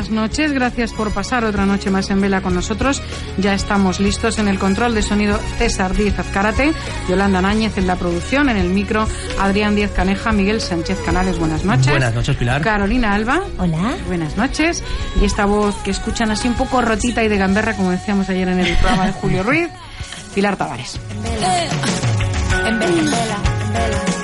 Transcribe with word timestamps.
buenas 0.00 0.30
noches, 0.30 0.52
gracias 0.52 0.92
por 0.92 1.12
pasar 1.12 1.44
otra 1.44 1.66
noche 1.66 1.90
más 1.90 2.08
en 2.08 2.22
vela 2.22 2.40
con 2.40 2.54
nosotros. 2.54 3.02
Ya 3.36 3.52
estamos 3.52 4.00
listos 4.00 4.38
en 4.38 4.48
el 4.48 4.58
control 4.58 4.94
de 4.94 5.02
sonido 5.02 5.38
César 5.58 5.94
Díaz 5.94 6.18
Azcárate, 6.18 6.72
Yolanda 7.06 7.42
Náñez 7.42 7.76
en 7.76 7.86
la 7.86 7.96
producción, 7.96 8.48
en 8.48 8.56
el 8.56 8.70
micro 8.70 9.06
Adrián 9.38 9.76
Díaz 9.76 9.90
Caneja, 9.90 10.32
Miguel 10.32 10.62
Sánchez 10.62 11.00
Canales, 11.04 11.38
buenas 11.38 11.66
noches. 11.66 11.90
Buenas 11.90 12.14
noches, 12.14 12.34
Pilar. 12.34 12.62
Carolina 12.62 13.12
Alba. 13.12 13.42
Hola. 13.58 13.94
Buenas 14.06 14.38
noches. 14.38 14.82
Y 15.20 15.26
esta 15.26 15.44
voz 15.44 15.74
que 15.84 15.90
escuchan 15.90 16.30
así 16.30 16.48
un 16.48 16.54
poco 16.54 16.80
rotita 16.80 17.22
y 17.22 17.28
de 17.28 17.36
gamberra, 17.36 17.76
como 17.76 17.90
decíamos 17.90 18.26
ayer 18.30 18.48
en 18.48 18.60
el 18.60 18.74
programa 18.78 19.04
de 19.04 19.12
Julio 19.12 19.42
Ruiz, 19.42 19.68
Pilar 20.34 20.56
Tavares. 20.56 20.98
En 21.12 21.22
vela, 21.22 21.38
en 22.68 22.78
vela, 22.78 23.00
en 23.00 23.72
vela. 23.74 24.19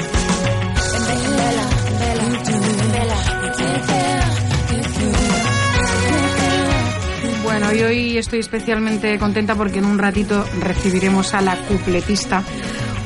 Bueno, 7.67 7.81
y 7.81 7.83
hoy 7.83 8.17
estoy 8.17 8.39
especialmente 8.39 9.19
contenta 9.19 9.57
porque 9.57 9.81
en 9.81 9.87
un 9.87 9.99
ratito 9.99 10.45
recibiremos 10.61 11.35
a 11.35 11.41
la 11.41 11.57
cupletista 11.57 12.45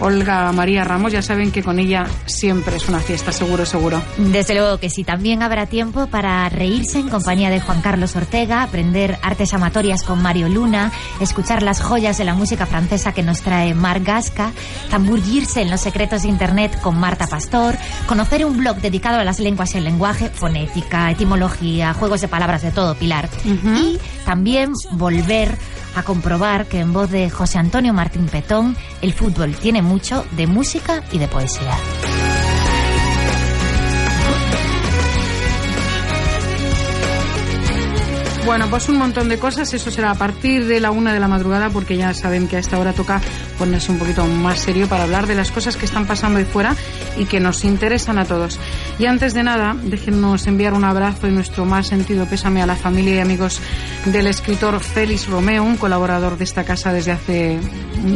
Olga 0.01 0.51
María 0.53 0.85
Ramos. 0.85 1.13
Ya 1.13 1.23
saben 1.23 1.53
que 1.53 1.63
con 1.63 1.79
ella 1.79 2.07
siempre 2.27 2.77
es 2.77 2.89
una 2.89 3.01
fiesta, 3.01 3.33
seguro, 3.33 3.65
seguro. 3.67 4.03
Desde 4.19 4.55
luego 4.55 4.79
que 4.79 4.91
sí, 4.91 5.05
también 5.05 5.43
habrá 5.43 5.67
tiempo 5.67 6.07
para 6.07 6.49
reírse 6.49 6.99
en 6.99 7.09
compañía 7.09 7.51
de 7.51 7.61
Juan 7.61 7.83
Carlos 7.83 8.17
Ortega, 8.17 8.63
aprender 8.63 9.19
artes 9.23 9.53
amatorias 9.55 10.03
con 10.03 10.23
Mario 10.23 10.49
Luna, 10.49 10.91
escuchar 11.21 11.63
las 11.63 11.81
joyas 11.81 12.19
de 12.19 12.25
la 12.25 12.35
música 12.35 12.67
francesa 12.67 13.13
que 13.13 13.23
nos 13.23 13.43
trae 13.43 13.75
Marc 13.75 14.05
Gasca, 14.05 14.53
zambullirse 14.91 15.63
en 15.63 15.71
los 15.71 15.81
secretos 15.81 16.23
de 16.23 16.29
Internet 16.29 16.81
con 16.81 16.99
Marta 16.99 17.27
Pastor, 17.27 17.77
conocer 18.07 18.45
un 18.45 18.57
blog 18.57 18.77
dedicado 18.79 19.19
a 19.19 19.25
las 19.25 19.39
lenguas 19.39 19.75
y 19.75 19.79
el 19.79 19.85
lenguaje, 19.85 20.31
fonética, 20.31 21.11
etimología, 21.11 21.93
juegos 21.95 22.21
de 22.21 22.29
palabras 22.29 22.63
de 22.63 22.71
todo, 22.71 22.95
Pilar. 22.95 23.29
Y 23.45 23.99
también 24.25 24.73
volver 24.93 25.57
a 25.95 26.03
comprobar 26.03 26.67
que 26.67 26.81
en 26.81 26.93
voz 26.93 27.11
de 27.11 27.31
José 27.31 27.59
Antonio 27.59 27.93
Martín 27.93 28.27
Petón, 28.27 28.77
el 29.03 29.13
fútbol 29.13 29.55
tiene 29.57 29.83
mucho 29.83 30.25
de 30.33 30.47
música 30.47 31.03
y 31.13 31.19
de 31.19 31.29
poesía. 31.29 31.77
Bueno, 38.47 38.69
pues 38.69 38.89
un 38.89 38.99
montón 38.99 39.29
de 39.29 39.39
cosas. 39.39 39.73
Eso 39.75 39.91
será 39.91 40.11
a 40.11 40.15
partir 40.15 40.67
de 40.67 40.81
la 40.81 40.91
una 40.91 41.13
de 41.13 41.21
la 41.21 41.29
madrugada, 41.29 41.71
porque 41.71 41.97
ya 41.97 42.13
saben 42.15 42.49
que 42.49 42.57
a 42.57 42.59
esta 42.59 42.79
hora 42.79 42.93
toca 42.93 43.21
ponerse 43.59 43.93
un 43.93 43.99
poquito 43.99 44.25
más 44.27 44.61
serio 44.61 44.89
para 44.89 45.05
hablar 45.05 45.27
de 45.27 45.35
las 45.35 45.53
cosas 45.53 45.77
que 45.77 45.85
están 45.85 46.07
pasando 46.07 46.39
ahí 46.39 46.45
fuera 46.45 46.75
y 47.17 47.27
que 47.27 47.39
nos 47.39 47.65
interesan 47.65 48.19
a 48.19 48.25
todos. 48.25 48.59
Y 48.99 49.07
antes 49.07 49.35
de 49.35 49.43
nada, 49.43 49.77
déjennos 49.83 50.47
enviar 50.47 50.73
un 50.73 50.85
abrazo 50.85 51.29
y 51.29 51.33
nuestro 51.33 51.65
más 51.65 51.89
sentido 51.89 52.27
pésame 52.27 52.63
a 52.63 52.67
la 52.67 52.77
familia 52.77 53.17
y 53.17 53.19
amigos 53.19 53.61
del 54.07 54.27
escritor 54.27 54.81
Félix 54.81 55.29
Romeo, 55.29 55.63
un 55.63 55.77
colaborador 55.77 56.39
de 56.39 56.45
esta 56.45 56.65
casa 56.65 56.93
desde 56.93 57.13
hace 57.13 57.59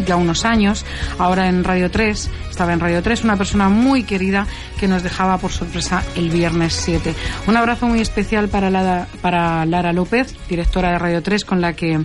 ya 0.06 0.16
unos 0.16 0.44
años, 0.44 0.84
ahora 1.18 1.48
en 1.48 1.62
Radio 1.62 1.90
3, 1.90 2.30
estaba 2.54 2.72
en 2.72 2.78
Radio 2.78 3.02
3, 3.02 3.24
una 3.24 3.36
persona 3.36 3.68
muy 3.68 4.04
querida 4.04 4.46
que 4.78 4.86
nos 4.86 5.02
dejaba 5.02 5.38
por 5.38 5.50
sorpresa 5.50 6.04
el 6.14 6.30
viernes 6.30 6.72
7. 6.74 7.12
Un 7.48 7.56
abrazo 7.56 7.86
muy 7.86 8.00
especial 8.00 8.48
para 8.48 9.08
para 9.20 9.66
Lara 9.66 9.92
López, 9.92 10.36
directora 10.48 10.92
de 10.92 10.98
Radio 11.00 11.20
3, 11.20 11.44
con 11.44 11.60
la 11.60 11.72
que 11.72 12.04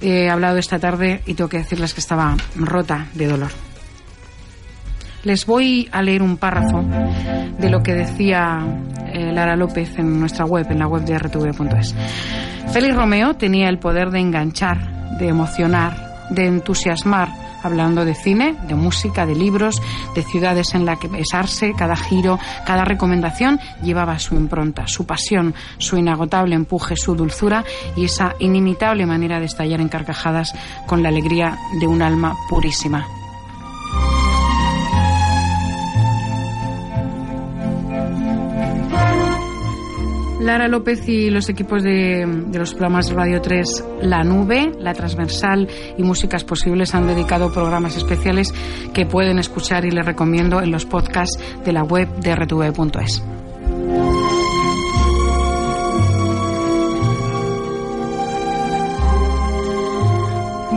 he 0.00 0.30
hablado 0.30 0.56
esta 0.56 0.78
tarde 0.78 1.20
y 1.26 1.34
tengo 1.34 1.50
que 1.50 1.58
decirles 1.58 1.92
que 1.92 2.00
estaba 2.00 2.34
rota 2.54 3.08
de 3.12 3.26
dolor. 3.26 3.50
Les 5.22 5.44
voy 5.44 5.86
a 5.92 6.00
leer 6.00 6.22
un 6.22 6.38
párrafo 6.38 6.82
de 7.58 7.68
lo 7.68 7.82
que 7.82 7.92
decía 7.92 8.58
eh, 9.12 9.32
Lara 9.34 9.54
López 9.54 9.98
en 9.98 10.18
nuestra 10.18 10.46
web, 10.46 10.66
en 10.70 10.78
la 10.78 10.86
web 10.86 11.04
de 11.04 11.18
rtv.es. 11.18 11.94
Félix 12.72 12.96
Romeo 12.96 13.34
tenía 13.34 13.68
el 13.68 13.78
poder 13.78 14.10
de 14.10 14.20
enganchar, 14.20 15.18
de 15.18 15.28
emocionar, 15.28 16.26
de 16.30 16.46
entusiasmar, 16.46 17.28
hablando 17.62 18.04
de 18.04 18.14
cine, 18.14 18.56
de 18.66 18.74
música, 18.74 19.26
de 19.26 19.34
libros, 19.34 19.80
de 20.14 20.22
ciudades 20.22 20.74
en 20.74 20.84
las 20.84 20.98
que 20.98 21.08
besarse, 21.08 21.72
cada 21.76 21.96
giro, 21.96 22.38
cada 22.66 22.84
recomendación 22.84 23.60
llevaba 23.82 24.18
su 24.18 24.34
impronta, 24.34 24.86
su 24.86 25.06
pasión, 25.06 25.54
su 25.78 25.96
inagotable 25.96 26.54
empuje, 26.54 26.96
su 26.96 27.14
dulzura 27.14 27.64
y 27.96 28.04
esa 28.04 28.34
inimitable 28.38 29.06
manera 29.06 29.40
de 29.40 29.46
estallar 29.46 29.80
en 29.80 29.88
carcajadas 29.88 30.54
con 30.86 31.02
la 31.02 31.08
alegría 31.08 31.58
de 31.80 31.86
un 31.86 32.02
alma 32.02 32.34
purísima. 32.48 33.19
Lara 40.40 40.68
López 40.68 41.06
y 41.06 41.28
los 41.28 41.50
equipos 41.50 41.82
de, 41.82 42.26
los 42.52 42.70
programas 42.70 43.12
Radio 43.12 43.42
3 43.42 43.84
La 44.02 44.24
Nube, 44.24 44.72
La 44.78 44.94
Transversal 44.94 45.68
y 45.98 46.02
Músicas 46.02 46.44
Posibles 46.44 46.94
han 46.94 47.06
dedicado 47.06 47.52
programas 47.52 47.96
especiales 47.96 48.52
que 48.94 49.04
pueden 49.04 49.38
escuchar 49.38 49.84
y 49.84 49.90
les 49.90 50.04
recomiendo 50.04 50.62
en 50.62 50.70
los 50.70 50.86
podcasts 50.86 51.38
de 51.62 51.72
la 51.72 51.82
web 51.82 52.08
de 52.20 52.34
rtv.es. 52.34 53.22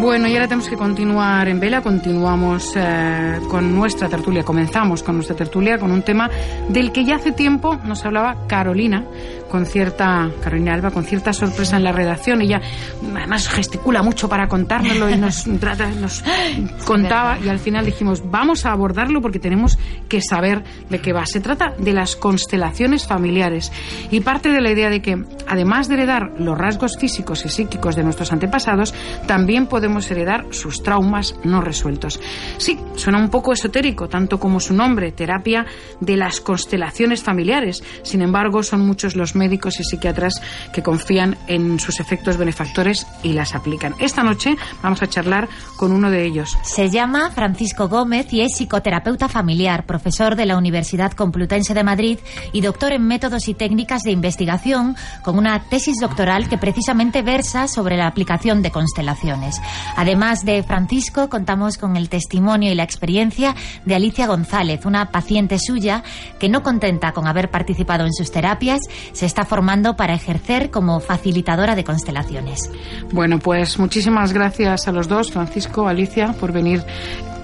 Bueno, 0.03 0.27
y 0.27 0.33
ahora 0.33 0.49
tenemos 0.49 0.67
que 0.67 0.75
continuar 0.75 1.47
en 1.47 1.61
vela. 1.61 1.81
Continuamos 1.81 2.73
eh, 2.75 3.39
con 3.49 3.73
nuestra 3.73 4.09
tertulia. 4.09 4.43
Comenzamos 4.43 5.01
con 5.01 5.15
nuestra 5.15 5.33
tertulia 5.33 5.77
con 5.77 5.93
un 5.93 6.01
tema 6.01 6.29
del 6.67 6.91
que 6.91 7.05
ya 7.05 7.15
hace 7.15 7.31
tiempo 7.31 7.77
nos 7.85 8.03
hablaba 8.03 8.35
Carolina, 8.45 9.05
con 9.53 9.67
cierta, 9.67 10.31
Carolina 10.41 10.73
Alba, 10.73 10.89
con 10.89 11.03
cierta 11.03 11.31
sorpresa 11.31 11.77
en 11.77 11.83
la 11.83 11.91
redacción. 11.91 12.41
Ella 12.41 12.59
además 13.15 13.47
gesticula 13.47 14.01
mucho 14.01 14.27
para 14.27 14.47
contárnoslo 14.47 15.11
y 15.11 15.15
nos, 15.15 15.45
nos 16.01 16.23
contaba. 16.85 17.37
Y 17.37 17.49
al 17.49 17.59
final 17.59 17.85
dijimos, 17.85 18.23
vamos 18.31 18.65
a 18.65 18.71
abordarlo 18.71 19.21
porque 19.21 19.37
tenemos 19.37 19.77
que 20.09 20.21
saber 20.21 20.63
de 20.89 21.01
qué 21.01 21.13
va. 21.13 21.27
Se 21.27 21.39
trata 21.39 21.75
de 21.77 21.93
las 21.93 22.15
constelaciones 22.15 23.05
familiares. 23.05 23.71
Y 24.09 24.21
parte 24.21 24.49
de 24.49 24.59
la 24.59 24.71
idea 24.71 24.89
de 24.89 25.03
que, 25.03 25.23
además 25.47 25.87
de 25.87 25.93
heredar 25.97 26.31
los 26.39 26.57
rasgos 26.57 26.97
físicos 26.97 27.45
y 27.45 27.49
psíquicos 27.49 27.95
de 27.95 28.03
nuestros 28.03 28.33
antepasados, 28.33 28.95
también 29.27 29.67
podemos 29.67 30.09
heredar 30.09 30.47
sus 30.49 30.81
traumas 30.81 31.35
no 31.43 31.61
resueltos. 31.61 32.19
Sí, 32.57 32.79
suena 32.95 33.19
un 33.19 33.29
poco 33.29 33.53
esotérico, 33.53 34.09
tanto 34.09 34.39
como 34.39 34.59
su 34.59 34.73
nombre, 34.73 35.11
terapia 35.11 35.67
de 35.99 36.17
las 36.17 36.41
constelaciones 36.41 37.21
familiares. 37.21 37.83
Sin 38.01 38.23
embargo, 38.23 38.63
son 38.63 38.81
muchos 38.81 39.15
los 39.15 39.35
médicos 39.43 39.77
y 39.81 39.83
psiquiatras 39.83 40.41
que 40.71 40.81
confían 40.81 41.37
en 41.47 41.77
sus 41.77 41.99
efectos 41.99 42.37
benefactores 42.37 43.05
y 43.23 43.33
las 43.33 43.55
aplican. 43.55 43.93
Esta 43.99 44.23
noche 44.23 44.55
vamos 44.81 45.01
a 45.01 45.07
charlar 45.07 45.49
con 45.75 45.91
uno 45.91 46.09
de 46.09 46.25
ellos. 46.25 46.57
Se 46.63 46.89
llama 46.89 47.29
Francisco 47.31 47.89
Gómez 47.89 48.31
y 48.31 48.39
es 48.39 48.55
psicoterapeuta 48.55 49.27
familiar, 49.27 49.85
profesor 49.85 50.37
de 50.37 50.45
la 50.45 50.57
Universidad 50.57 51.11
Complutense 51.11 51.73
de 51.73 51.83
Madrid 51.83 52.19
y 52.53 52.61
doctor 52.61 52.93
en 52.93 53.05
métodos 53.05 53.49
y 53.49 53.53
técnicas 53.53 54.03
de 54.03 54.11
investigación 54.11 54.95
con 55.23 55.37
una 55.37 55.59
tesis 55.63 55.97
doctoral 55.99 56.47
que 56.47 56.57
precisamente 56.57 57.21
versa 57.21 57.67
sobre 57.67 57.97
la 57.97 58.07
aplicación 58.07 58.61
de 58.61 58.71
constelaciones. 58.71 59.61
Además 59.97 60.45
de 60.45 60.63
Francisco, 60.63 61.27
contamos 61.27 61.77
con 61.77 61.97
el 61.97 62.07
testimonio 62.07 62.71
y 62.71 62.75
la 62.75 62.83
experiencia 62.83 63.55
de 63.83 63.95
Alicia 63.95 64.27
González, 64.27 64.85
una 64.85 65.11
paciente 65.11 65.59
suya 65.59 66.03
que 66.39 66.49
no 66.49 66.63
contenta 66.63 67.11
con 67.11 67.27
haber 67.27 67.49
participado 67.49 68.05
en 68.05 68.13
sus 68.13 68.31
terapias, 68.31 68.79
se 69.11 69.25
está 69.33 69.45
formando 69.45 69.95
para 69.95 70.13
ejercer 70.13 70.69
como 70.69 70.99
facilitadora 70.99 71.73
de 71.73 71.83
constelaciones. 71.83 72.69
Bueno, 73.11 73.39
pues 73.39 73.79
muchísimas 73.79 74.31
gracias 74.31 74.87
a 74.87 74.91
los 74.91 75.07
dos, 75.07 75.31
Francisco, 75.31 75.87
Alicia, 75.87 76.33
por 76.39 76.51
venir. 76.51 76.83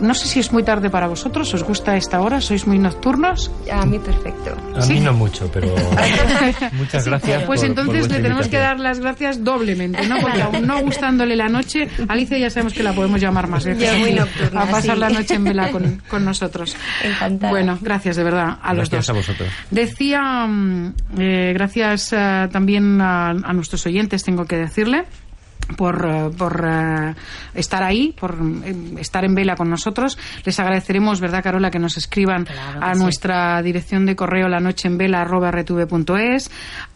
No 0.01 0.13
sé 0.13 0.27
si 0.27 0.39
es 0.39 0.51
muy 0.51 0.63
tarde 0.63 0.89
para 0.89 1.07
vosotros, 1.07 1.53
¿os 1.53 1.63
gusta 1.63 1.95
esta 1.97 2.21
hora? 2.21 2.39
¿Sois 2.41 2.65
muy 2.67 2.79
nocturnos? 2.79 3.51
A 3.71 3.85
mí 3.85 3.99
perfecto. 3.99 4.55
A 4.75 4.81
¿Sí? 4.81 4.93
mí 4.93 4.99
no 5.01 5.13
mucho, 5.13 5.49
pero 5.51 5.67
muchas 6.73 7.05
gracias. 7.05 7.43
Pues 7.43 7.61
por- 7.61 7.69
entonces 7.69 8.07
por 8.07 8.11
le 8.17 8.21
tenemos 8.21 8.47
que 8.47 8.55
invitación. 8.57 8.61
dar 8.61 8.79
las 8.79 8.99
gracias 8.99 9.43
doblemente, 9.43 10.07
¿no? 10.07 10.17
Porque 10.21 10.41
aún 10.41 10.65
no 10.65 10.79
gustándole 10.81 11.35
la 11.35 11.49
noche, 11.49 11.87
Alicia 12.07 12.37
ya 12.37 12.49
sabemos 12.49 12.73
que 12.73 12.83
la 12.83 12.93
podemos 12.93 13.19
llamar 13.21 13.47
más 13.47 13.65
veces 13.65 13.83
Ya 13.83 13.97
muy 13.97 14.13
nocturna, 14.13 14.61
a 14.61 14.65
pasar 14.67 14.95
sí. 14.95 14.99
la 15.01 15.09
noche 15.09 15.33
en 15.35 15.43
vela 15.43 15.71
con, 15.71 16.01
con 16.07 16.25
nosotros. 16.25 16.75
Encantada. 17.03 17.51
Bueno, 17.51 17.77
gracias 17.81 18.15
de 18.15 18.23
verdad 18.23 18.57
a 18.61 18.73
los 18.73 18.89
Gracias 18.89 19.07
dos. 19.07 19.09
a 19.09 19.13
vosotros. 19.13 19.49
Decía, 19.71 20.21
mm, 20.47 20.93
eh, 21.17 21.51
gracias 21.53 22.13
eh, 22.13 22.47
también 22.51 23.01
a, 23.01 23.29
a 23.29 23.53
nuestros 23.53 23.85
oyentes, 23.85 24.23
tengo 24.23 24.45
que 24.45 24.57
decirle 24.57 25.05
por, 25.75 26.05
eh, 26.05 26.29
por 26.37 26.65
eh, 26.65 27.15
estar 27.53 27.83
ahí, 27.83 28.13
por 28.17 28.37
eh, 28.63 28.75
estar 28.99 29.23
en 29.25 29.35
vela 29.35 29.55
con 29.55 29.69
nosotros. 29.69 30.17
Les 30.45 30.59
agradeceremos, 30.59 31.19
¿verdad, 31.19 31.43
Carola, 31.43 31.71
que 31.71 31.79
nos 31.79 31.97
escriban 31.97 32.45
Claro 32.45 32.79
que 32.79 32.85
a 32.85 32.93
sí. 32.95 33.01
nuestra 33.01 33.61
dirección 33.61 34.05
de 34.05 34.15
correo 34.15 34.47
la 34.47 34.59
noche 34.59 34.87
en 34.87 34.97
vela 34.97 35.21
arroba 35.21 35.51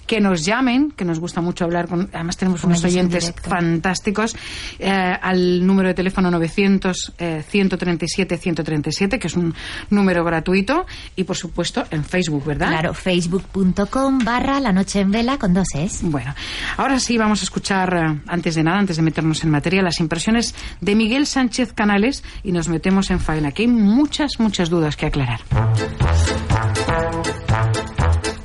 que 0.08 0.20
nos 0.20 0.46
llamen, 0.46 0.92
que 0.92 1.06
nos 1.06 1.20
gusta 1.20 1.42
mucho 1.42 1.66
hablar 1.66 1.88
con, 1.88 2.10
además 2.14 2.38
tenemos 2.38 2.64
unos 2.64 2.84
oyentes 2.84 3.34
fantásticos, 3.42 4.36
eh, 4.80 4.90
al 4.90 5.66
número 5.66 5.90
de 5.90 5.94
teléfono 5.94 6.30
900 6.32 7.14
137 7.48 8.38
137, 8.38 9.20
que 9.20 9.28
es 9.28 9.36
un 9.36 9.54
número 9.90 10.24
gratuito, 10.24 10.86
y 11.16 11.24
por 11.24 11.38
supuesto 11.38 11.84
en 11.92 12.04
Facebook, 12.04 12.46
¿verdad? 12.46 12.70
Claro, 12.70 12.94
facebook.com 12.94 14.20
barra 14.20 14.60
la 14.60 14.72
noche 14.72 15.02
en 15.02 15.12
vela 15.12 15.38
con 15.38 15.54
dos 15.54 15.68
es. 15.76 16.02
Bueno, 16.04 16.34
ahora 16.78 17.00
sí 17.00 17.18
vamos 17.18 17.42
a 17.42 17.44
escuchar, 17.44 17.94
eh, 17.94 18.22
antes 18.28 18.56
de 18.56 18.64
nada, 18.64 18.80
antes 18.80 18.98
de 18.98 19.04
meternos 19.04 19.44
en 19.44 19.50
materia, 19.50 19.82
las 19.82 20.00
impresiones 20.00 20.56
de 20.82 20.96
Miguel 20.96 21.26
Sánchez 21.26 21.74
Canales 21.74 22.24
y 22.44 22.52
nos 22.52 22.70
metemos 22.70 23.10
en 23.12 23.20
faena, 23.20 23.52
que 23.52 23.64
hay 23.64 23.68
muchas, 23.68 24.40
muchas 24.40 24.70
dudas 24.70 24.96
que 24.96 25.06
aclarar. 25.06 25.42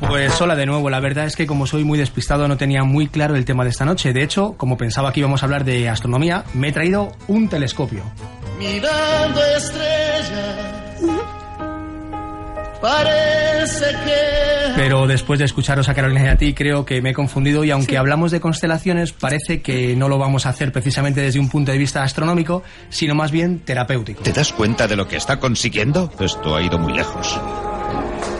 Pues 0.08 0.40
hola 0.40 0.56
de 0.56 0.64
nuevo, 0.64 0.88
la 0.88 1.00
verdad 1.00 1.26
es 1.26 1.36
que 1.36 1.46
como 1.46 1.66
soy 1.66 1.84
muy 1.84 1.98
despistado 1.98 2.48
no 2.48 2.56
tenía 2.56 2.82
muy 2.82 3.08
claro 3.08 3.36
el 3.36 3.44
tema 3.44 3.62
de 3.64 3.70
esta 3.70 3.84
noche. 3.84 4.14
De 4.14 4.22
hecho, 4.22 4.54
como 4.56 4.78
pensaba 4.78 5.12
que 5.12 5.20
íbamos 5.20 5.42
a 5.42 5.46
hablar 5.46 5.64
de 5.64 5.86
astronomía, 5.88 6.44
me 6.54 6.68
he 6.68 6.72
traído 6.72 7.12
un 7.26 7.48
telescopio. 7.48 8.02
Mirando 8.58 9.40
estrellas. 9.56 10.88
Parece 12.80 13.84
que... 14.04 14.72
Pero 14.76 15.06
después 15.06 15.38
de 15.40 15.44
escucharos 15.44 15.90
a 15.90 15.94
Carolina 15.94 16.24
y 16.24 16.28
a 16.28 16.36
ti, 16.36 16.54
creo 16.54 16.86
que 16.86 17.02
me 17.02 17.10
he 17.10 17.14
confundido 17.14 17.64
y 17.64 17.70
aunque 17.70 17.98
hablamos 17.98 18.30
de 18.30 18.40
constelaciones, 18.40 19.12
parece 19.12 19.60
que 19.60 19.94
no 19.94 20.08
lo 20.08 20.16
vamos 20.16 20.46
a 20.46 20.50
hacer 20.50 20.72
precisamente 20.72 21.20
desde 21.20 21.38
un 21.38 21.50
punto 21.50 21.70
de 21.70 21.78
vista 21.78 22.02
astronómico, 22.02 22.62
sino 22.88 23.14
más 23.14 23.30
bien 23.30 23.58
terapéutico. 23.58 24.22
¿Te 24.22 24.32
das 24.32 24.54
cuenta 24.54 24.88
de 24.88 24.96
lo 24.96 25.06
que 25.06 25.16
está 25.16 25.38
consiguiendo? 25.38 26.10
Esto 26.18 26.56
ha 26.56 26.62
ido 26.62 26.78
muy 26.78 26.94
lejos. 26.94 27.38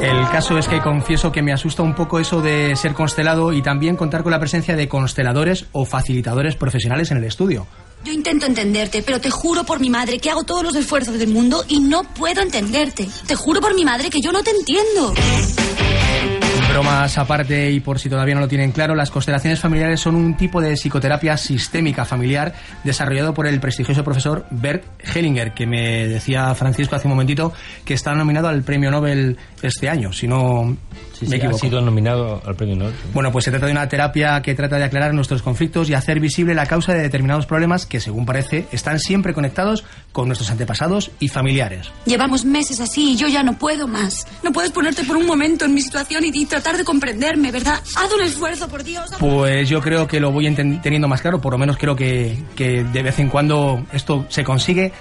El 0.01 0.29
caso 0.31 0.57
es 0.57 0.69
que 0.69 0.81
confieso 0.81 1.33
que 1.33 1.43
me 1.43 1.53
asusta 1.53 1.83
un 1.83 1.95
poco 1.95 2.21
eso 2.21 2.41
de 2.41 2.77
ser 2.77 2.95
constelado 2.95 3.53
y 3.53 3.63
también 3.63 3.97
contar 3.97 4.23
con 4.23 4.31
la 4.31 4.39
presencia 4.39 4.77
de 4.77 4.89
consteladores 4.89 5.67
o 5.73 5.85
facilitadores 5.85 6.55
profesionales 6.55 7.11
en 7.11 7.17
el 7.17 7.25
estudio. 7.25 7.67
Yo 8.05 8.13
intento 8.13 8.47
entenderte, 8.47 9.03
pero 9.03 9.21
te 9.21 9.29
juro 9.29 9.65
por 9.65 9.81
mi 9.81 9.91
madre 9.91 10.21
que 10.21 10.31
hago 10.31 10.45
todos 10.45 10.63
los 10.63 10.77
esfuerzos 10.77 11.19
del 11.19 11.31
mundo 11.31 11.65
y 11.67 11.81
no 11.81 12.05
puedo 12.05 12.43
entenderte. 12.43 13.09
Te 13.27 13.35
juro 13.35 13.61
por 13.61 13.75
mi 13.75 13.85
madre 13.85 14.09
que 14.09 14.21
yo 14.21 14.31
no 14.31 14.43
te 14.43 14.51
entiendo. 14.51 15.15
Bromas 16.69 17.17
aparte 17.19 17.71
y 17.71 17.81
por 17.81 17.99
si 17.99 18.11
todavía 18.11 18.35
no 18.35 18.41
lo 18.41 18.49
tienen 18.49 18.73
claro, 18.73 18.95
las 18.95 19.11
constelaciones 19.11 19.59
familiares 19.59 20.01
son 20.01 20.15
un 20.15 20.37
tipo 20.37 20.61
de 20.61 20.77
psicoterapia 20.77 21.37
sistémica 21.37 22.05
familiar 22.05 22.55
desarrollado 22.85 23.33
por 23.35 23.47
el 23.47 23.59
prestigioso 23.59 24.05
profesor 24.05 24.47
Bert 24.51 24.85
Hellinger, 25.15 25.55
que 25.55 25.67
me 25.67 26.07
decía 26.07 26.55
Francisco 26.55 26.95
hace 26.97 27.07
un 27.07 27.15
momentito 27.15 27.53
que 27.85 27.95
está 27.95 28.15
nominado 28.15 28.49
al 28.49 28.63
premio 28.63 28.91
Nobel 28.91 29.37
este 29.63 29.89
año, 29.89 30.13
si 30.13 30.29
no 30.29 30.77
me 31.27 31.37
equivoco. 31.37 31.57
Ha 31.57 31.61
sido 31.61 31.81
nominado 31.81 32.43
al 32.45 32.55
premio 32.55 32.77
Nobel. 32.77 32.95
Bueno, 33.13 33.33
pues 33.33 33.47
se 33.47 33.51
trata 33.51 33.67
de 33.67 33.73
una 33.73 33.89
terapia 33.89 34.41
que 34.43 34.55
trata 34.55 34.77
de 34.77 34.85
aclarar 34.85 35.15
nuestros 35.15 35.43
conflictos 35.43 35.89
y 35.91 35.95
hacer 35.95 36.21
visible 36.21 36.55
la 36.55 36.67
causa 36.67 36.93
de 36.93 37.01
determinados 37.01 37.47
problemas 37.47 37.87
que, 37.87 38.01
según 38.01 38.27
parece, 38.27 38.67
están 38.73 39.01
siempre 39.01 39.33
conectados 39.33 39.85
con 40.13 40.29
nuestros 40.29 40.51
antepasados 40.51 41.11
y 41.19 41.29
familiares. 41.29 41.91
Llevamos 42.05 42.45
meses 42.45 42.81
así 42.81 43.13
y 43.13 43.17
yo 43.17 43.27
ya 43.29 43.43
no 43.43 43.59
puedo 43.59 43.89
más. 43.89 44.27
No 44.43 44.53
puedes 44.53 44.71
ponerte 44.71 45.05
por 45.05 45.17
un 45.17 45.27
momento 45.27 45.65
en 45.65 45.75
mi 45.75 45.81
situación 45.81 46.25
y 46.25 46.31
tratar 46.61 46.77
de 46.77 46.85
comprenderme, 46.85 47.53
¿verdad? 47.53 47.81
Haz 47.97 48.13
un 48.13 48.23
esfuerzo, 48.23 48.69
por 48.69 48.83
Dios. 48.83 49.11
Pues 49.19 49.69
yo 49.69 49.81
creo 49.81 50.07
que 50.09 50.19
lo 50.19 50.33
voy 50.33 50.53
teniendo 50.55 51.07
más 51.07 51.21
claro, 51.21 51.41
por 51.41 51.53
lo 51.53 51.59
menos 51.59 51.77
creo 51.77 51.95
que, 51.95 52.37
que 52.57 52.83
de 52.83 53.03
vez 53.03 53.19
en 53.21 53.29
cuando 53.29 53.85
esto 53.93 54.27
se 54.29 54.43
consigue 54.43 54.93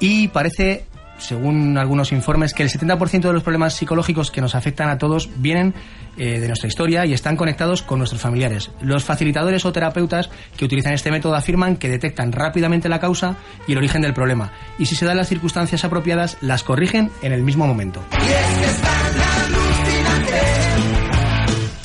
y 0.00 0.28
parece 0.28 0.86
según 1.18 1.78
algunos 1.78 2.10
informes, 2.10 2.52
que 2.52 2.62
el 2.64 2.68
70% 2.68 3.20
de 3.20 3.32
los 3.32 3.42
problemas 3.42 3.74
psicológicos 3.74 4.30
que 4.30 4.40
nos 4.40 4.56
afectan 4.56 4.88
a 4.88 4.98
todos 4.98 5.30
vienen 5.36 5.72
eh, 6.16 6.40
de 6.40 6.48
nuestra 6.48 6.68
historia 6.68 7.06
y 7.06 7.12
están 7.12 7.36
conectados 7.36 7.82
con 7.82 7.98
nuestros 7.98 8.20
familiares. 8.20 8.70
Los 8.80 9.04
facilitadores 9.04 9.64
o 9.64 9.72
terapeutas 9.72 10.30
que 10.56 10.64
utilizan 10.64 10.94
este 10.94 11.10
método 11.10 11.36
afirman 11.36 11.76
que 11.76 11.88
detectan 11.88 12.32
rápidamente 12.32 12.88
la 12.88 12.98
causa 12.98 13.36
y 13.68 13.72
el 13.72 13.78
origen 13.78 14.02
del 14.02 14.14
problema 14.14 14.50
y 14.78 14.86
si 14.86 14.96
se 14.96 15.06
dan 15.06 15.16
las 15.16 15.28
circunstancias 15.28 15.84
apropiadas 15.84 16.38
las 16.40 16.64
corrigen 16.64 17.10
en 17.22 17.32
el 17.32 17.42
mismo 17.42 17.66
momento. 17.66 18.02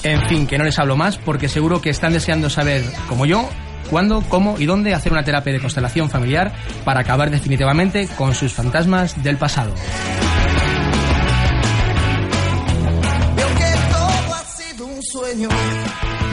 En 0.08 0.26
fin, 0.30 0.48
que 0.48 0.58
no 0.58 0.64
les 0.64 0.80
hablo 0.80 0.96
más 0.96 1.18
porque 1.18 1.50
seguro 1.50 1.82
que 1.82 1.90
están 1.90 2.14
deseando 2.14 2.50
saber, 2.50 2.82
como 3.10 3.26
yo, 3.26 3.50
cuándo, 3.90 4.24
cómo 4.30 4.58
y 4.58 4.66
dónde 4.66 4.94
hacer 4.94 5.12
una 5.12 5.24
terapia 5.24 5.52
de 5.52 5.60
constelación 5.60 6.10
familiar 6.10 6.54
para 6.86 7.02
acabar 7.02 7.30
definitivamente 7.30 8.08
con 8.18 8.34
sus 8.34 8.54
fantasmas 8.54 9.22
del 9.22 9.36
pasado. 9.36 9.74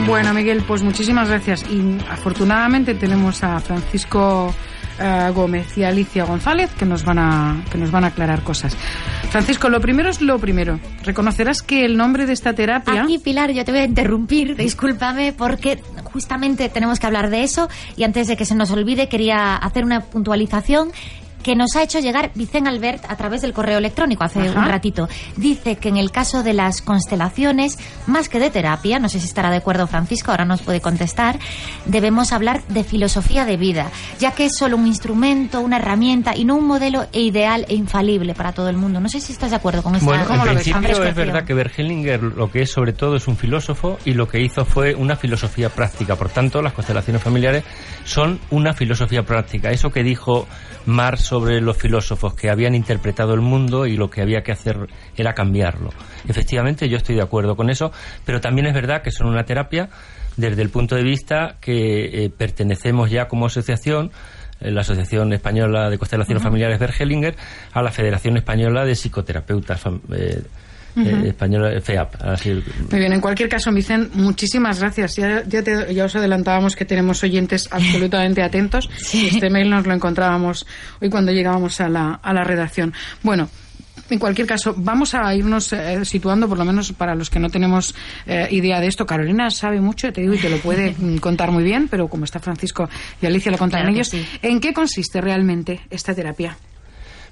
Bueno, 0.07 0.33
Miguel, 0.33 0.63
pues 0.65 0.81
muchísimas 0.81 1.27
gracias. 1.27 1.65
Y 1.69 1.97
afortunadamente 2.09 2.95
tenemos 2.95 3.43
a 3.43 3.59
Francisco 3.59 4.55
eh, 4.99 5.31
Gómez 5.33 5.77
y 5.77 5.83
Alicia 5.83 6.23
González 6.25 6.71
que 6.77 6.85
nos 6.85 7.03
van 7.03 7.19
a 7.19 7.63
que 7.71 7.77
nos 7.77 7.91
van 7.91 8.03
a 8.03 8.07
aclarar 8.07 8.43
cosas. 8.43 8.75
Francisco, 9.29 9.69
lo 9.69 9.81
primero 9.81 10.09
es 10.09 10.21
lo 10.21 10.39
primero. 10.39 10.79
Reconocerás 11.03 11.61
que 11.61 11.85
el 11.85 11.97
nombre 11.97 12.25
de 12.25 12.33
esta 12.33 12.53
terapia. 12.53 13.03
Aquí, 13.03 13.19
Pilar, 13.19 13.51
yo 13.51 13.65
te 13.65 13.71
voy 13.71 13.81
a 13.81 13.85
interrumpir, 13.85 14.55
discúlpame, 14.55 15.33
porque 15.33 15.81
justamente 16.03 16.69
tenemos 16.69 16.99
que 16.99 17.07
hablar 17.07 17.29
de 17.29 17.43
eso 17.43 17.69
y 17.97 18.03
antes 18.03 18.27
de 18.27 18.37
que 18.37 18.45
se 18.45 18.55
nos 18.55 18.71
olvide 18.71 19.09
quería 19.09 19.55
hacer 19.55 19.83
una 19.83 20.01
puntualización 20.01 20.91
que 21.45 21.55
nos 21.55 21.75
ha 21.75 21.83
hecho 21.83 21.99
llegar 21.99 22.31
Vicen 22.33 22.67
Albert 22.67 23.05
a 23.07 23.15
través 23.17 23.43
del 23.43 23.53
correo 23.53 23.77
electrónico 23.77 24.23
hace 24.23 24.49
un 24.49 24.65
ratito. 24.65 25.07
Dice 25.37 25.75
que 25.75 25.89
en 25.89 25.97
el 25.97 26.09
caso 26.09 26.41
de 26.41 26.53
las 26.53 26.81
constelaciones, 26.81 27.77
más 28.07 28.29
que 28.29 28.39
de 28.39 28.49
terapia, 28.49 28.97
no 28.97 29.09
sé 29.09 29.19
si 29.19 29.27
estará 29.27 29.51
de 29.51 29.57
acuerdo 29.57 29.85
Francisco, 29.85 30.31
ahora 30.31 30.45
nos 30.45 30.63
puede 30.63 30.81
contestar, 30.81 31.37
debemos 31.85 32.31
hablar 32.31 32.63
de 32.69 32.83
filosofía 32.83 33.45
de 33.45 33.57
vida, 33.57 33.91
ya 34.17 34.31
que 34.31 34.45
es 34.45 34.57
solo 34.57 34.75
un 34.75 34.87
instrumento, 34.87 35.61
una 35.61 35.77
herramienta 35.77 36.35
y 36.35 36.45
no 36.45 36.55
un 36.55 36.65
modelo 36.65 37.05
ideal 37.11 37.67
e 37.69 37.75
infalible 37.75 38.33
para 38.33 38.51
todo 38.51 38.69
el 38.69 38.77
mundo. 38.77 38.99
No 38.99 39.07
sé 39.07 39.21
si 39.21 39.31
estás 39.31 39.51
de 39.51 39.57
acuerdo 39.57 39.83
con 39.83 39.93
esta 39.93 40.03
Bueno, 40.03 40.25
en 40.27 40.41
principio 40.41 41.03
es 41.03 41.13
verdad 41.13 41.45
que 41.45 41.53
Bergelinger 41.53 42.23
lo 42.23 42.49
que 42.49 42.63
es 42.63 42.71
sobre 42.71 42.93
todo 42.93 43.17
es 43.17 43.27
un 43.27 43.37
filósofo 43.37 43.99
y 44.03 44.13
lo 44.13 44.27
que 44.27 44.41
hizo 44.41 44.65
fue 44.65 44.95
una 44.95 45.15
filosofía 45.15 45.69
práctica. 45.69 46.15
Por 46.15 46.29
tanto, 46.29 46.63
las 46.63 46.73
constelaciones 46.73 47.21
familiares 47.21 47.63
son 48.03 48.39
una 48.49 48.73
filosofía 48.73 49.21
práctica. 49.21 49.69
Eso 49.69 49.91
que 49.91 50.01
dijo 50.01 50.47
Marx 50.85 51.21
sobre 51.21 51.61
los 51.61 51.77
filósofos 51.77 52.33
que 52.33 52.49
habían 52.49 52.75
interpretado 52.75 53.33
el 53.33 53.41
mundo 53.41 53.85
y 53.85 53.97
lo 53.97 54.09
que 54.09 54.21
había 54.21 54.43
que 54.43 54.51
hacer 54.51 54.87
era 55.15 55.33
cambiarlo. 55.33 55.89
Efectivamente, 56.27 56.89
yo 56.89 56.97
estoy 56.97 57.15
de 57.15 57.21
acuerdo 57.21 57.55
con 57.55 57.69
eso, 57.69 57.91
pero 58.25 58.41
también 58.41 58.67
es 58.67 58.73
verdad 58.73 59.01
que 59.01 59.11
son 59.11 59.27
una 59.27 59.43
terapia 59.43 59.89
desde 60.37 60.61
el 60.61 60.69
punto 60.69 60.95
de 60.95 61.03
vista 61.03 61.55
que 61.61 62.25
eh, 62.25 62.29
pertenecemos 62.29 63.09
ya 63.09 63.27
como 63.27 63.45
asociación 63.45 64.11
eh, 64.59 64.71
la 64.71 64.81
Asociación 64.81 65.33
Española 65.33 65.89
de 65.89 65.97
Constelaciones 65.97 66.43
Familiares 66.43 66.79
Bergelinger, 66.79 67.35
a 67.73 67.81
la 67.81 67.91
Federación 67.91 68.37
Española 68.37 68.85
de 68.85 68.95
Psicoterapeutas 68.95 69.83
eh, 70.13 70.43
eh, 70.95 71.29
española, 71.29 71.79
FEAP. 71.81 72.15
Muy 72.91 72.99
bien, 72.99 73.13
en 73.13 73.21
cualquier 73.21 73.49
caso, 73.49 73.71
Vicen, 73.71 74.09
muchísimas 74.13 74.79
gracias. 74.79 75.15
Ya, 75.15 75.43
ya, 75.43 76.05
os 76.05 76.15
adelantábamos 76.15 76.75
que 76.75 76.85
tenemos 76.85 77.23
oyentes 77.23 77.67
absolutamente 77.71 78.41
atentos. 78.41 78.89
Este 79.13 79.49
mail 79.49 79.69
nos 79.69 79.85
lo 79.85 79.93
encontrábamos 79.93 80.65
hoy 81.01 81.09
cuando 81.09 81.31
llegábamos 81.31 81.79
a 81.81 81.89
la, 81.89 82.19
a 82.21 82.33
la 82.33 82.43
redacción. 82.43 82.93
Bueno, 83.23 83.49
en 84.09 84.19
cualquier 84.19 84.47
caso, 84.47 84.75
vamos 84.77 85.15
a 85.15 85.33
irnos 85.33 85.73
eh, 85.73 86.05
situando, 86.05 86.47
por 86.47 86.57
lo 86.57 86.65
menos 86.65 86.93
para 86.93 87.15
los 87.15 87.29
que 87.29 87.39
no 87.39 87.49
tenemos 87.49 87.95
eh, 88.27 88.47
idea 88.51 88.79
de 88.79 88.87
esto. 88.87 89.05
Carolina 89.05 89.49
sabe 89.49 89.81
mucho, 89.81 90.13
te 90.13 90.21
digo, 90.21 90.35
y 90.35 90.37
te 90.37 90.49
lo 90.49 90.57
puede 90.57 90.95
contar 91.19 91.51
muy 91.51 91.63
bien, 91.63 91.87
pero 91.87 92.07
como 92.07 92.25
está 92.25 92.39
Francisco 92.39 92.87
y 93.21 93.25
Alicia 93.25 93.51
lo 93.51 93.57
contarán 93.57 93.89
ellos. 93.89 94.11
¿En 94.41 94.59
qué 94.59 94.73
consiste 94.73 95.21
realmente 95.21 95.81
esta 95.89 96.13
terapia? 96.13 96.55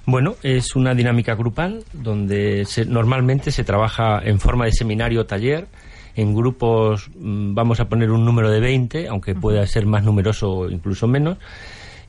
Bueno, 0.06 0.34
es 0.42 0.76
una 0.76 0.94
dinámica 0.94 1.34
grupal 1.34 1.82
donde 1.92 2.66
normalmente 2.88 3.50
se 3.50 3.64
trabaja 3.64 4.20
en 4.22 4.38
forma 4.38 4.66
de 4.66 4.72
seminario 4.72 5.22
o 5.22 5.26
taller, 5.26 5.66
en 6.14 6.34
grupos, 6.34 7.10
mm, 7.18 7.54
vamos 7.54 7.80
a 7.80 7.86
poner 7.86 8.10
un 8.10 8.24
número 8.24 8.50
de 8.50 8.60
20, 8.60 9.08
aunque 9.08 9.34
pueda 9.34 9.66
ser 9.66 9.86
más 9.86 10.04
numeroso 10.04 10.50
o 10.50 10.70
incluso 10.70 11.06
menos, 11.06 11.38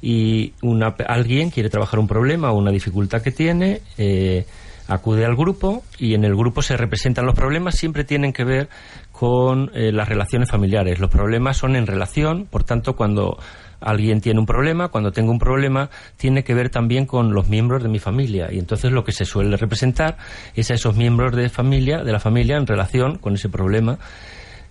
y 0.01 0.53
una, 0.61 0.95
alguien 1.07 1.49
quiere 1.49 1.69
trabajar 1.69 1.99
un 1.99 2.07
problema 2.07 2.51
o 2.51 2.57
una 2.57 2.71
dificultad 2.71 3.21
que 3.21 3.31
tiene, 3.31 3.81
eh, 3.97 4.45
acude 4.87 5.25
al 5.25 5.35
grupo 5.35 5.83
y 5.97 6.13
en 6.13 6.25
el 6.25 6.35
grupo 6.35 6.61
se 6.61 6.77
representan 6.77 7.25
los 7.25 7.33
problemas, 7.33 7.75
siempre 7.75 8.03
tienen 8.03 8.33
que 8.33 8.43
ver 8.43 8.69
con 9.11 9.71
eh, 9.73 9.91
las 9.91 10.07
relaciones 10.07 10.51
familiares. 10.51 10.99
Los 10.99 11.09
problemas 11.09 11.57
son 11.57 11.75
en 11.75 11.87
relación, 11.87 12.45
por 12.45 12.63
tanto, 12.63 12.95
cuando 12.95 13.39
alguien 13.85 14.19
tiene 14.21 14.39
un 14.39 14.45
problema, 14.45 14.89
cuando 14.89 15.11
tengo 15.11 15.31
un 15.31 15.39
problema, 15.39 15.89
tiene 16.17 16.43
que 16.43 16.53
ver 16.53 16.69
también 16.69 17.05
con 17.05 17.33
los 17.33 17.47
miembros 17.47 17.81
de 17.83 17.89
mi 17.89 17.99
familia. 17.99 18.49
Y 18.51 18.59
entonces 18.59 18.91
lo 18.91 19.03
que 19.03 19.11
se 19.11 19.25
suele 19.25 19.55
representar 19.57 20.17
es 20.55 20.71
a 20.71 20.73
esos 20.73 20.95
miembros 20.97 21.35
de 21.35 21.47
familia, 21.49 22.03
de 22.03 22.11
la 22.11 22.19
familia, 22.19 22.57
en 22.57 22.67
relación 22.67 23.17
con 23.17 23.35
ese 23.35 23.49
problema. 23.49 23.97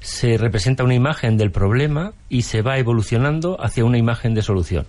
Se 0.01 0.37
representa 0.37 0.85
una 0.85 0.95
imagen 0.95 1.39
del 1.39 1.51
problema 1.51 2.13
y 2.29 2.43
se 2.43 2.61
va 2.61 2.77
evolucionando 2.79 3.57
hacia 3.65 3.85
una 3.85 3.97
imagen 3.97 4.35
de 4.35 4.43
solución. 4.43 4.87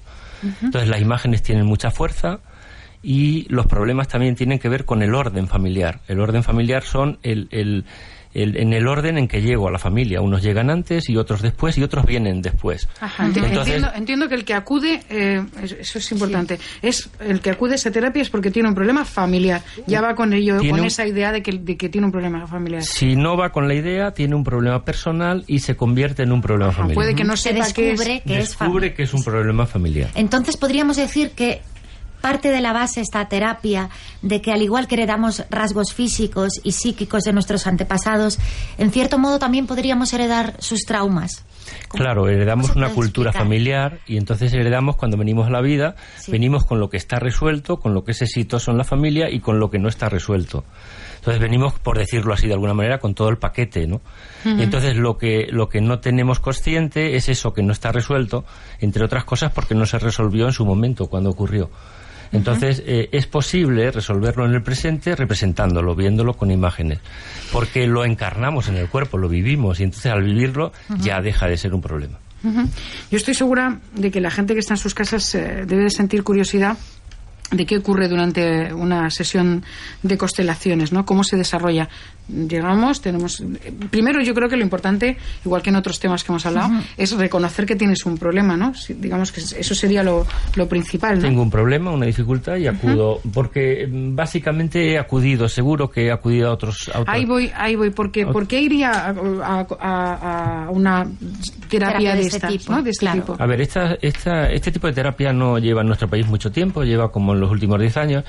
Entonces 0.62 0.90
las 0.90 1.00
imágenes 1.02 1.42
tienen 1.42 1.66
mucha 1.66 1.90
fuerza 1.92 2.40
y 3.02 3.46
los 3.50 3.68
problemas 3.68 4.08
también 4.08 4.36
tienen 4.36 4.60
que 4.60 4.68
ver 4.68 4.84
con 4.84 5.02
el 5.02 5.14
orden 5.16 5.48
familiar. 5.48 6.02
El 6.08 6.20
orden 6.20 6.44
familiar 6.44 6.84
son 6.84 7.20
el, 7.24 7.48
el- 7.52 7.86
en 8.36 8.74
el 8.74 8.88
orden 8.88 9.18
en 9.18 9.28
que 9.28 9.42
llego 9.42 9.68
a 9.68 9.72
la 9.72 9.80
familia. 9.80 10.22
Unos 10.22 10.44
llegan 10.44 10.70
antes 10.70 11.10
y 11.10 11.16
otros 11.18 11.42
después 11.42 11.78
y 11.78 11.84
otros 11.84 12.06
vienen 12.06 12.42
después. 12.42 12.88
Ajá, 13.00 13.24
enti- 13.26 13.38
Entonces- 13.46 13.58
entiendo, 13.76 13.92
entiendo 13.96 14.30
que 14.30 14.36
el 14.36 14.46
que 14.46 14.54
acude, 14.54 15.02
eh, 15.10 15.44
es- 15.64 15.72
eso 15.74 16.00
es 16.00 16.12
importante, 16.12 16.60
es 16.82 17.10
el 17.20 17.40
que 17.40 17.50
acude 17.52 17.74
a 17.74 17.76
esa 17.76 17.92
terapia 17.92 18.22
es 18.22 18.30
porque 18.30 18.52
tiene 18.52 18.68
un 18.70 18.76
problema 18.76 19.06
familiar. 19.06 19.62
Ya 19.88 20.02
va 20.02 20.16
con 20.16 20.34
ello, 20.34 20.58
Tiene 20.60 20.72
con 20.72 20.80
un- 20.82 20.86
esa 20.88 21.08
idea 21.08 21.32
de 21.32 21.42
que, 21.42 21.54
de 21.54 21.78
que 21.78 21.90
tiene 21.90 22.06
un 22.08 22.12
problema 22.12 22.46
familiar. 22.46 22.84
Si 22.84 23.16
no 23.16 23.38
va 23.38 23.52
con 23.52 23.68
la 23.68 23.74
idea, 23.74 24.12
tiene 24.12 24.36
un 24.36 24.44
problema 24.44 24.84
personal 24.84 25.44
y 25.48 25.60
se 25.60 25.76
convierte 25.76 26.24
en 26.24 26.32
un 26.32 26.42
problema 26.42 26.70
Ajá, 26.72 26.78
familiar. 26.82 26.96
puede 26.96 27.16
que 27.16 27.24
no 27.24 27.38
Se 27.38 27.50
sepa 27.54 27.64
descubre 27.66 28.22
que 28.26 28.40
es 28.40 28.50
Descubre 28.50 28.94
que 28.94 29.04
es 29.04 29.14
un 29.14 29.24
problema 29.24 29.66
familiar. 29.66 30.10
Entonces 30.16 30.58
podríamos 30.58 30.98
decir 30.98 31.32
que 31.32 31.62
parte 32.26 32.50
de 32.50 32.60
la 32.60 32.74
base 32.74 33.02
esta 33.02 33.28
terapia 33.28 33.90
de 34.24 34.42
que 34.42 34.52
al 34.52 34.64
igual 34.64 34.88
que 34.88 34.96
heredamos 34.96 35.44
rasgos 35.52 35.94
físicos 35.94 36.54
y 36.64 36.72
psíquicos 36.72 37.24
de 37.24 37.34
nuestros 37.34 37.68
antepasados, 37.68 38.40
en 38.80 38.90
cierto 38.90 39.20
modo 39.20 39.38
también 39.38 39.68
podríamos 39.68 40.12
heredar 40.12 40.56
sus 40.58 40.86
traumas. 40.88 41.46
¿Cómo- 41.88 42.04
Claro, 42.04 42.28
heredamos 42.28 42.76
una 42.76 42.90
cultura 42.90 43.30
explicar? 43.30 43.44
familiar 43.48 44.00
y 44.08 44.18
entonces 44.18 44.52
heredamos 44.54 44.96
cuando 44.96 45.18
venimos 45.18 45.46
a 45.46 45.52
la 45.52 45.62
vida, 45.62 45.96
Sí. 46.18 46.32
venimos 46.32 46.66
con 46.66 46.80
lo 46.80 46.90
que 46.90 46.98
está 46.98 47.20
resuelto, 47.20 47.78
con 47.78 47.94
lo 47.94 48.04
que 48.04 48.14
es 48.14 48.22
exitoso 48.24 48.72
en 48.72 48.78
la 48.80 48.84
familia 48.86 49.30
y 49.30 49.40
con 49.40 49.60
lo 49.60 49.70
que 49.70 49.78
no 49.78 49.88
está 49.88 50.10
resuelto. 50.10 50.64
Entonces 51.18 51.40
venimos, 51.40 51.74
por 51.80 51.98
decirlo 52.00 52.34
así 52.34 52.48
de 52.48 52.54
alguna 52.54 52.74
manera, 52.74 52.98
con 53.00 53.14
todo 53.14 53.30
el 53.30 53.38
paquete, 53.38 53.86
¿no? 53.88 54.02
Y 54.46 54.62
entonces 54.64 54.96
lo 54.96 55.18
que, 55.18 55.48
lo 55.50 55.70
que 55.70 55.80
no 55.82 56.00
tenemos 56.00 56.40
consciente 56.40 57.16
es 57.16 57.30
eso 57.30 57.54
que 57.54 57.62
no 57.64 57.72
está 57.72 57.92
resuelto, 57.92 58.46
entre 58.80 59.04
otras 59.06 59.26
cosas 59.26 59.52
porque 59.52 59.76
no 59.76 59.86
se 59.86 60.00
resolvió 60.00 60.46
en 60.48 60.54
su 60.54 60.66
momento, 60.66 61.06
cuando 61.08 61.30
ocurrió. 61.30 61.70
Entonces 62.32 62.84
eh, 62.86 63.10
es 63.12 63.28
posible 63.28 63.92
resolverlo 63.92 64.46
en 64.46 64.54
el 64.54 64.62
presente 64.62 65.16
representándolo, 65.16 65.96
viéndolo 65.96 66.34
con 66.34 66.52
imágenes, 66.52 67.00
porque 67.52 67.88
lo 67.88 68.06
encarnamos 68.06 68.68
en 68.68 68.78
el 68.78 68.88
cuerpo, 68.88 69.18
lo 69.18 69.30
vivimos 69.30 69.80
y 69.80 69.84
entonces 69.84 70.12
al 70.12 70.24
vivirlo 70.24 70.72
ya 71.00 71.22
deja 71.22 71.48
de 71.48 71.58
ser 71.58 71.74
un 71.74 71.82
problema. 71.82 72.20
Yo 73.10 73.18
estoy 73.18 73.34
segura 73.34 73.80
de 73.96 74.12
que 74.12 74.22
la 74.22 74.30
gente 74.30 74.54
que 74.54 74.60
está 74.60 74.76
en 74.76 74.78
sus 74.78 74.94
casas 74.94 75.34
eh, 75.34 75.64
debe 75.66 75.84
de 75.84 75.90
sentir 75.90 76.24
curiosidad 76.24 76.78
de 77.52 77.66
qué 77.66 77.78
ocurre 77.78 78.08
durante 78.08 78.74
una 78.74 79.10
sesión 79.10 79.64
de 80.04 80.18
constelaciones, 80.18 80.92
¿no? 80.92 81.06
Cómo 81.06 81.24
se 81.24 81.38
desarrolla. 81.38 81.90
Llegamos, 82.28 83.02
tenemos. 83.02 83.44
Primero, 83.92 84.20
yo 84.22 84.34
creo 84.34 84.50
que 84.50 84.58
lo 84.58 84.64
importante, 84.64 85.16
igual 85.46 85.62
que 85.62 85.70
en 85.70 85.76
otros 85.76 86.00
temas 86.00 86.24
que 86.24 86.32
hemos 86.32 86.46
hablado, 86.46 86.72
es 86.98 87.12
reconocer 87.16 87.66
que 87.66 87.76
tienes 87.76 88.06
un 88.06 88.18
problema, 88.18 88.58
¿no? 88.58 88.74
Si- 88.74 88.94
digamos 88.96 89.32
que 89.32 89.42
eso 89.42 89.76
sería 89.76 90.02
lo, 90.04 90.26
lo 90.56 90.68
principal, 90.68 91.18
¿no? 91.18 91.22
Tengo 91.22 91.42
un 91.44 91.52
problema, 91.52 91.92
una 91.92 92.06
dificultad 92.08 92.56
y 92.58 92.68
acudo, 92.68 93.22
porque 93.34 93.88
mm, 93.88 94.16
básicamente 94.16 94.94
he 94.94 94.98
acudido, 95.00 95.48
seguro 95.48 95.90
que 95.90 96.08
he 96.08 96.12
acudido 96.12 96.50
a 96.50 96.54
otros... 96.54 96.90
a 96.94 97.02
otros- 97.02 97.16
Ahí 97.16 97.26
voy, 97.26 97.52
ahí 97.56 97.76
voy. 97.76 97.92
porque 97.92 98.26
¿Por 98.26 98.48
qué 98.48 98.60
iría 98.62 98.90
a, 98.92 99.10
a- 99.44 99.68
a- 99.80 100.66
a 100.66 100.70
una 100.72 101.06
terapia, 101.70 102.16
de, 102.16 102.22
este 102.22 102.48
tipo, 102.48 102.72
¿no? 102.74 102.82
De 102.84 102.90
este 102.90 103.06
claro. 103.06 103.22
tipo. 103.22 103.36
A 103.40 103.46
ver, 103.46 103.62
esta, 103.62 103.96
esta, 104.02 104.50
este 104.52 104.72
tipo 104.72 104.88
de 104.88 104.94
terapia 104.94 105.32
no 105.32 105.60
lleva 105.60 105.82
en 105.82 105.88
nuestro 105.88 106.08
país 106.10 106.26
mucho 106.28 106.52
tiempo, 106.52 106.84
lleva 106.84 107.12
como 107.12 107.34
en 107.34 107.40
los 107.40 107.52
últimos 107.52 107.80
10 107.80 107.98
años, 107.98 108.24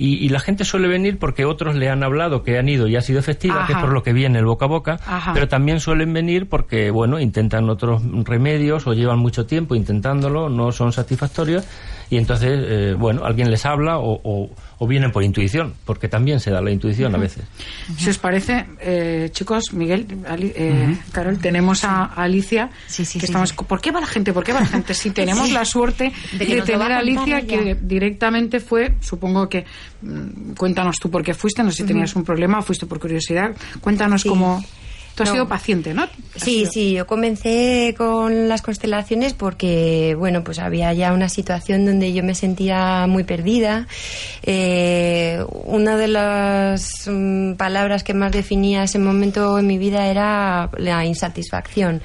y, 0.00 0.14
y 0.24 0.30
la 0.30 0.40
gente 0.40 0.64
suele 0.64 0.88
venir 0.88 1.18
porque 1.18 1.44
otros 1.44 1.76
le 1.76 1.90
han 1.90 2.02
hablado 2.02 2.42
que 2.42 2.58
han 2.58 2.70
ido 2.70 2.88
y 2.88 2.96
ha 2.96 3.02
sido 3.02 3.18
efectiva, 3.20 3.66
que 3.66 3.72
es 3.72 3.76
Ajá. 3.76 3.84
por 3.84 3.92
lo 3.92 4.02
que 4.02 4.14
viene 4.14 4.38
el 4.38 4.46
boca 4.46 4.64
a 4.64 4.68
boca, 4.68 4.98
Ajá. 5.06 5.34
pero 5.34 5.46
también 5.46 5.78
suelen 5.78 6.14
venir 6.14 6.48
porque, 6.48 6.90
bueno, 6.90 7.20
intentan 7.20 7.68
otros 7.68 8.02
remedios 8.24 8.86
o 8.86 8.94
llevan 8.94 9.18
mucho 9.18 9.44
tiempo 9.44 9.74
intentándolo, 9.74 10.48
no 10.48 10.72
son 10.72 10.92
satisfactorios, 10.92 11.66
y 12.10 12.16
entonces, 12.16 12.50
eh, 12.62 12.94
bueno, 12.98 13.24
alguien 13.24 13.50
les 13.50 13.64
habla 13.64 13.98
o, 13.98 14.20
o- 14.24 14.50
o 14.78 14.86
vienen 14.86 15.12
por 15.12 15.22
intuición, 15.22 15.74
porque 15.84 16.08
también 16.08 16.40
se 16.40 16.50
da 16.50 16.60
la 16.60 16.70
intuición 16.70 17.14
a 17.14 17.18
veces. 17.18 17.44
Si 17.98 18.08
os 18.10 18.18
parece, 18.18 18.66
eh, 18.80 19.28
chicos, 19.32 19.72
Miguel, 19.72 20.06
Ali- 20.26 20.52
eh, 20.56 20.96
Carol, 21.12 21.38
tenemos 21.38 21.84
a 21.84 22.04
Alicia. 22.04 22.70
Sí, 22.86 23.04
sí, 23.04 23.18
que 23.18 23.26
sí, 23.26 23.32
estamos, 23.32 23.50
sí. 23.50 23.56
¿Por 23.68 23.80
qué 23.80 23.90
va 23.90 24.00
la 24.00 24.06
gente? 24.06 24.32
¿Por 24.32 24.42
qué 24.42 24.52
va 24.52 24.60
la 24.60 24.66
gente? 24.66 24.94
Si 24.94 25.10
tenemos 25.10 25.48
Sí. 25.48 25.52
la 25.54 25.64
suerte 25.64 26.12
De 26.32 26.62
tener 26.62 26.92
a 26.92 26.98
Alicia, 26.98 27.46
que 27.46 27.76
directamente 27.80 28.58
fue, 28.60 28.94
supongo 29.00 29.48
que, 29.48 29.64
mm, 30.02 30.52
cuéntanos 30.56 30.96
tú 30.98 31.10
por 31.10 31.22
qué 31.22 31.34
fuiste, 31.34 31.62
no 31.62 31.70
sé 31.70 31.78
si 31.78 31.84
tenías 31.84 32.16
un 32.16 32.24
problema 32.24 32.58
o 32.58 32.62
fuiste 32.62 32.86
por 32.86 32.98
curiosidad. 32.98 33.52
Cuéntanos 33.80 34.22
Sí. 34.22 34.28
cómo. 34.28 34.64
Tú 35.14 35.24
has 35.24 35.28
No. 35.30 35.34
sido 35.34 35.48
paciente, 35.48 35.92
¿no? 35.92 36.06
Sí, 36.36 36.60
sido- 36.60 36.70
sí, 36.72 36.92
yo 36.92 37.06
comencé 37.06 37.94
con 37.98 38.48
las 38.48 38.62
constelaciones 38.62 39.34
porque, 39.34 40.14
bueno, 40.18 40.42
pues 40.44 40.58
había 40.58 40.92
ya 40.94 41.12
una 41.12 41.28
situación 41.28 41.84
donde 41.84 42.12
yo 42.12 42.22
me 42.22 42.34
sentía 42.34 43.06
muy 43.06 43.24
perdida. 43.24 43.86
Eh, 44.42 45.44
una 45.64 45.96
de 45.96 46.08
las 46.08 47.06
mm, 47.06 47.54
palabras 47.54 48.02
que 48.04 48.14
más 48.14 48.32
definía 48.32 48.84
ese 48.84 48.98
momento 48.98 49.58
en 49.58 49.66
mi 49.66 49.78
vida 49.78 50.06
era 50.06 50.70
la 50.78 51.04
insatisfacción 51.04 52.00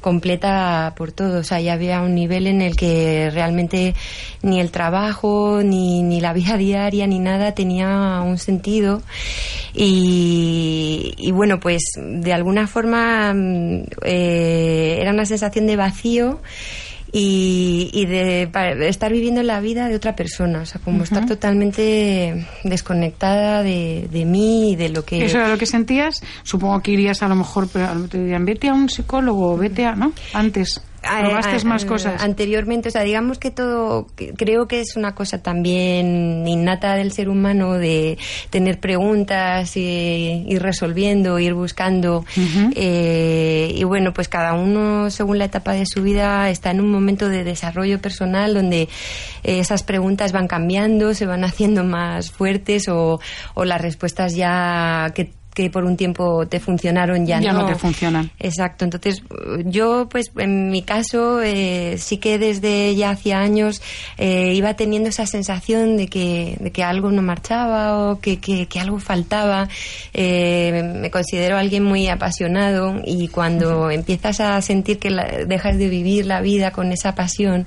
completa 0.00 0.94
por 0.96 1.12
todo. 1.12 1.40
O 1.40 1.44
sea, 1.44 1.60
ya 1.60 1.74
había 1.74 2.00
un 2.02 2.14
nivel 2.14 2.46
en 2.46 2.62
el 2.62 2.76
que 2.76 3.30
realmente 3.32 3.94
ni 4.42 4.60
el 4.60 4.70
trabajo, 4.70 5.60
ni, 5.62 6.02
ni 6.02 6.20
la 6.20 6.32
vida 6.32 6.56
diaria, 6.58 7.06
ni 7.06 7.18
nada 7.18 7.54
tenía 7.54 8.20
un 8.24 8.38
sentido. 8.38 9.02
Y, 9.74 11.14
y 11.16 11.30
bueno, 11.30 11.60
pues 11.60 11.82
de 11.96 12.32
alguna 12.32 12.66
forma 12.66 13.32
mm, 13.34 13.82
eh, 14.04 14.98
era 15.00 15.12
una 15.12 15.24
sensación 15.26 15.66
de 15.66 15.76
vacío 15.76 16.40
y, 17.12 17.90
y 17.92 18.06
de 18.06 18.48
estar 18.88 19.12
viviendo 19.12 19.42
la 19.42 19.60
vida 19.60 19.88
de 19.88 19.96
otra 19.96 20.14
persona, 20.14 20.62
o 20.62 20.66
sea, 20.66 20.80
como 20.80 21.02
estar 21.02 21.26
totalmente 21.26 22.46
desconectada 22.64 23.62
de, 23.62 24.08
de 24.10 24.24
mí 24.24 24.72
y 24.72 24.76
de 24.76 24.90
lo 24.90 25.04
que... 25.04 25.24
¿Eso 25.24 25.38
era 25.38 25.48
lo 25.48 25.58
que 25.58 25.66
sentías? 25.66 26.22
Supongo 26.42 26.80
que 26.80 26.92
irías 26.92 27.22
a 27.22 27.28
lo 27.28 27.34
mejor, 27.34 27.68
pero 27.72 28.08
te 28.08 28.18
dirían, 28.18 28.44
vete 28.44 28.68
a 28.68 28.74
un 28.74 28.88
psicólogo, 28.88 29.56
vete 29.56 29.86
a, 29.86 29.94
¿no? 29.94 30.12
Antes, 30.32 30.80
probaste 31.00 31.64
más 31.64 31.84
cosas. 31.84 32.22
Anteriormente, 32.22 32.88
o 32.88 32.92
sea, 32.92 33.02
digamos 33.02 33.38
que 33.38 33.50
todo, 33.50 34.06
creo 34.36 34.68
que 34.68 34.80
es 34.80 34.96
una 34.96 35.14
cosa 35.14 35.42
también 35.42 36.46
innata 36.46 36.94
del 36.94 37.12
ser 37.12 37.28
humano 37.28 37.74
de 37.74 38.18
tener 38.50 38.80
preguntas 38.80 39.76
y 39.76 40.44
ir 40.48 40.62
resolviendo, 40.62 41.38
ir 41.38 41.54
buscando. 41.54 42.24
Eh, 42.74 43.72
y 43.74 43.84
bueno, 43.84 44.12
pues 44.12 44.28
cada 44.28 44.54
uno, 44.54 45.10
según 45.10 45.38
la 45.38 45.46
etapa 45.46 45.72
de 45.72 45.86
su 45.86 46.02
vida, 46.02 46.50
está 46.50 46.70
en 46.70 46.80
un 46.80 46.90
momento 46.90 47.28
de 47.28 47.44
desarrollo 47.44 48.00
personal 48.00 48.54
donde 48.54 48.82
eh, 48.82 48.88
esas 49.58 49.82
preguntas 49.82 50.32
van 50.32 50.48
cambiando, 50.48 51.14
se 51.14 51.26
van 51.26 51.44
haciendo 51.44 51.84
más 51.84 52.30
fuertes 52.30 52.88
o, 52.88 53.20
o 53.54 53.64
las 53.64 53.80
respuestas 53.80 54.34
ya 54.34 55.12
que 55.14 55.39
que 55.54 55.68
por 55.68 55.84
un 55.84 55.96
tiempo 55.96 56.46
te 56.46 56.60
funcionaron 56.60 57.26
ya, 57.26 57.40
Ya 57.40 57.52
no 57.52 57.66
te 57.66 57.74
funcionan. 57.74 58.30
Exacto, 58.38 58.84
entonces 58.84 59.22
yo 59.66 60.08
pues 60.08 60.30
en 60.36 60.70
mi 60.70 60.82
caso 60.82 61.42
eh, 61.42 61.96
sí 61.98 62.18
que 62.18 62.38
desde 62.38 62.94
ya 62.94 63.10
hacía 63.10 63.40
años 63.40 63.82
eh, 64.16 64.52
iba 64.54 64.74
teniendo 64.74 65.08
esa 65.08 65.26
sensación 65.26 65.96
de 65.96 66.06
que, 66.08 66.56
de 66.60 66.70
que 66.70 66.84
algo 66.84 67.10
no 67.10 67.22
marchaba 67.22 68.10
o 68.12 68.20
que, 68.20 68.38
que, 68.38 68.66
que 68.66 68.78
algo 68.80 68.98
faltaba. 69.00 69.68
Eh, 70.14 70.82
me 71.00 71.10
considero 71.10 71.56
alguien 71.56 71.82
muy 71.84 72.08
apasionado 72.08 73.00
y 73.04 73.28
cuando 73.28 73.90
empiezas 73.90 74.40
a 74.40 74.60
sentir 74.62 74.98
que 74.98 75.10
la- 75.10 75.44
dejas 75.46 75.78
de 75.78 75.88
vivir 75.88 76.26
la 76.26 76.40
vida 76.40 76.70
con 76.70 76.92
esa 76.92 77.14
pasión, 77.14 77.66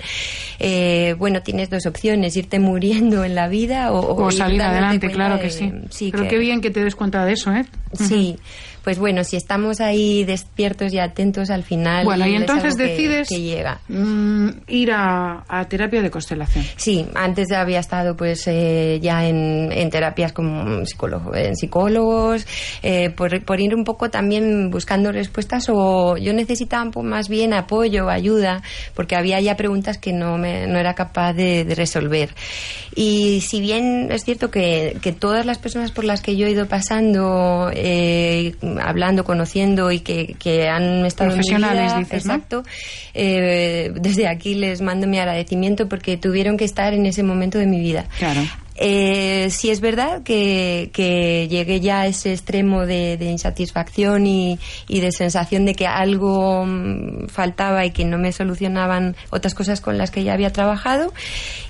eh, 0.59 1.15
bueno, 1.17 1.41
tienes 1.41 1.69
dos 1.69 1.85
opciones, 1.85 2.35
irte 2.37 2.59
muriendo 2.59 3.23
en 3.23 3.35
la 3.35 3.47
vida 3.47 3.91
o, 3.91 4.15
O 4.23 4.31
ir 4.31 4.37
salir 4.37 4.61
adelante, 4.61 5.09
claro 5.11 5.39
que 5.39 5.49
sí. 5.49 5.71
sí 5.89 6.09
Pero 6.11 6.23
que- 6.23 6.29
qué 6.29 6.37
bien 6.37 6.61
que 6.61 6.69
te 6.71 6.83
des 6.83 6.95
cuenta 6.95 7.25
de 7.25 7.33
eso, 7.33 7.51
¿eh? 7.53 7.65
Sí, 7.93 8.37
pues 8.83 8.99
bueno, 8.99 9.23
si 9.23 9.37
estamos 9.37 9.79
ahí 9.81 10.23
despiertos 10.25 10.93
y 10.93 10.99
atentos 10.99 11.49
al 11.49 11.63
final. 11.63 12.05
Bueno, 12.05 12.25
y 12.27 12.35
es 12.35 12.41
entonces 12.41 12.75
que- 12.75 12.83
decides 12.83 13.29
que 13.29 13.41
llega. 13.41 13.79
mm, 13.87 14.49
ir 14.67 14.91
a, 14.91 15.43
a 15.47 15.65
terapia 15.69 16.01
de 16.01 16.11
constelación. 16.11 16.65
Sí, 16.75 17.05
antes 17.15 17.47
ya 17.49 17.61
había 17.61 17.79
estado 17.79 18.15
pues 18.17 18.43
eh, 18.47 18.99
ya 19.01 19.27
en, 19.27 19.71
en 19.71 19.89
terapias 19.89 20.33
como 20.33 20.85
psicólogo, 20.85 21.33
en 21.35 21.55
psicólogos, 21.55 22.45
eh, 22.81 23.09
por, 23.09 23.43
por 23.45 23.59
ir 23.61 23.73
un 23.75 23.83
poco 23.83 24.09
también 24.09 24.69
buscando 24.69 25.11
respuestas 25.11 25.67
o 25.69 26.17
yo 26.17 26.33
necesitaba 26.33 26.83
más 27.01 27.29
bien 27.29 27.53
apoyo, 27.53 28.09
ayuda, 28.09 28.61
porque 28.95 29.15
había 29.15 29.39
ya 29.39 29.55
preguntas 29.55 29.97
que 29.97 30.11
no, 30.11 30.37
me, 30.37 30.67
no 30.67 30.77
era 30.79 30.93
capaz 30.93 31.33
de, 31.33 31.63
de 31.65 31.75
resolver. 31.75 32.29
Y 32.95 33.41
si 33.41 33.61
bien 33.61 34.09
es 34.11 34.23
cierto 34.23 34.51
que, 34.51 34.97
que 35.01 35.11
todas 35.13 35.45
las 35.45 35.57
personas 35.57 35.91
por 35.91 36.03
las 36.03 36.21
que 36.21 36.35
yo 36.35 36.45
he 36.47 36.51
ido 36.51 36.67
pasando, 36.67 37.71
eh, 37.73 38.53
hablando, 38.81 39.23
conociendo 39.23 39.91
y 39.91 39.99
que, 39.99 40.35
que 40.39 40.69
han 40.69 41.05
estado 41.05 41.31
en 41.31 41.37
mi 41.37 41.43
Profesionales, 41.43 41.85
vida, 41.85 41.99
dices, 41.99 42.25
¿no? 42.25 42.33
exacto, 42.33 42.63
eh, 43.13 43.91
desde 43.95 44.27
aquí 44.27 44.55
les 44.55 44.81
mando 44.81 45.07
mi 45.07 45.19
agradecimiento 45.19 45.87
porque 45.87 46.17
tuvieron 46.17 46.57
que 46.57 46.65
estar 46.65 46.93
en 46.93 47.05
ese 47.05 47.23
momento 47.23 47.57
de 47.57 47.67
mi 47.67 47.79
vida. 47.79 48.05
Claro. 48.17 48.41
Eh, 48.85 49.49
sí 49.49 49.69
es 49.69 49.79
verdad 49.79 50.23
que, 50.23 50.89
que 50.91 51.47
llegué 51.47 51.79
ya 51.79 52.01
a 52.01 52.07
ese 52.07 52.33
extremo 52.33 52.85
de, 52.85 53.15
de 53.15 53.31
insatisfacción 53.31 54.27
y, 54.27 54.59
y, 54.89 54.99
de 54.99 55.13
sensación 55.13 55.63
de 55.63 55.73
que 55.73 55.87
algo 55.87 56.65
mm, 56.65 57.29
faltaba 57.29 57.85
y 57.85 57.91
que 57.91 58.03
no 58.03 58.17
me 58.17 58.33
solucionaban 58.33 59.15
otras 59.29 59.55
cosas 59.55 59.79
con 59.79 59.97
las 59.97 60.11
que 60.11 60.25
ya 60.25 60.33
había 60.33 60.51
trabajado. 60.51 61.13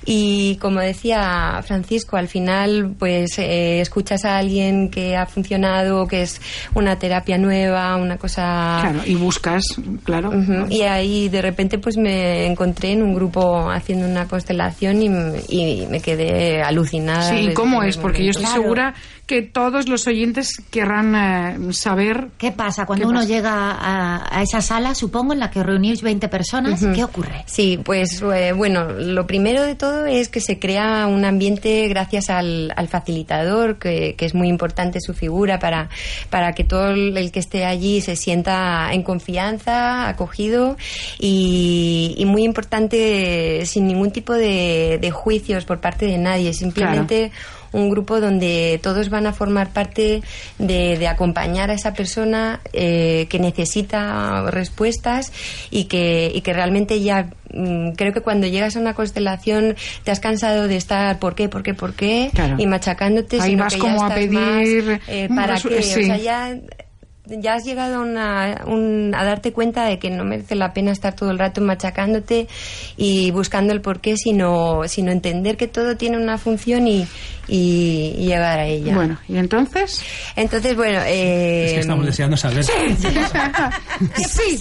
Y 0.04 0.56
como 0.56 0.80
decía 0.80 1.60
Francisco, 1.64 2.16
al 2.16 2.26
final 2.26 2.96
pues 2.98 3.38
eh, 3.38 3.80
escuchas 3.80 4.24
a 4.24 4.36
alguien 4.36 4.90
que 4.90 5.16
ha 5.16 5.26
funcionado, 5.26 6.08
que 6.08 6.22
es 6.22 6.40
una 6.74 6.98
terapia 6.98 7.38
nueva, 7.38 7.94
una 7.94 8.18
cosa... 8.18 8.78
Claro, 8.82 9.02
y 9.06 9.14
buscas, 9.14 9.62
claro. 10.02 10.30
Uh 10.30 10.42
-huh. 10.42 10.72
Y 10.72 10.82
ahí 10.82 11.28
de 11.28 11.42
repente 11.42 11.78
pues 11.78 11.96
me 11.96 12.46
encontré 12.46 12.90
en 12.90 13.04
un 13.04 13.14
grupo 13.14 13.70
haciendo 13.70 14.04
una 14.04 14.26
constelación 14.26 15.00
y, 15.00 15.06
y 15.48 15.86
me 15.86 16.00
quedé 16.00 16.60
alucinada. 16.60 17.03
Sí, 17.22 17.52
¿cómo 17.54 17.82
es? 17.82 17.96
Porque 17.96 18.24
yo 18.24 18.30
estoy 18.30 18.46
claro. 18.46 18.62
segura 18.62 18.94
que 19.26 19.42
todos 19.42 19.88
los 19.88 20.06
oyentes 20.06 20.62
querrán 20.70 21.14
eh, 21.14 21.72
saber... 21.72 22.28
¿Qué 22.36 22.52
pasa 22.52 22.84
cuando 22.84 23.04
qué 23.06 23.08
uno 23.10 23.20
pasa? 23.20 23.32
llega 23.32 23.70
a, 23.72 24.38
a, 24.38 24.42
esa 24.42 24.60
sala, 24.60 24.94
supongo, 24.94 25.32
en 25.32 25.40
la 25.40 25.50
que 25.50 25.62
reunís 25.62 26.02
20 26.02 26.28
personas? 26.28 26.82
Uh 26.82 26.86
-huh. 26.86 26.94
¿Qué 26.94 27.04
ocurre? 27.04 27.44
Sí, 27.46 27.80
pues 27.82 28.22
eh, 28.22 28.52
bueno, 28.52 28.84
lo 28.90 29.26
primero 29.26 29.62
de 29.62 29.74
todo 29.74 30.04
es 30.04 30.28
que 30.28 30.40
se 30.40 30.58
crea 30.58 31.06
un 31.06 31.24
ambiente 31.24 31.88
gracias 31.88 32.28
al, 32.28 32.72
al 32.76 32.88
facilitador, 32.88 33.78
que, 33.78 34.14
que, 34.16 34.26
es 34.26 34.34
muy 34.34 34.48
importante 34.48 35.00
su 35.00 35.14
figura 35.14 35.58
para, 35.58 35.88
para 36.28 36.52
que 36.52 36.64
todo 36.64 36.90
el 36.90 37.32
que 37.32 37.40
esté 37.40 37.64
allí 37.64 38.00
se 38.00 38.16
sienta 38.16 38.92
en 38.92 39.02
confianza, 39.02 40.08
acogido 40.08 40.76
y, 41.18 42.14
y 42.18 42.26
muy 42.26 42.44
importante 42.44 43.64
sin 43.64 43.86
ningún 43.86 44.10
tipo 44.10 44.34
de, 44.34 44.98
de, 45.00 45.10
juicios 45.10 45.64
por 45.64 45.80
parte 45.80 46.06
de 46.06 46.18
nadie, 46.18 46.52
simplemente... 46.52 47.30
Claro 47.30 47.63
un 47.74 47.90
grupo 47.90 48.20
donde 48.20 48.80
todos 48.82 49.10
van 49.10 49.26
a 49.26 49.32
formar 49.32 49.72
parte 49.72 50.22
de, 50.58 50.96
de 50.96 51.08
acompañar 51.08 51.70
a 51.70 51.74
esa 51.74 51.92
persona 51.92 52.60
eh, 52.72 53.26
que 53.28 53.38
necesita 53.38 54.48
respuestas 54.50 55.32
y 55.70 55.84
que, 55.84 56.30
y 56.32 56.40
que 56.40 56.52
realmente 56.52 57.00
ya 57.00 57.30
mm, 57.52 57.90
creo 57.90 58.12
que 58.12 58.20
cuando 58.20 58.46
llegas 58.46 58.76
a 58.76 58.80
una 58.80 58.94
constelación 58.94 59.74
te 60.04 60.12
has 60.12 60.20
cansado 60.20 60.68
de 60.68 60.76
estar 60.76 61.18
por 61.18 61.34
qué, 61.34 61.48
por 61.48 61.62
qué, 61.62 61.74
por 61.74 61.94
qué 61.94 62.30
claro. 62.32 62.56
y 62.58 62.66
machacándote 62.66 63.40
Ahí 63.40 63.56
vas 63.56 63.76
como 63.76 64.04
a 64.04 64.14
pedir 64.14 64.84
más, 64.84 65.00
eh, 65.08 65.28
para 65.34 65.60
qué, 65.60 65.82
sí. 65.82 66.02
o 66.02 66.06
sea, 66.06 66.16
ya 66.16 66.56
ya 67.26 67.54
has 67.54 67.64
llegado 67.64 67.96
a, 67.96 68.00
una, 68.00 68.64
un, 68.66 69.14
a, 69.14 69.24
darte 69.24 69.52
cuenta 69.52 69.86
de 69.86 69.98
que 69.98 70.10
no 70.10 70.24
merece 70.24 70.54
la 70.54 70.72
pena 70.72 70.92
estar 70.92 71.14
todo 71.14 71.30
el 71.30 71.38
rato 71.38 71.60
machacándote 71.60 72.48
y 72.96 73.30
buscando 73.30 73.72
el 73.72 73.80
porqué, 73.80 74.16
sino, 74.16 74.82
sino 74.86 75.10
entender 75.10 75.56
que 75.56 75.68
todo 75.68 75.96
tiene 75.96 76.18
una 76.18 76.36
función 76.36 76.86
y, 76.86 77.06
y, 77.48 78.14
y 78.18 78.26
llegar 78.26 78.58
a 78.58 78.66
ella. 78.66 78.94
Bueno, 78.94 79.18
¿y 79.28 79.36
entonces? 79.36 80.02
Entonces, 80.36 80.76
bueno... 80.76 81.00
Eh, 81.06 81.66
es 81.66 81.72
que 81.72 81.80
estamos 81.80 82.06
deseando 82.06 82.36
saber. 82.36 82.64
Sí. 82.64 82.72
sí. 84.28 84.58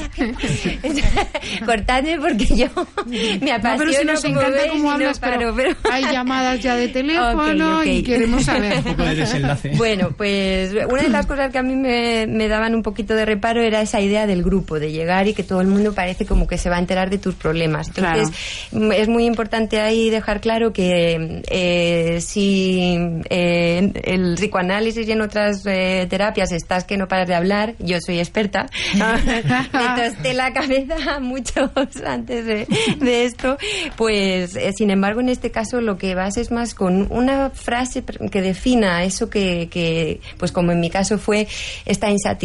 Cortadme 1.65 2.17
porque 2.19 2.45
yo 2.45 2.67
me 3.05 3.51
apasiono. 3.51 3.73
No, 3.73 3.77
pero 3.77 3.93
si 3.93 4.05
nos 4.05 4.21
como 4.21 4.39
encanta 4.39 4.57
veis, 4.57 4.71
cómo 4.71 4.83
no 4.83 4.91
hablas, 4.91 5.19
paro, 5.19 5.53
pero, 5.55 5.55
pero, 5.55 5.93
hay 5.93 6.03
llamadas 6.03 6.61
ya 6.61 6.75
de 6.75 6.87
teléfono 6.89 7.79
okay, 7.79 7.81
okay. 7.81 7.97
y 7.97 8.03
queremos 8.03 8.43
saber. 8.43 8.77
Un 8.77 8.83
poco 8.83 9.03
de 9.03 9.15
desenlace. 9.15 9.71
Bueno, 9.75 10.11
pues 10.15 10.71
una 10.89 11.01
de 11.01 11.09
las 11.09 11.25
cosas 11.25 11.51
que 11.51 11.57
a 11.57 11.63
mí 11.63 11.75
me, 11.75 12.25
me 12.27 12.47
daban 12.53 12.75
un 12.75 12.83
poquito 12.83 13.15
de 13.15 13.25
reparo 13.25 13.61
era 13.61 13.81
esa 13.81 13.99
idea 13.99 14.27
del 14.27 14.43
grupo, 14.43 14.79
de 14.79 14.91
llegar 14.91 15.27
y 15.27 15.33
que 15.33 15.43
todo 15.43 15.61
el 15.61 15.67
mundo 15.67 15.93
parece 15.93 16.25
como 16.25 16.45
que 16.45 16.59
se 16.59 16.69
va 16.69 16.75
a 16.75 16.79
enterar 16.79 17.09
de 17.09 17.17
tus 17.17 17.33
problemas. 17.33 17.87
Entonces, 17.87 18.29
claro. 18.69 18.93
es 18.93 19.07
muy 19.07 19.25
importante 19.25 19.81
ahí 19.81 20.09
dejar 20.11 20.39
claro 20.39 20.71
que 20.71 21.41
eh, 21.49 22.21
si 22.21 22.95
eh, 23.29 23.91
el 24.03 24.35
psicoanálisis 24.35 25.07
y 25.07 25.11
en 25.11 25.21
otras 25.21 25.63
eh, 25.65 26.05
terapias 26.09 26.51
estás 26.51 26.83
que 26.83 26.95
no 26.95 27.07
paras 27.07 27.27
de 27.27 27.35
hablar, 27.35 27.73
yo 27.79 27.97
soy 28.05 28.19
experta, 28.19 28.67
me 28.93 30.09
tosté 30.09 30.33
la 30.33 30.53
cabeza 30.53 31.19
muchos 31.19 31.71
antes 32.05 32.45
de, 32.45 32.67
de 32.99 33.25
esto, 33.25 33.57
pues 33.97 34.55
eh, 34.55 34.71
sin 34.77 34.91
embargo 34.91 35.21
en 35.21 35.29
este 35.29 35.49
caso 35.49 35.81
lo 35.81 35.97
que 35.97 36.13
vas 36.13 36.37
es 36.37 36.51
más 36.51 36.75
con 36.75 37.11
una 37.11 37.49
frase 37.49 38.03
que 38.03 38.41
defina 38.41 39.03
eso 39.03 39.29
que, 39.29 39.69
que 39.71 40.21
pues 40.37 40.51
como 40.51 40.71
en 40.71 40.79
mi 40.79 40.89
caso 40.89 41.17
fue 41.17 41.47
esta 41.85 42.09
insatisfacción 42.09 42.42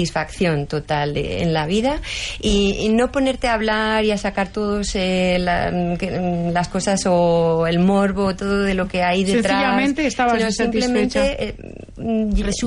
total 0.66 1.14
de, 1.14 1.42
en 1.42 1.52
la 1.52 1.66
vida 1.66 2.00
y, 2.40 2.76
y, 2.80 2.88
no 2.88 3.10
ponerte 3.10 3.48
a 3.48 3.54
hablar 3.54 4.04
y 4.04 4.10
a 4.10 4.18
sacar 4.18 4.48
todos 4.48 4.94
eh, 4.94 5.38
la, 5.40 5.96
que, 5.98 6.50
las 6.52 6.68
cosas 6.68 7.02
o 7.06 7.66
el 7.66 7.78
morbo, 7.78 8.34
todo 8.34 8.62
de 8.62 8.74
lo 8.74 8.88
que 8.88 9.02
hay 9.02 9.24
detrás. 9.24 9.52
Sencillamente 9.52 10.06
estabas 10.06 10.38
sino 10.38 10.52
simplemente 10.52 11.48
eh, 11.48 11.54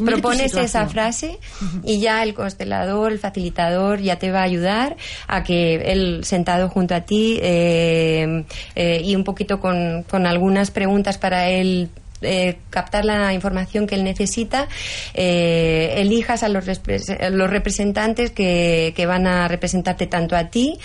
propones 0.06 0.56
esa 0.56 0.88
frase 0.88 1.40
y 1.84 2.00
ya 2.00 2.24
el 2.24 2.34
constelador, 2.34 3.12
el 3.12 3.20
facilitador 3.20 4.00
ya 4.02 4.18
te 4.18 4.32
va 4.32 4.40
a 4.40 4.44
ayudar 4.44 4.98
a 5.28 5.44
que 5.44 5.76
él 5.92 6.22
sentado 6.24 6.70
junto 6.70 6.96
a 6.96 7.02
ti 7.02 7.40
eh, 7.42 8.44
y 8.76 9.16
un 9.16 9.24
poquito 9.24 9.60
con, 9.60 10.04
con 10.04 10.26
algunas 10.26 10.72
preguntas 10.72 11.18
para 11.18 11.50
él 11.50 11.90
eh, 12.22 12.58
captar 12.70 13.06
la 13.06 13.34
información 13.34 13.88
que 13.88 13.96
él 13.96 14.04
necesita, 14.04 14.68
eh, 15.14 15.96
elijas 15.98 16.44
a 16.44 16.50
los, 16.50 16.66
los 16.66 17.50
representantes 17.50 18.32
que, 18.32 18.94
que, 18.96 19.06
van 19.06 19.28
a 19.28 19.48
representarte 19.48 20.08
tanto 20.08 20.36
a 20.36 20.46
ti 20.46 20.78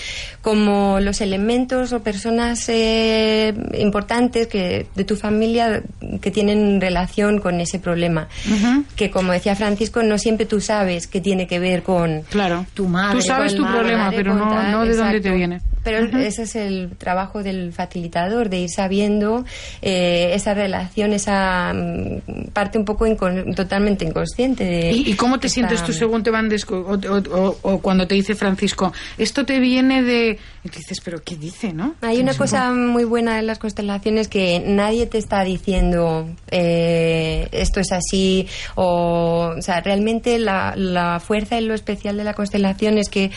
como 0.43 1.01
los 1.01 1.21
elementos 1.21 1.93
o 1.93 2.01
personas 2.03 2.69
eh, 2.69 3.55
importantes 3.79 4.47
que, 4.47 4.87
de 4.95 5.05
tu 5.05 5.17
familia 5.17 5.83
que 6.21 6.31
tienen 6.31 6.81
relación 6.81 7.41
con 7.41 7.61
ese 7.61 7.79
problema. 7.79 8.29
Uh 8.47 8.53
-huh. 8.53 8.85
Que 8.97 9.11
como 9.11 9.33
decía 9.33 9.55
Francisco, 9.55 10.03
no 10.03 10.19
siempre 10.19 10.47
tú 10.47 10.61
sabes 10.61 11.07
qué 11.07 11.21
tiene 11.21 11.47
que 11.47 11.59
ver 11.59 11.83
con 11.83 12.23
claro. 12.31 12.67
tu 12.75 12.89
madre. 12.89 13.19
Tú 13.19 13.23
sabes 13.23 13.55
tu 13.55 13.63
madre, 13.63 13.81
problema, 13.81 14.11
pero 14.11 14.35
no, 14.35 14.49
tal, 14.49 14.73
no 14.73 14.85
de 14.85 14.91
exacto. 14.91 15.13
dónde 15.13 15.21
te 15.21 15.37
viene. 15.37 15.61
Pero 15.85 16.05
uh 16.05 16.09
-huh. 16.09 16.27
ese 16.27 16.43
es 16.43 16.57
el 16.57 16.97
trabajo 16.99 17.43
del 17.43 17.73
facilitador, 17.73 18.49
de 18.49 18.59
ir 18.61 18.71
sabiendo 18.71 19.45
eh, 19.83 20.33
esa 20.35 20.53
relación, 20.55 21.13
esa 21.13 21.26
mm, 21.29 22.49
parte 22.53 22.79
un 22.79 22.85
poco 22.85 23.07
incon 23.07 23.55
totalmente 23.55 24.05
inconsciente. 24.05 24.65
De 24.65 24.93
¿Y, 24.93 25.11
¿Y, 25.11 25.15
cómo 25.15 25.39
te 25.39 25.47
esta... 25.47 25.55
sientes 25.55 25.83
tú 25.85 25.93
según 25.93 26.23
te 26.23 26.31
van 26.31 26.49
o, 26.75 26.95
o, 26.95 27.59
o, 27.63 27.79
cuando 27.81 28.07
te 28.07 28.15
dice 28.15 28.35
Francisco, 28.35 28.93
esto 29.19 29.45
te 29.45 29.59
viene 29.61 30.03
de... 30.03 30.39
Y 30.67 30.79
dices, 30.79 31.01
pero 31.05 31.23
¿qué 31.23 31.37
dice, 31.37 31.73
no? 31.73 31.95
Hay 32.01 32.19
una 32.19 32.35
cosa 32.35 32.73
muy 32.73 33.05
buena 33.05 33.39
en 33.39 33.47
las 33.47 33.59
constelaciones 33.59 34.29
que 34.29 34.63
nadie 34.67 35.07
te 35.07 35.19
está 35.19 35.45
diciendo 35.45 36.29
eh, 36.51 37.49
esto 37.53 37.81
es 37.81 37.93
así 37.93 38.47
o, 38.75 39.53
o 39.57 39.63
sea, 39.63 39.81
realmente 39.81 40.39
la, 40.39 40.75
la, 40.77 41.21
fuerza 41.21 41.59
y 41.59 41.65
lo 41.65 41.75
especial 41.75 42.17
de 42.17 42.25
la 42.25 42.35
constelación 42.35 42.99
es 42.99 43.09
que 43.09 43.31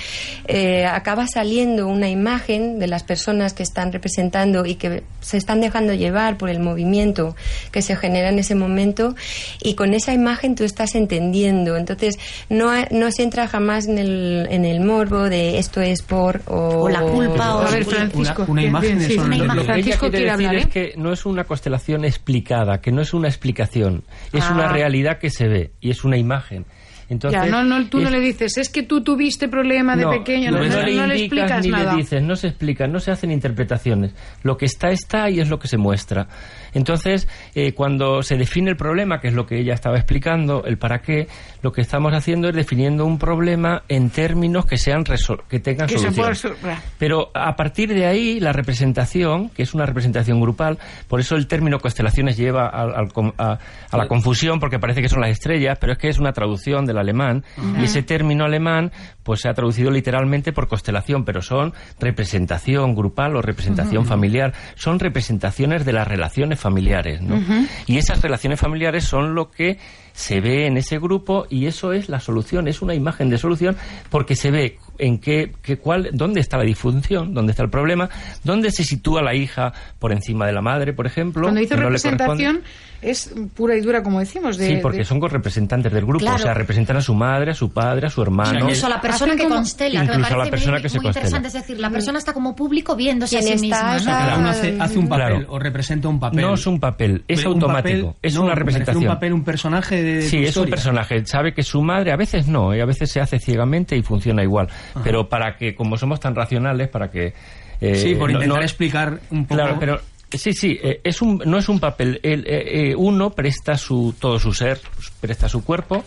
eh, 0.48 0.86
acaba 0.86 1.28
saliendo 1.28 1.88
una 1.88 2.10
imagen 2.10 2.80
de 2.80 2.88
las 2.88 3.04
personas 3.04 3.54
que 3.54 3.64
están 3.64 3.92
representando 3.92 4.66
y 4.66 4.76
que 4.76 5.04
se 5.22 5.38
están 5.38 5.62
dejando 5.62 5.94
llevar 5.94 6.38
por 6.38 6.50
el 6.50 6.60
movimiento 6.60 7.36
que 7.72 7.82
se 7.82 7.96
genera 7.96 8.30
en 8.30 8.40
ese 8.40 8.56
momento 8.56 9.16
y 9.62 9.76
con 9.76 9.94
esa 9.94 10.14
imagen 10.14 10.56
tú 10.56 10.64
estás 10.64 10.96
entendiendo. 10.96 11.78
Entonces, 11.78 12.16
no, 12.50 12.72
no 12.92 13.12
se 13.12 13.24
entra 13.24 13.48
jamás 13.48 13.88
en 13.88 13.98
el, 13.98 14.48
en 14.50 14.66
el 14.66 14.82
morbo 14.82 15.30
de 15.30 15.60
esto 15.60 15.82
es 15.82 16.02
por 16.02 16.42
o, 16.48 16.84
o 16.84 16.90
la 16.90 17.02
culpa 17.28 17.56
o, 17.56 17.60
a 17.62 17.72
ver, 17.72 17.86
Francisco, 17.86 18.42
una, 18.44 18.52
una 18.52 18.64
imagen 18.64 19.02
sí, 19.02 19.18
una 19.18 19.38
Lo, 19.38 19.44
imagen. 19.44 19.48
que 19.48 19.62
ella 19.62 19.74
Francisco 19.74 20.00
quiere 20.10 20.12
quiere 20.18 20.32
decir 20.32 20.48
hablar, 20.48 20.56
es 20.56 20.66
¿eh? 20.66 20.70
que 20.70 20.94
no 20.98 21.12
es 21.14 21.26
una 21.26 21.44
constelación 21.44 22.06
explicada, 22.06 22.82
que 22.82 22.92
no 22.92 23.02
es 23.02 23.14
una 23.14 23.28
explicación, 23.28 24.04
es 24.34 24.44
Ah. 24.44 24.54
una 24.54 24.68
realidad 24.72 25.18
que 25.20 25.30
se 25.30 25.48
ve 25.48 25.72
y 25.82 25.90
es 25.92 26.04
una 26.04 26.18
imagen. 26.18 26.66
Entonces, 27.10 27.42
ya, 27.44 27.50
no, 27.50 27.64
no, 27.64 27.88
tú 27.88 27.98
es- 27.98 28.04
no 28.04 28.10
le 28.12 28.20
dices, 28.20 28.58
es 28.58 28.70
que 28.70 28.84
tú 28.84 29.02
tuviste 29.02 29.48
problema 29.48 29.96
de 29.96 30.06
pequeño, 30.08 30.52
no, 30.52 30.60
no, 30.60 30.64
no- 30.66 30.70
no 30.76 30.82
le 30.84 30.96
no 30.96 31.08
le 31.08 31.16
explicas 31.20 31.66
ni 31.66 31.72
nada. 31.72 31.94
le 31.94 31.98
dices, 32.04 32.22
no 32.22 32.36
se 32.36 32.48
explica, 32.50 32.88
no 32.88 33.00
se 33.00 33.12
hacen 33.12 33.32
interpretaciones. 33.32 34.14
Lo 34.44 34.58
que 34.58 34.66
está, 34.66 34.90
está 34.90 35.30
y 35.30 35.40
es 35.40 35.50
lo 35.50 35.58
que 35.58 35.68
se 35.68 35.78
muestra. 35.78 36.28
Entonces, 36.74 37.28
eh, 37.56 37.74
cuando 37.74 38.22
se 38.22 38.38
define 38.38 38.70
el 38.70 38.78
problema, 38.78 39.20
que 39.20 39.30
es 39.30 39.34
lo 39.34 39.48
que 39.48 39.60
ella 39.60 39.74
estaba 39.74 39.98
explicando, 39.98 40.64
el 40.66 40.78
para 40.78 41.00
qué, 41.02 41.28
lo 41.64 41.72
que 41.72 41.82
estamos 41.82 42.14
haciendo 42.14 42.48
es 42.50 42.56
definiendo 42.56 43.06
un 43.06 43.18
problema 43.18 43.82
en 43.90 44.12
términos 44.12 44.66
que 44.68 44.78
sean 44.78 45.04
que 45.04 45.60
tengan 45.60 45.88
Que 45.88 45.98
se 45.98 46.12
solución. 46.12 46.54
pueda. 46.62 46.82
Pero 47.00 47.32
a 47.34 47.56
partir 47.56 47.92
de 47.92 48.06
ahí, 48.06 48.40
la 48.40 48.54
representación, 48.54 49.50
que 49.50 49.64
es 49.64 49.74
una 49.74 49.86
representación 49.88 50.40
grupal, 50.40 50.78
por 51.08 51.20
eso 51.20 51.36
el 51.36 51.48
término 51.48 51.80
constelaciones 51.80 52.38
lleva 52.38 52.68
al- 52.68 52.94
al 52.96 53.12
com- 53.14 53.34
a, 53.38 53.58
a 53.90 53.98
la 53.98 54.08
confusión, 54.08 54.60
porque 54.60 54.78
parece 54.78 55.02
que 55.02 55.10
son 55.10 55.22
las 55.22 55.32
estrellas, 55.32 55.78
pero 55.82 55.94
es 55.94 55.98
que 56.00 56.10
es 56.10 56.20
una 56.20 56.32
traducción 56.34 56.86
del 56.86 56.99
alemán, 57.00 57.44
y 57.80 57.84
ese 57.84 58.04
término 58.04 58.46
alemán 58.46 58.92
pues 59.24 59.42
se 59.42 59.50
ha 59.50 59.54
traducido 59.54 59.92
literalmente 59.92 60.52
por 60.54 60.68
constelación, 60.68 61.24
pero 61.24 61.42
son 61.42 61.74
representación 62.00 62.96
grupal 62.96 63.36
o 63.36 63.42
representación 63.42 64.06
familiar, 64.06 64.54
son 64.76 65.00
representaciones 65.00 65.86
de 65.86 65.94
las 65.94 66.08
relaciones 66.08 66.60
familiares, 66.60 67.22
¿no? 67.22 67.40
Y 67.86 67.98
esas 67.98 68.22
relaciones 68.22 68.60
familiares 68.60 69.04
son 69.04 69.36
lo 69.36 69.52
que 69.52 69.78
se 70.14 70.42
ve 70.42 70.68
en 70.68 70.78
ese 70.78 71.00
grupo 71.00 71.46
y 71.50 71.68
eso 71.68 71.94
es 71.94 72.10
la 72.10 72.20
solución, 72.20 72.68
es 72.68 72.82
una 72.82 72.94
imagen 72.94 73.30
de 73.30 73.38
solución 73.38 73.78
porque 74.10 74.36
se 74.36 74.52
ve 74.52 74.78
en 74.98 75.20
qué, 75.20 75.54
qué 75.62 75.78
cuál, 75.78 76.10
dónde 76.14 76.42
está 76.42 76.58
la 76.58 76.64
disfunción, 76.64 77.34
dónde 77.34 77.52
está 77.52 77.64
el 77.64 77.70
problema, 77.70 78.10
dónde 78.44 78.72
se 78.72 78.84
sitúa 78.84 79.22
la 79.22 79.36
hija 79.36 79.72
por 79.98 80.12
encima 80.12 80.46
de 80.46 80.54
la 80.54 80.62
madre, 80.62 80.94
por 80.94 81.08
ejemplo. 81.08 81.44
Cuando 81.44 81.62
no 81.62 81.68
le 81.68 81.76
representación 81.76 82.58
corresponde. 82.58 82.89
Es 83.02 83.34
pura 83.56 83.76
y 83.76 83.82
dura, 83.82 84.04
como 84.04 84.20
decimos. 84.20 84.58
De, 84.58 84.68
Sí, 84.68 84.80
porque 84.82 85.00
de- 85.00 85.06
son 85.06 85.22
representantes 85.22 85.92
del 85.92 86.06
grupo, 86.06 86.20
Claro. 86.20 86.36
o 86.38 86.40
sea, 86.40 86.54
representan 86.54 86.98
a 86.98 87.02
su 87.02 87.14
madre, 87.14 87.52
a 87.52 87.54
su 87.54 87.72
padre, 87.72 88.08
a 88.08 88.10
su 88.10 88.22
hermano. 88.22 88.60
Incluso 88.60 88.88
a 88.88 88.90
la 88.90 89.02
persona 89.02 89.36
que 89.36 89.44
como- 89.44 89.56
constela, 89.56 90.02
que 90.02 90.08
me 90.08 90.14
Incluso 90.16 90.34
a 90.34 90.38
la 90.46 90.50
persona 90.52 90.74
muy, 90.74 90.82
que 90.82 90.90
se 90.90 90.98
muy 90.98 91.04
constela. 91.06 91.28
interesante. 91.28 91.48
Es 91.48 91.54
decir, 91.54 91.80
la 91.80 91.90
persona 91.90 92.20
está 92.20 92.34
como 92.34 92.56
público 92.56 92.96
viéndose 92.96 93.38
a 93.38 93.42
sí 93.42 93.50
está 93.50 93.62
misma. 93.62 93.98
¿no? 94.00 94.06
Cada 94.06 94.38
uno 94.38 94.50
hace, 94.50 94.78
hace 94.80 95.00
un 95.00 95.08
papel 95.08 95.28
Claro. 95.38 95.46
o 95.50 95.60
representa 95.60 96.08
un 96.08 96.20
papel. 96.20 96.42
No 96.42 96.54
es 96.54 96.68
un 96.68 96.80
papel, 96.80 97.24
es 97.28 97.40
Pero 97.40 97.50
un 97.52 97.56
automático, 97.64 98.08
papel- 98.08 98.20
es 98.22 98.36
no, 98.36 98.44
una 98.44 98.56
representación. 98.56 99.04
un 99.04 99.10
papel, 99.10 99.34
un 99.34 99.44
personaje 99.44 100.04
de 100.04 100.22
Sí, 100.24 100.30
tu 100.30 100.36
es 100.38 100.42
un 100.42 100.48
historia. 100.48 100.72
personaje. 100.72 101.26
Sabe 101.26 101.54
que 101.54 101.64
su 101.64 101.82
madre 101.82 102.12
a 102.12 102.16
veces 102.18 102.48
no, 102.48 102.76
y 102.76 102.80
a 102.82 102.86
veces 102.86 103.10
se 103.12 103.22
hace 103.22 103.40
ciegamente 103.40 103.96
y 103.96 104.02
funciona 104.04 104.44
igual. 104.44 104.68
Pero 105.04 105.30
para 105.30 105.56
que, 105.58 105.76
como 105.76 105.98
somos 105.98 106.20
tan 106.20 106.36
racionales, 106.36 106.88
para 106.90 107.10
que... 107.10 107.34
eh, 107.82 107.96
Sí, 107.96 108.16
por 108.16 108.30
no- 108.30 108.38
intentar 108.40 108.58
no- 108.60 108.64
explicar 108.64 109.20
un 109.32 109.46
poco. 109.46 109.56
Claro, 109.62 109.78
pero 109.80 110.00
sí, 110.38 110.54
sí, 110.54 110.80
eh, 110.82 111.02
es 111.04 111.22
un, 111.22 111.42
no 111.46 111.58
es 111.58 111.70
un 111.70 111.80
papel. 111.80 112.20
El, 112.24 112.46
eh, 112.46 112.92
eh, 112.92 112.96
uno 112.96 113.32
presta 113.32 113.78
su, 113.78 114.16
todo 114.20 114.40
su 114.40 114.54
ser, 114.54 114.80
presta 115.20 115.50
su 115.50 115.64
cuerpo 115.64 116.04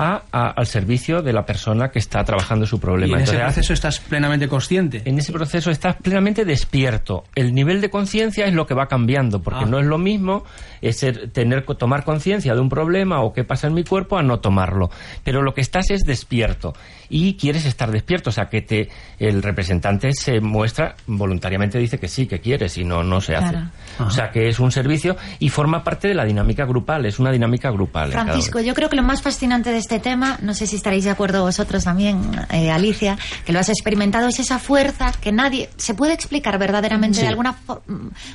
a, 0.00 0.22
a- 0.30 0.50
al 0.50 0.66
servicio 0.66 1.20
de 1.22 1.32
la 1.32 1.44
persona 1.44 1.90
que 1.90 1.98
está 1.98 2.22
trabajando 2.24 2.66
su 2.66 2.76
y 2.76 2.78
problema. 2.78 3.16
en 3.16 3.22
ese 3.24 3.32
Entonces, 3.32 3.54
proceso 3.56 3.72
estás 3.74 3.98
plenamente 4.00 4.48
consciente. 4.48 5.02
en 5.04 5.18
ese 5.18 5.32
proceso 5.32 5.70
estás 5.70 5.96
plenamente 5.96 6.44
despierto. 6.44 7.24
El 7.34 7.52
nivel 7.54 7.80
de 7.80 7.90
conciencia 7.90 8.46
es 8.46 8.54
lo 8.54 8.66
que 8.66 8.74
va 8.74 8.86
cambiando, 8.86 9.42
porque 9.42 9.64
Ah. 9.64 9.68
no 9.68 9.78
es 9.80 9.86
lo 9.86 9.98
mismo 9.98 10.44
es 10.80 10.98
ser- 11.00 11.30
tener 11.30 11.64
tomar 11.76 12.04
conciencia 12.04 12.54
de 12.54 12.60
un 12.60 12.68
problema 12.68 13.20
o 13.22 13.32
qué 13.32 13.42
pasa 13.42 13.66
en 13.66 13.74
mi 13.74 13.82
cuerpo 13.82 14.16
a 14.16 14.22
no 14.22 14.38
tomarlo. 14.38 14.90
Pero 15.24 15.42
lo 15.42 15.52
que 15.52 15.60
estás 15.60 15.90
es 15.90 16.02
despierto 16.02 16.72
y 17.10 17.34
quieres 17.34 17.64
estar 17.66 17.90
despierto, 17.90 18.30
o 18.30 18.32
sea 18.32 18.46
que 18.46 18.62
te 18.62 18.88
el 19.18 19.42
representante 19.42 20.12
se 20.12 20.40
muestra 20.40 20.94
voluntariamente 21.08 21.78
dice 21.78 21.98
que 21.98 22.06
sí, 22.08 22.26
que 22.26 22.38
quiere, 22.40 22.68
si 22.68 22.84
no 22.84 23.02
no 23.02 23.20
se 23.20 23.34
hace. 23.34 23.50
Claro. 23.50 23.70
O 24.06 24.10
sea 24.10 24.30
que 24.30 24.48
es 24.48 24.60
un 24.60 24.70
servicio 24.70 25.16
y 25.40 25.48
forma 25.48 25.82
parte 25.82 26.06
de 26.08 26.14
la 26.14 26.24
dinámica 26.24 26.64
grupal, 26.64 27.04
es 27.06 27.18
una 27.18 27.32
dinámica 27.32 27.70
grupal. 27.70 28.12
Francisco, 28.12 28.60
yo 28.60 28.74
creo 28.74 28.88
que 28.88 28.96
lo 28.96 29.02
más 29.02 29.22
fascinante 29.22 29.70
de 29.72 29.78
este 29.88 30.00
tema, 30.00 30.38
no 30.42 30.52
sé 30.52 30.66
si 30.66 30.76
estaréis 30.76 31.04
de 31.04 31.10
acuerdo 31.10 31.42
vosotros 31.44 31.84
también, 31.84 32.20
eh, 32.52 32.70
Alicia, 32.70 33.16
que 33.46 33.54
lo 33.54 33.58
has 33.58 33.70
experimentado, 33.70 34.28
es 34.28 34.38
esa 34.38 34.58
fuerza 34.58 35.12
que 35.18 35.32
nadie 35.32 35.70
se 35.78 35.94
puede 35.94 36.12
explicar 36.12 36.58
verdaderamente 36.58 37.16
Sí. 37.16 37.22
de 37.22 37.28
alguna 37.28 37.56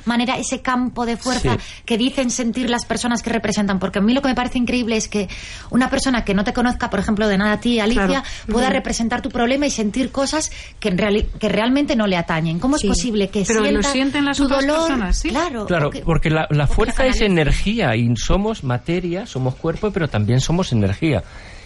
manera 0.04 0.36
ese 0.36 0.62
campo 0.62 1.06
de 1.06 1.16
fuerza 1.16 1.52
Sí. 1.52 1.82
que 1.84 1.96
dicen 1.96 2.30
sentir 2.30 2.68
las 2.68 2.84
personas 2.84 3.22
que 3.22 3.30
representan. 3.30 3.78
Porque 3.78 4.00
a 4.00 4.02
mí 4.02 4.12
lo 4.14 4.20
que 4.20 4.26
me 4.28 4.34
parece 4.34 4.58
increíble 4.58 4.96
es 4.96 5.06
que 5.06 5.28
una 5.70 5.88
persona 5.90 6.24
que 6.24 6.34
no 6.34 6.42
te 6.42 6.52
conozca, 6.52 6.90
por 6.90 6.98
ejemplo, 6.98 7.28
de 7.28 7.38
nada 7.38 7.52
a 7.52 7.60
ti, 7.60 7.78
Alicia, 7.78 8.04
Claro. 8.06 8.24
pueda 8.50 8.68
representar 8.70 9.22
tu 9.22 9.28
problema 9.30 9.66
y 9.66 9.70
sentir 9.70 10.10
cosas 10.10 10.50
que, 10.80 10.88
en 10.88 10.98
reali- 10.98 11.28
que 11.38 11.48
realmente 11.48 11.94
no 11.94 12.08
le 12.08 12.16
atañen. 12.16 12.58
¿Cómo 12.58 12.78
Sí. 12.78 12.88
es 12.88 12.96
posible 12.96 13.28
que 13.28 13.44
Pero 13.46 13.60
lo 13.60 13.66
sienta 13.68 13.92
sienten 13.92 14.24
las 14.24 14.38
tu 14.38 14.46
otras 14.46 14.62
dolor? 14.62 14.78
personas, 14.88 15.18
¿sí? 15.20 15.28
Claro, 15.28 15.66
Claro, 15.66 15.90
porque 16.04 16.30
la, 16.30 16.66
fuerza 16.66 17.06
es 17.06 17.20
energía 17.20 17.94
y 17.94 18.12
somos 18.16 18.64
materia, 18.64 19.24
somos 19.26 19.54
cuerpo, 19.54 19.92
pero 19.92 20.08
también 20.08 20.40
somos 20.40 20.72
energía. 20.72 21.22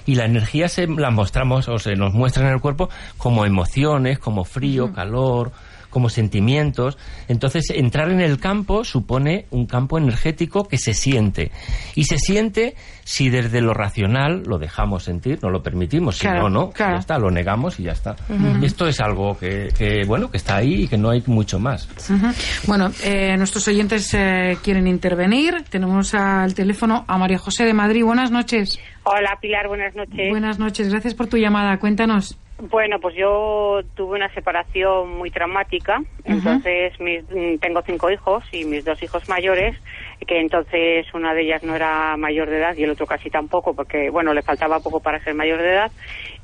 Y 0.09 0.15
la 0.15 0.25
energía 0.25 0.71
se 0.71 0.87
la 0.87 1.11
mostramos 1.11 1.69
o 1.69 1.79
se 1.79 1.95
nos 1.95 2.15
muestra 2.15 2.47
en 2.47 2.55
el 2.55 2.63
cuerpo 2.63 2.89
como 3.19 3.45
emociones, 3.45 4.19
como 4.19 4.47
frío, 4.47 4.91
calor, 4.91 5.53
como 5.91 6.09
sentimientos. 6.09 6.99
Entonces, 7.29 7.71
entrar 7.71 8.11
en 8.11 8.21
el 8.21 8.39
campo 8.39 8.85
supone 8.85 9.47
un 9.51 9.67
campo 9.67 9.99
energético 9.99 10.65
que 10.65 10.79
se 10.79 10.95
siente. 10.95 11.51
Y 11.95 12.05
se 12.05 12.19
siente 12.19 12.75
si 13.05 13.31
desde 13.31 13.61
lo 13.61 13.73
racional 13.73 14.43
lo 14.47 14.59
dejamos 14.59 15.05
sentir, 15.05 15.39
no 15.43 15.51
lo 15.51 15.63
permitimos. 15.63 16.17
Si 16.17 16.23
Claro, 16.23 16.51
no, 16.51 16.67
no, 16.67 16.71
claro. 16.71 16.95
ya 16.95 17.01
está, 17.01 17.19
lo 17.19 17.31
negamos 17.31 17.81
y 17.81 17.85
ya 17.85 17.93
está. 17.93 18.17
Esto 18.63 18.87
es 18.87 19.01
algo 19.01 19.39
que, 19.39 19.69
que, 19.77 20.05
bueno, 20.07 20.31
que 20.31 20.37
está 20.37 20.57
ahí 20.57 20.83
y 20.83 20.89
que 20.89 20.99
no 20.99 21.11
hay 21.11 21.23
mucho 21.27 21.59
más. 21.59 21.89
Bueno, 22.67 22.91
eh, 23.03 23.37
nuestros 23.37 23.67
oyentes 23.69 24.13
eh, 24.15 24.59
quieren 24.63 24.87
intervenir. 24.87 25.65
Tenemos 25.71 26.15
al 26.15 26.55
teléfono 26.55 27.05
a 27.09 27.17
María 27.19 27.39
José 27.39 27.65
de 27.65 27.75
Madrid. 27.75 28.05
Buenas 28.05 28.31
noches. 28.31 28.79
Hola 29.05 29.39
Pilar, 29.41 29.69
buenas 29.69 29.95
noches. 29.95 30.29
Buenas 30.31 30.59
noches. 30.59 30.91
Gracias 30.91 31.15
por 31.15 31.29
tu 31.29 31.39
llamada. 31.39 31.79
Cuéntanos. 31.79 32.37
Bueno, 32.61 32.99
pues 32.99 33.15
yo 33.15 33.83
tuve 33.95 34.17
una 34.17 34.29
separación 34.35 35.17
muy 35.17 35.31
traumática, 35.31 36.03
entonces 36.25 36.93
mis- 36.99 37.23
mm, 37.31 37.59
tengo 37.61 37.83
cinco 37.83 38.11
hijos 38.11 38.43
y 38.51 38.65
mis 38.65 38.85
dos 38.85 39.01
hijos 39.01 39.29
mayores, 39.29 39.77
que 40.27 40.41
entonces 40.41 41.07
una 41.15 41.35
de 41.35 41.43
ellas 41.43 41.63
no 41.63 41.77
era 41.77 42.17
mayor 42.17 42.51
de 42.51 42.57
edad 42.59 42.77
y 42.77 42.83
el 42.83 42.91
otro 42.91 43.07
casi 43.07 43.31
tampoco, 43.31 43.75
porque 43.75 44.11
bueno, 44.11 44.35
le 44.35 44.43
faltaba 44.43 44.81
poco 44.81 44.99
para 44.99 45.21
ser 45.23 45.35
mayor 45.35 45.63
de 45.63 45.69
edad. 45.71 45.93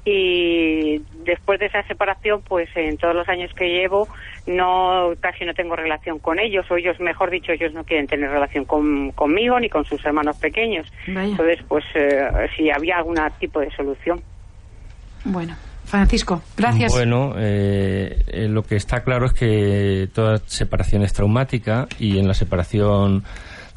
Y 0.04 1.02
después 1.24 1.58
de 1.58 1.66
esa 1.66 1.82
separación, 1.88 2.42
pues 2.42 2.68
en 2.76 2.96
todos 2.96 3.14
los 3.16 3.28
años 3.28 3.52
que 3.54 3.70
llevo, 3.70 4.08
no 4.46 5.14
casi 5.18 5.44
no 5.44 5.52
tengo 5.54 5.74
relación 5.74 6.20
con 6.20 6.38
ellos, 6.38 6.64
o 6.70 6.76
ellos, 6.76 7.00
mejor 7.00 7.30
dicho, 7.30 7.50
ellos 7.50 7.72
no 7.72 7.82
quieren 7.82 8.06
tener 8.06 8.30
relación 8.30 8.66
con- 8.66 9.10
conmigo 9.12 9.58
ni 9.58 9.68
con 9.68 9.84
sus 9.84 10.04
hermanos 10.04 10.36
pequeños. 10.36 10.86
Vaya. 11.08 11.30
Entonces, 11.30 11.58
pues 11.66 11.84
eh, 11.94 12.48
si 12.56 12.70
había 12.70 12.98
algún 12.98 13.18
tipo 13.40 13.58
de 13.58 13.70
solución. 13.72 14.22
Bueno, 15.24 15.56
Francisco, 15.84 16.42
gracias. 16.56 16.92
Bueno, 16.92 17.34
eh, 17.36 18.24
eh, 18.26 18.48
lo 18.48 18.62
que 18.62 18.76
está 18.76 19.02
claro 19.04 19.26
es 19.26 19.32
que 19.32 20.08
toda 20.12 20.38
separación 20.46 21.02
es 21.02 21.12
traumática 21.12 21.86
y 21.98 22.18
en 22.18 22.26
la 22.26 22.34
separación 22.34 23.24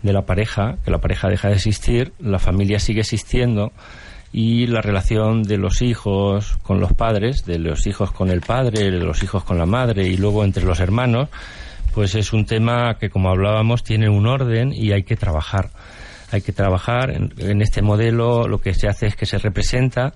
de 0.01 0.13
la 0.13 0.25
pareja, 0.25 0.77
que 0.83 0.91
la 0.91 0.99
pareja 0.99 1.27
deja 1.27 1.49
de 1.49 1.55
existir, 1.55 2.13
la 2.19 2.39
familia 2.39 2.79
sigue 2.79 3.01
existiendo 3.01 3.71
y 4.31 4.67
la 4.67 4.81
relación 4.81 5.43
de 5.43 5.57
los 5.57 5.81
hijos 5.81 6.57
con 6.63 6.79
los 6.79 6.93
padres, 6.93 7.45
de 7.45 7.59
los 7.59 7.87
hijos 7.87 8.11
con 8.11 8.29
el 8.29 8.41
padre, 8.41 8.91
de 8.91 8.99
los 8.99 9.23
hijos 9.23 9.43
con 9.43 9.57
la 9.57 9.65
madre 9.65 10.07
y 10.07 10.17
luego 10.17 10.43
entre 10.43 10.63
los 10.63 10.79
hermanos, 10.79 11.29
pues 11.93 12.15
es 12.15 12.33
un 12.33 12.45
tema 12.45 12.97
que, 12.99 13.09
como 13.09 13.29
hablábamos, 13.29 13.83
tiene 13.83 14.09
un 14.09 14.27
orden 14.27 14.71
y 14.71 14.91
hay 14.91 15.03
que 15.03 15.15
trabajar. 15.15 15.69
Hay 16.31 16.41
que 16.41 16.51
trabajar 16.51 17.09
en, 17.09 17.33
en 17.37 17.61
este 17.61 17.81
modelo, 17.81 18.47
lo 18.47 18.59
que 18.59 18.73
se 18.73 18.87
hace 18.87 19.07
es 19.07 19.15
que 19.15 19.25
se 19.25 19.37
representa 19.37 20.13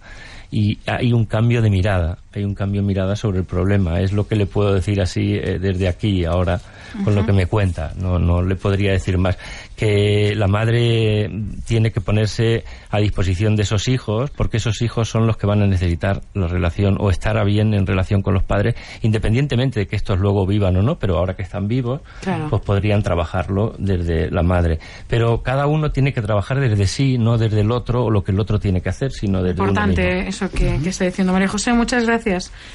y 0.51 0.77
hay 0.85 1.13
un 1.13 1.25
cambio 1.25 1.61
de 1.61 1.69
mirada, 1.69 2.17
hay 2.33 2.43
un 2.43 2.55
cambio 2.55 2.81
de 2.81 2.87
mirada 2.87 3.15
sobre 3.15 3.39
el 3.39 3.45
problema. 3.45 3.99
Es 3.99 4.13
lo 4.13 4.27
que 4.27 4.35
le 4.35 4.45
puedo 4.45 4.73
decir 4.73 5.01
así 5.01 5.33
eh, 5.35 5.59
desde 5.59 5.87
aquí 5.87 6.25
ahora 6.25 6.59
con 7.03 7.15
lo 7.15 7.25
que 7.25 7.31
me 7.31 7.45
cuenta. 7.45 7.93
No, 7.97 8.19
no 8.19 8.41
le 8.41 8.55
podría 8.55 8.91
decir 8.91 9.17
más. 9.17 9.37
Que 9.75 10.33
la 10.35 10.47
madre 10.47 11.31
tiene 11.65 11.91
que 11.91 12.01
ponerse 12.01 12.63
a 12.89 12.99
disposición 12.99 13.55
de 13.55 13.63
esos 13.63 13.87
hijos 13.87 14.29
porque 14.29 14.57
esos 14.57 14.81
hijos 14.81 15.09
son 15.09 15.25
los 15.25 15.37
que 15.37 15.47
van 15.47 15.61
a 15.61 15.67
necesitar 15.67 16.21
la 16.33 16.47
relación 16.47 16.97
o 16.99 17.09
estar 17.09 17.37
a 17.37 17.43
bien 17.43 17.73
en 17.73 17.87
relación 17.87 18.21
con 18.21 18.33
los 18.33 18.43
padres, 18.43 18.75
independientemente 19.01 19.79
de 19.81 19.87
que 19.87 19.95
estos 19.95 20.19
luego 20.19 20.45
vivan 20.45 20.75
o 20.77 20.81
no, 20.81 20.99
pero 20.99 21.17
ahora 21.17 21.35
que 21.35 21.41
están 21.43 21.67
vivos, 21.67 22.01
Claro. 22.21 22.47
pues 22.49 22.61
podrían 22.61 23.01
trabajarlo 23.03 23.73
desde 23.77 24.29
la 24.29 24.43
madre. 24.43 24.79
Pero 25.07 25.41
cada 25.41 25.67
uno 25.67 25.91
tiene 25.91 26.13
que 26.13 26.21
trabajar 26.21 26.59
desde 26.59 26.85
sí, 26.87 27.17
no 27.17 27.37
desde 27.37 27.61
el 27.61 27.71
otro 27.71 28.05
o 28.05 28.09
lo 28.11 28.23
que 28.23 28.31
el 28.31 28.39
otro 28.39 28.59
tiene 28.59 28.81
que 28.81 28.89
hacer, 28.89 29.11
sino 29.11 29.41
desde 29.41 29.61
uno 29.61 29.71
mismo. 29.71 29.85
Importante 29.89 30.27
eso 30.27 30.49
que, 30.51 30.77
que 30.83 30.89
está 30.89 31.05
diciendo 31.05 31.33
María 31.33 31.47
José. 31.47 31.73
Muchas 31.73 32.05
gracias. 32.05 32.20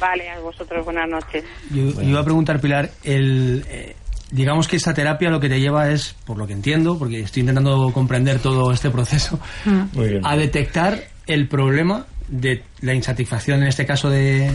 Vale, 0.01 0.31
a 0.31 0.41
vosotros 0.41 0.85
buenas 0.85 1.09
noches. 1.09 1.45
Yo, 1.71 1.91
yo 1.91 2.03
iba 2.03 2.21
a 2.21 2.25
preguntar, 2.25 2.61
Pilar, 2.61 2.91
el, 3.05 3.65
eh, 3.69 3.97
digamos 4.31 4.69
que 4.69 4.77
esta 4.77 4.95
terapia 4.95 5.31
lo 5.31 5.41
que 5.41 5.49
te 5.49 5.61
lleva 5.61 5.91
es, 5.91 6.15
por 6.25 6.39
lo 6.39 6.47
que 6.47 6.53
entiendo, 6.53 6.99
porque 6.99 7.21
estoy 7.21 7.41
intentando 7.41 7.91
comprender 7.93 8.39
todo 8.39 8.73
este 8.73 8.91
proceso, 8.91 9.39
Muy 9.65 10.09
bien. 10.09 10.21
a 10.25 10.37
detectar 10.37 11.01
el 11.27 11.49
problema 11.49 12.07
de 12.29 12.63
la 12.81 12.95
insatisfacción, 12.95 13.63
en 13.63 13.69
este 13.69 13.87
caso 13.87 14.11
de, 14.11 14.51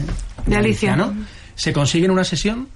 De 0.45 0.55
Alicia. 0.55 0.95
¿no? 0.95 1.13
¿Se 1.55 1.71
consigue 1.73 2.05
en 2.05 2.11
una 2.11 2.23
sesión 2.23 2.67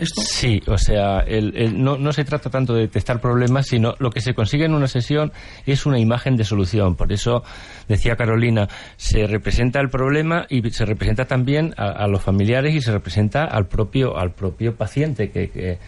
Sí, 0.00 0.60
o 0.66 0.76
sea, 0.76 1.20
el- 1.20 1.56
el- 1.56 1.82
no, 1.82 1.96
no 1.96 2.12
se 2.12 2.24
trata 2.24 2.50
tanto 2.50 2.74
de 2.74 2.82
detectar 2.82 3.20
problemas, 3.20 3.66
sino 3.68 3.94
lo 4.00 4.10
que 4.10 4.20
se 4.20 4.34
consigue 4.34 4.64
en 4.64 4.74
una 4.74 4.88
sesión 4.88 5.32
es 5.66 5.86
una 5.86 5.98
imagen 6.00 6.36
de 6.36 6.44
solución. 6.44 6.96
Por 6.96 7.12
eso, 7.12 7.44
decía 7.88 8.16
Carolina, 8.16 8.68
se 8.96 9.26
representa 9.26 9.80
el 9.80 9.90
problema 9.90 10.46
y 10.48 10.68
se 10.70 10.84
representa 10.84 11.26
también 11.26 11.74
a, 11.76 11.90
a 11.90 12.08
los 12.08 12.22
familiares 12.22 12.74
y 12.74 12.80
se 12.80 12.90
representa 12.90 13.44
al 13.44 13.66
propio, 13.68 14.18
al 14.18 14.32
propio 14.32 14.74
paciente 14.74 15.30
que, 15.30 15.48
que- 15.50 15.78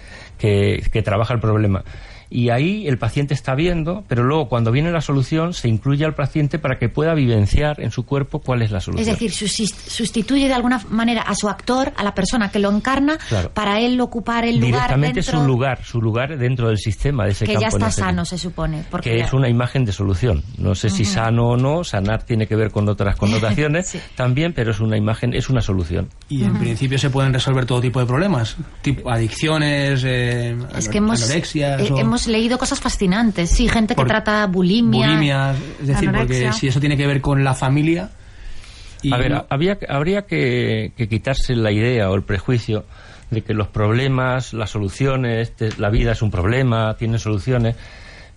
que 0.93 1.03
trabaja 1.03 1.35
el 1.35 1.41
problema. 1.41 1.83
Y 2.29 2.51
ahí 2.51 2.87
el 2.89 2.99
paciente 2.99 3.35
está 3.35 3.55
viendo, 3.55 4.05
pero 4.09 4.25
luego 4.25 4.49
cuando 4.49 4.73
viene 4.73 4.91
la 4.91 5.01
solución 5.01 5.53
se 5.55 5.69
incluye 5.69 6.05
al 6.05 6.15
paciente 6.15 6.59
para 6.59 6.79
que 6.79 6.89
pueda 6.89 7.15
vivenciar 7.15 7.81
en 7.81 7.91
su 7.91 8.05
cuerpo 8.05 8.41
cuál 8.41 8.63
es 8.63 8.71
la 8.71 8.79
Es 8.79 8.85
solución. 8.85 9.07
decir, 9.15 9.31
susis- 9.31 9.75
sustituye 9.75 10.49
de 10.49 10.55
alguna 10.55 10.81
manera 10.91 11.23
a 11.23 11.35
su 11.35 11.49
actor, 11.49 11.93
a 11.97 12.03
la 12.03 12.15
persona 12.15 12.51
que 12.51 12.59
lo 12.59 12.71
encarna, 12.71 13.19
Claro. 13.29 13.51
para 13.53 13.81
él 13.81 14.01
ocupar 14.01 14.45
el 14.45 14.57
lugar 14.57 14.73
Directamente 14.73 15.21
dentro 15.21 15.41
su 15.41 15.47
lugar, 15.47 15.85
su 15.85 16.01
lugar 16.03 16.37
dentro 16.39 16.69
del 16.69 16.79
sistema 16.79 17.25
de 17.25 17.31
ese 17.31 17.47
que 17.47 17.53
campo 17.55 17.79
ya 17.79 17.87
está 17.89 17.91
sano, 17.91 18.25
se 18.25 18.39
supone. 18.39 18.85
Porque 18.91 19.11
que 19.11 19.21
es 19.21 19.33
una 19.33 19.49
imagen 19.49 19.85
de 19.85 19.93
solución. 19.93 20.43
No 20.59 20.75
sé 20.75 20.91
si 20.91 21.05
sano 21.05 21.51
o 21.51 21.57
no, 21.57 21.85
sanar 21.85 22.25
tiene 22.25 22.47
que 22.47 22.57
ver 22.57 22.71
con 22.71 22.89
otras 22.89 23.17
connotaciones 23.57 23.89
Sí. 23.89 24.01
también, 24.17 24.53
pero 24.53 24.71
es 24.73 24.81
una 24.81 24.97
imagen, 24.97 25.33
es 25.35 25.49
una 25.49 25.61
solución. 25.61 26.09
Y 26.29 26.43
en 26.45 26.59
principio 26.59 26.99
se 26.99 27.11
pueden 27.11 27.33
resolver 27.33 27.67
todo 27.67 27.81
tipo 27.81 28.01
de 28.01 28.07
problemas, 28.07 28.57
tipo 28.83 29.11
adicciones, 29.11 30.03
eh, 30.05 30.57
es 30.77 30.89
que 30.89 30.99
hemos, 30.99 31.23
anorexias 31.23 31.81
eh, 31.83 31.93
o 31.93 31.99
hemos 31.99 32.16
leído 32.27 32.59
cosas 32.59 32.81
fascinantes. 32.81 33.51
Sí, 33.51 33.69
gente 33.69 33.95
que 33.95 34.01
Por- 34.01 34.09
trata 34.09 34.47
bulimia. 34.47 35.07
bulimias, 35.09 35.57
es 35.81 35.87
decir, 35.87 36.09
Anorexia. 36.09 36.47
porque 36.49 36.59
si 36.59 36.69
eso 36.69 36.81
tiene 36.81 36.97
que 36.97 37.07
ver 37.07 37.21
con 37.21 37.43
la 37.45 37.55
familia 37.55 38.11
a 39.13 39.19
ver, 39.19 39.45
había, 39.51 39.79
habría 39.89 40.23
que, 40.23 40.93
quitarse 41.09 41.55
la 41.55 41.71
idea 41.71 42.11
o 42.11 42.15
el 42.15 42.23
prejuicio 42.23 42.85
de 43.31 43.43
que 43.43 43.55
los 43.55 43.69
problemas, 43.69 44.53
las 44.53 44.71
soluciones, 44.71 45.53
la 45.79 45.91
vida 45.91 46.13
es 46.13 46.23
un 46.23 46.31
problema, 46.31 46.97
tiene 46.97 47.19
soluciones, 47.19 47.77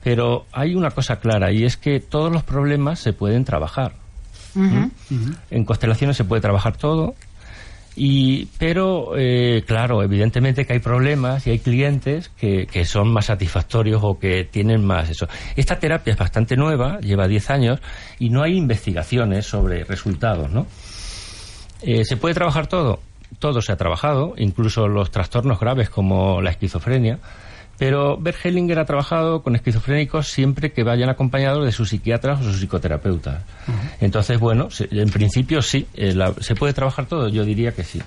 pero 0.03 0.45
hay 0.51 0.75
una 0.75 0.91
cosa 0.91 1.19
clara 1.19 1.51
y 1.51 1.63
es 1.63 1.77
que 1.77 1.99
todos 1.99 2.31
los 2.31 2.43
problemas 2.43 2.99
se 2.99 3.13
pueden 3.13 3.45
trabajar. 3.45 3.93
En 4.55 5.63
constelaciones 5.65 6.17
se 6.17 6.23
puede 6.23 6.41
trabajar 6.41 6.75
todo, 6.77 7.15
y, 7.95 8.45
pero, 8.58 9.17
eh, 9.17 9.63
claro, 9.65 10.04
evidentemente 10.04 10.65
que 10.65 10.73
hay 10.73 10.80
problemas 10.80 11.45
y 11.47 11.52
hay 11.52 11.60
clientes 11.60 12.30
que, 12.30 12.65
que, 12.67 12.86
son 12.86 13.12
más 13.12 13.25
satisfactorios 13.25 14.02
o 14.04 14.19
que 14.19 14.45
tienen 14.45 14.86
más 14.86 15.10
eso. 15.10 15.28
Esta 15.56 15.80
terapia 15.80 16.13
es 16.13 16.19
bastante 16.19 16.56
nueva, 16.56 16.99
lleva 17.02 17.28
10 17.28 17.49
años, 17.49 17.82
y 18.19 18.30
no 18.30 18.43
hay 18.43 18.58
investigaciones 18.58 19.45
sobre 19.45 19.84
resultados, 19.84 20.49
¿no? 20.52 20.65
Eh, 21.82 22.04
¿Se 22.04 22.17
puede 22.17 22.36
trabajar 22.36 22.67
todo? 22.67 22.99
Todo 23.39 23.62
se 23.62 23.71
ha 23.71 23.78
trabajado, 23.78 24.34
incluso 24.38 24.88
los 24.88 25.12
trastornos 25.12 25.60
graves 25.60 25.89
como 25.89 26.41
la 26.41 26.52
esquizofrenia. 26.52 27.19
Pero 27.79 28.17
Bert 28.17 28.37
Hellinger 28.43 28.77
ha 28.77 28.85
trabajado 28.85 29.41
con 29.41 29.55
esquizofrénicos 29.55 30.27
siempre 30.27 30.73
que 30.73 30.83
vayan 30.83 31.09
acompañados 31.09 31.65
de 31.65 31.71
sus 31.71 31.89
psiquiatras 31.89 32.41
o 32.41 32.43
sus 32.43 32.57
psicoterapeutas. 32.57 33.41
Entonces, 34.01 34.37
bueno, 34.37 34.67
en 34.79 35.09
principio 35.09 35.61
sí, 35.61 35.87
eh, 35.95 36.13
se 36.41 36.55
puede 36.55 36.73
trabajar 36.73 37.05
todo, 37.05 37.29
yo 37.29 37.45
diría 37.45 37.71
que 37.71 37.85
sí. 37.85 38.01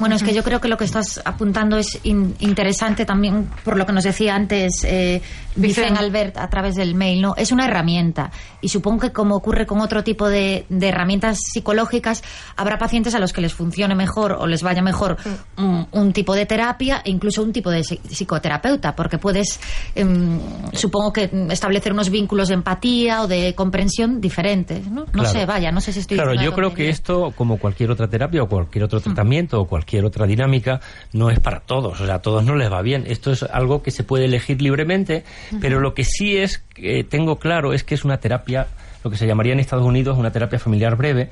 Bueno, 0.00 0.16
es 0.16 0.22
que 0.22 0.32
yo 0.32 0.42
creo 0.42 0.62
que 0.62 0.68
lo 0.68 0.78
que 0.78 0.84
estás 0.84 1.20
apuntando 1.26 1.76
es 1.76 2.00
interesante 2.04 3.04
también 3.04 3.50
por 3.62 3.76
lo 3.76 3.84
que 3.84 3.92
nos 3.92 4.04
decía 4.04 4.34
antes 4.34 4.82
eh, 4.84 5.20
Vicen 5.56 5.98
Albert 5.98 6.38
a 6.38 6.48
través 6.48 6.74
del 6.74 6.94
mail, 6.94 7.20
¿no? 7.20 7.34
Es 7.36 7.52
una 7.52 7.66
herramienta 7.66 8.30
y 8.62 8.70
supongo 8.70 9.00
que 9.00 9.12
como 9.12 9.36
ocurre 9.36 9.66
con 9.66 9.82
otro 9.82 10.02
tipo 10.02 10.26
de, 10.28 10.64
herramientas 10.70 11.38
psicológicas, 11.52 12.22
habrá 12.56 12.78
pacientes 12.78 13.14
a 13.14 13.18
los 13.18 13.34
que 13.34 13.42
les 13.42 13.52
funcione 13.52 13.94
mejor 13.94 14.32
o 14.32 14.46
les 14.46 14.62
vaya 14.62 14.80
mejor 14.80 15.18
un, 15.92 16.12
tipo 16.14 16.34
de 16.34 16.46
terapia 16.46 17.02
e 17.04 17.10
incluso 17.10 17.42
un 17.42 17.52
tipo 17.52 17.70
de 17.70 17.82
psicoterapeuta, 17.82 18.96
porque 18.96 19.18
puedes, 19.18 19.60
em, 19.94 20.40
supongo 20.72 21.12
que 21.12 21.30
establecer 21.50 21.92
unos 21.92 22.08
vínculos 22.08 22.48
de 22.48 22.54
empatía 22.54 23.22
o 23.22 23.28
de 23.28 23.54
comprensión 23.54 24.18
diferentes, 24.20 24.90
¿no? 24.90 25.04
No 25.12 25.24
sé, 25.26 25.44
vaya, 25.44 25.70
no 25.70 25.82
sé 25.82 25.92
si 25.92 26.00
estoy... 26.00 26.16
Claro, 26.16 26.34
yo 26.34 26.54
creo 26.54 26.72
que 26.72 26.88
esto, 26.88 27.32
como 27.36 27.58
cualquier 27.58 27.90
otra 27.90 28.08
terapia 28.08 28.42
o 28.42 28.48
cualquier 28.48 28.84
otro 28.84 29.00
tratamiento 29.00 29.60
o 29.60 29.66
cualquier 29.66 29.89
cualquier 29.90 30.04
otra 30.04 30.26
dinámica, 30.26 30.80
no 31.12 31.30
es 31.30 31.40
para 31.40 31.58
todos, 31.58 32.00
o 32.00 32.06
sea, 32.06 32.16
a 32.16 32.22
todos 32.22 32.44
no 32.44 32.54
les 32.54 32.70
va 32.70 32.80
bien. 32.80 33.04
Esto 33.08 33.32
es 33.32 33.42
algo 33.42 33.82
que 33.82 33.90
se 33.90 34.04
puede 34.04 34.26
elegir 34.26 34.62
libremente, 34.62 35.24
pero 35.60 35.80
lo 35.80 35.94
que 35.94 36.04
sí 36.04 36.36
es, 36.36 36.58
que 36.58 37.02
tengo 37.02 37.40
claro, 37.40 37.72
es 37.72 37.82
que 37.82 37.96
es 37.96 38.04
una 38.04 38.18
terapia, 38.18 38.68
lo 39.02 39.10
que 39.10 39.16
se 39.16 39.26
llamaría 39.26 39.52
en 39.52 39.58
Estados 39.58 39.84
Unidos 39.84 40.16
una 40.16 40.30
terapia 40.30 40.60
familiar 40.60 40.94
breve, 40.96 41.30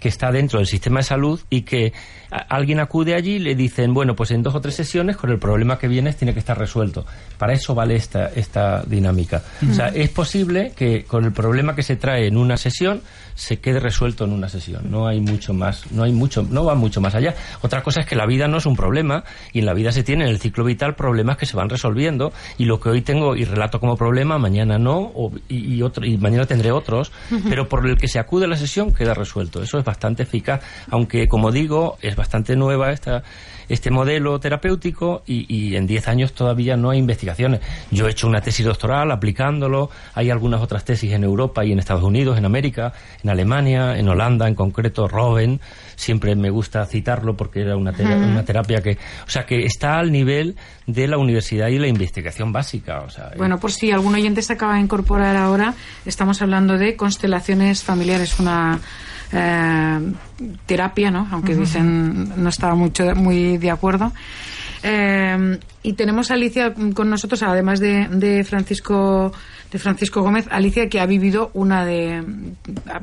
que 0.00 0.08
está 0.08 0.32
dentro 0.32 0.58
del 0.58 0.66
sistema 0.66 1.00
de 1.00 1.04
salud 1.04 1.40
y 1.50 1.62
que 1.62 1.92
alguien 2.30 2.80
acude 2.80 3.14
allí 3.14 3.34
y 3.34 3.38
le 3.38 3.54
dicen, 3.54 3.92
bueno, 3.92 4.14
pues 4.14 4.30
en 4.30 4.42
dos 4.42 4.54
o 4.54 4.60
tres 4.60 4.74
sesiones 4.74 5.16
con 5.16 5.30
el 5.30 5.38
problema 5.38 5.78
que 5.78 5.88
vienes 5.88 6.16
tiene 6.16 6.32
que 6.32 6.38
estar 6.38 6.58
resuelto. 6.58 7.04
Para 7.38 7.52
eso 7.52 7.74
vale 7.74 7.96
esta, 7.96 8.26
esta 8.26 8.82
dinámica. 8.84 9.42
O 9.68 9.74
sea, 9.74 9.88
es 9.88 10.10
posible 10.10 10.72
que 10.76 11.04
con 11.04 11.24
el 11.24 11.32
problema 11.32 11.74
que 11.74 11.82
se 11.82 11.96
trae 11.96 12.26
en 12.26 12.36
una 12.36 12.56
sesión 12.56 13.02
se 13.34 13.58
quede 13.58 13.80
resuelto 13.80 14.24
en 14.24 14.32
una 14.32 14.48
sesión. 14.48 14.90
No 14.90 15.06
hay 15.06 15.20
mucho 15.20 15.54
más, 15.54 15.90
no 15.92 16.02
hay 16.02 16.12
mucho, 16.12 16.46
no 16.48 16.64
va 16.64 16.74
mucho 16.74 17.00
más 17.00 17.14
allá. 17.14 17.34
Otra 17.62 17.82
cosa 17.82 18.00
es 18.00 18.06
que 18.06 18.14
la 18.14 18.26
vida 18.26 18.48
no 18.48 18.58
es 18.58 18.66
un 18.66 18.76
problema 18.76 19.24
y 19.52 19.60
en 19.60 19.66
la 19.66 19.74
vida 19.74 19.92
se 19.92 20.02
tiene 20.02 20.24
en 20.24 20.30
el 20.30 20.38
ciclo 20.38 20.64
vital 20.64 20.94
problemas 20.94 21.36
que 21.36 21.46
se 21.46 21.56
van 21.56 21.68
resolviendo 21.68 22.32
y 22.58 22.66
lo 22.66 22.80
que 22.80 22.90
hoy 22.90 23.02
tengo 23.02 23.36
y 23.36 23.44
relato 23.44 23.80
como 23.80 23.96
problema 23.96 24.38
mañana 24.38 24.78
no 24.78 25.12
y, 25.48 25.80
otro, 25.82 26.04
y 26.04 26.16
mañana 26.18 26.46
tendré 26.46 26.70
otros, 26.70 27.12
pero 27.48 27.68
por 27.68 27.86
el 27.86 27.96
que 27.96 28.08
se 28.08 28.18
acude 28.18 28.44
a 28.44 28.48
la 28.48 28.56
sesión 28.56 28.92
queda 28.92 29.14
resuelto. 29.14 29.62
Eso 29.62 29.78
es 29.78 29.84
bastante 29.90 30.22
eficaz, 30.22 30.62
aunque 30.90 31.28
como 31.28 31.50
digo 31.50 31.98
es 32.00 32.14
bastante 32.16 32.56
nueva 32.56 32.92
esta 32.92 33.22
este 33.70 33.90
modelo 33.90 34.38
terapéutico 34.40 35.22
y, 35.26 35.76
en 35.76 35.86
10 35.86 36.08
años 36.08 36.32
todavía 36.32 36.76
no 36.76 36.90
hay 36.90 36.98
investigaciones. 36.98 37.60
Yo 37.92 38.08
he 38.08 38.10
hecho 38.10 38.26
una 38.26 38.40
tesis 38.40 38.66
doctoral 38.66 39.12
aplicándolo, 39.12 39.90
hay 40.14 40.28
algunas 40.28 40.60
otras 40.60 40.84
tesis 40.84 41.12
en 41.12 41.22
Europa 41.22 41.64
y 41.64 41.70
en 41.70 41.78
Estados 41.78 42.02
Unidos, 42.02 42.36
en 42.36 42.44
América, 42.44 42.92
en 43.22 43.30
Alemania, 43.30 43.96
en 43.96 44.08
Holanda, 44.08 44.48
en 44.48 44.56
concreto 44.56 45.06
Robben, 45.06 45.60
siempre 45.94 46.34
me 46.34 46.50
gusta 46.50 46.84
citarlo 46.84 47.36
porque 47.36 47.60
era 47.60 47.76
una, 47.76 47.92
una 47.92 48.44
terapia 48.44 48.82
que, 48.82 48.98
o 49.26 49.30
sea, 49.30 49.46
que 49.46 49.64
está 49.64 49.98
al 49.98 50.10
nivel 50.10 50.56
de 50.88 51.06
la 51.06 51.18
universidad 51.18 51.68
y 51.68 51.78
la 51.78 51.86
investigación 51.86 52.52
básica. 52.52 53.02
O 53.02 53.10
sea, 53.10 53.30
bueno, 53.36 53.60
por 53.60 53.70
si 53.70 53.92
algún 53.92 54.16
oyente 54.16 54.42
se 54.42 54.52
acaba 54.52 54.74
de 54.74 54.80
incorporar 54.80 55.36
ahora, 55.36 55.74
estamos 56.04 56.42
hablando 56.42 56.76
de 56.76 56.96
constelaciones 56.96 57.84
familiares, 57.84 58.40
una 58.40 58.80
eh, 59.32 60.12
terapia, 60.66 61.10
¿no? 61.10 61.28
Aunque 61.30 61.54
dicen 61.54 62.42
no 62.42 62.48
estaba 62.48 62.74
mucho 62.74 63.14
muy 63.14 63.58
de 63.58 63.70
acuerdo. 63.70 64.12
Eh, 64.82 65.58
y 65.82 65.92
tenemos 65.92 66.30
a 66.30 66.34
Alicia 66.34 66.74
con 66.94 67.10
nosotros, 67.10 67.42
además 67.42 67.80
de, 67.80 68.08
de, 68.08 68.44
Francisco 68.44 69.32
de 69.70 69.78
Francisco 69.78 70.22
Gómez, 70.22 70.46
Alicia 70.50 70.88
que 70.88 71.00
ha 71.00 71.06
vivido 71.06 71.50
una 71.54 71.84
de, 71.84 72.24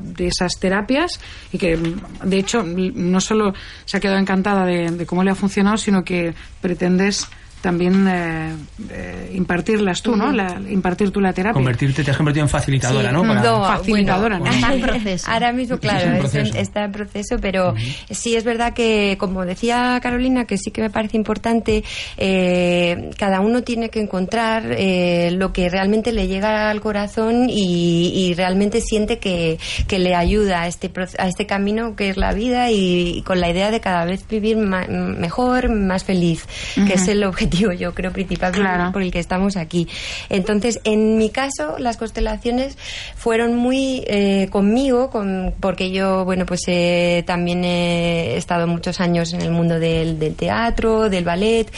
de 0.00 0.26
esas 0.26 0.52
terapias 0.60 1.20
y 1.52 1.58
que 1.58 1.78
de 2.24 2.38
hecho 2.38 2.62
no 2.64 3.20
solo 3.20 3.54
se 3.84 3.96
ha 3.96 4.00
quedado 4.00 4.18
encantada 4.18 4.66
de 4.66 5.06
cómo 5.06 5.24
le 5.24 5.30
ha 5.30 5.34
funcionado, 5.34 5.76
sino 5.78 6.04
que 6.04 6.34
pretendes 6.60 7.28
también 7.60 8.06
eh, 8.06 8.54
eh, 8.90 9.32
impartirlas 9.34 10.02
tú, 10.02 10.14
¿no? 10.14 10.32
La, 10.32 10.60
impartir 10.68 11.10
tú 11.10 11.20
la 11.20 11.32
terapia. 11.32 11.54
Convertirte, 11.54 12.04
te 12.04 12.10
has 12.10 12.16
convertido 12.16 12.44
en 12.44 12.48
facilitadora, 12.48 13.10
¿no? 13.10 13.24
facilitadora, 13.64 14.38
¿no? 14.38 14.46
Está 14.46 14.74
en 14.74 14.80
proceso. 14.80 15.30
Ahora 15.30 15.52
mismo, 15.52 15.78
claro, 15.78 16.28
está 16.54 16.84
en 16.84 16.92
proceso, 16.92 17.36
pero 17.40 17.74
sí 18.10 18.36
es 18.36 18.44
verdad 18.44 18.72
que, 18.74 19.16
como 19.18 19.44
decía 19.44 19.98
Carolina, 20.02 20.44
que 20.44 20.56
sí 20.58 20.70
que 20.70 20.82
me 20.82 20.90
parece 20.90 21.16
importante, 21.16 21.82
eh, 22.16 23.10
cada 23.18 23.40
uno 23.40 23.62
tiene 23.62 23.90
que 23.90 24.00
encontrar 24.00 24.64
lo 24.64 25.52
que 25.52 25.68
realmente 25.68 26.12
le 26.12 26.28
llega 26.28 26.70
al 26.70 26.80
corazón 26.80 27.48
y, 27.48 28.34
realmente 28.36 28.80
siente 28.80 29.18
que, 29.18 29.58
que, 29.88 29.98
le 29.98 30.14
ayuda 30.14 30.62
a 30.62 30.68
este, 30.68 30.92
a 31.18 31.26
este 31.26 31.46
camino 31.46 31.96
que 31.96 32.10
es 32.10 32.16
la 32.16 32.32
vida 32.32 32.70
y, 32.70 33.22
con 33.22 33.40
la 33.40 33.50
idea 33.50 33.70
de 33.70 33.80
cada 33.80 34.04
vez 34.04 34.26
vivir 34.28 34.56
mejor, 34.56 35.70
más 35.70 36.04
feliz, 36.04 36.46
que 36.86 36.94
es 36.94 37.08
el 37.08 37.24
objetivo 37.24 37.47
yo 37.50 37.94
creo, 37.94 38.12
principal 38.12 38.52
por 38.92 39.02
el 39.02 39.10
que 39.10 39.18
estamos 39.18 39.56
aquí. 39.56 39.88
Entonces, 40.28 40.80
en 40.84 41.16
mi 41.16 41.30
caso, 41.30 41.78
las 41.78 41.96
constelaciones 41.96 42.76
fueron 43.16 43.56
muy 43.56 44.04
eh, 44.06 44.48
conmigo, 44.50 45.10
con, 45.10 45.54
porque 45.60 45.90
yo, 45.90 46.24
bueno, 46.24 46.46
pues 46.46 46.62
eh, 46.66 47.22
también 47.26 47.64
he 47.64 48.36
estado 48.36 48.66
muchos 48.66 49.00
años 49.00 49.32
en 49.32 49.42
el 49.42 49.50
mundo 49.50 49.78
del, 49.78 50.18
teatro, 50.36 51.08
del 51.08 51.24
ballet, 51.24 51.70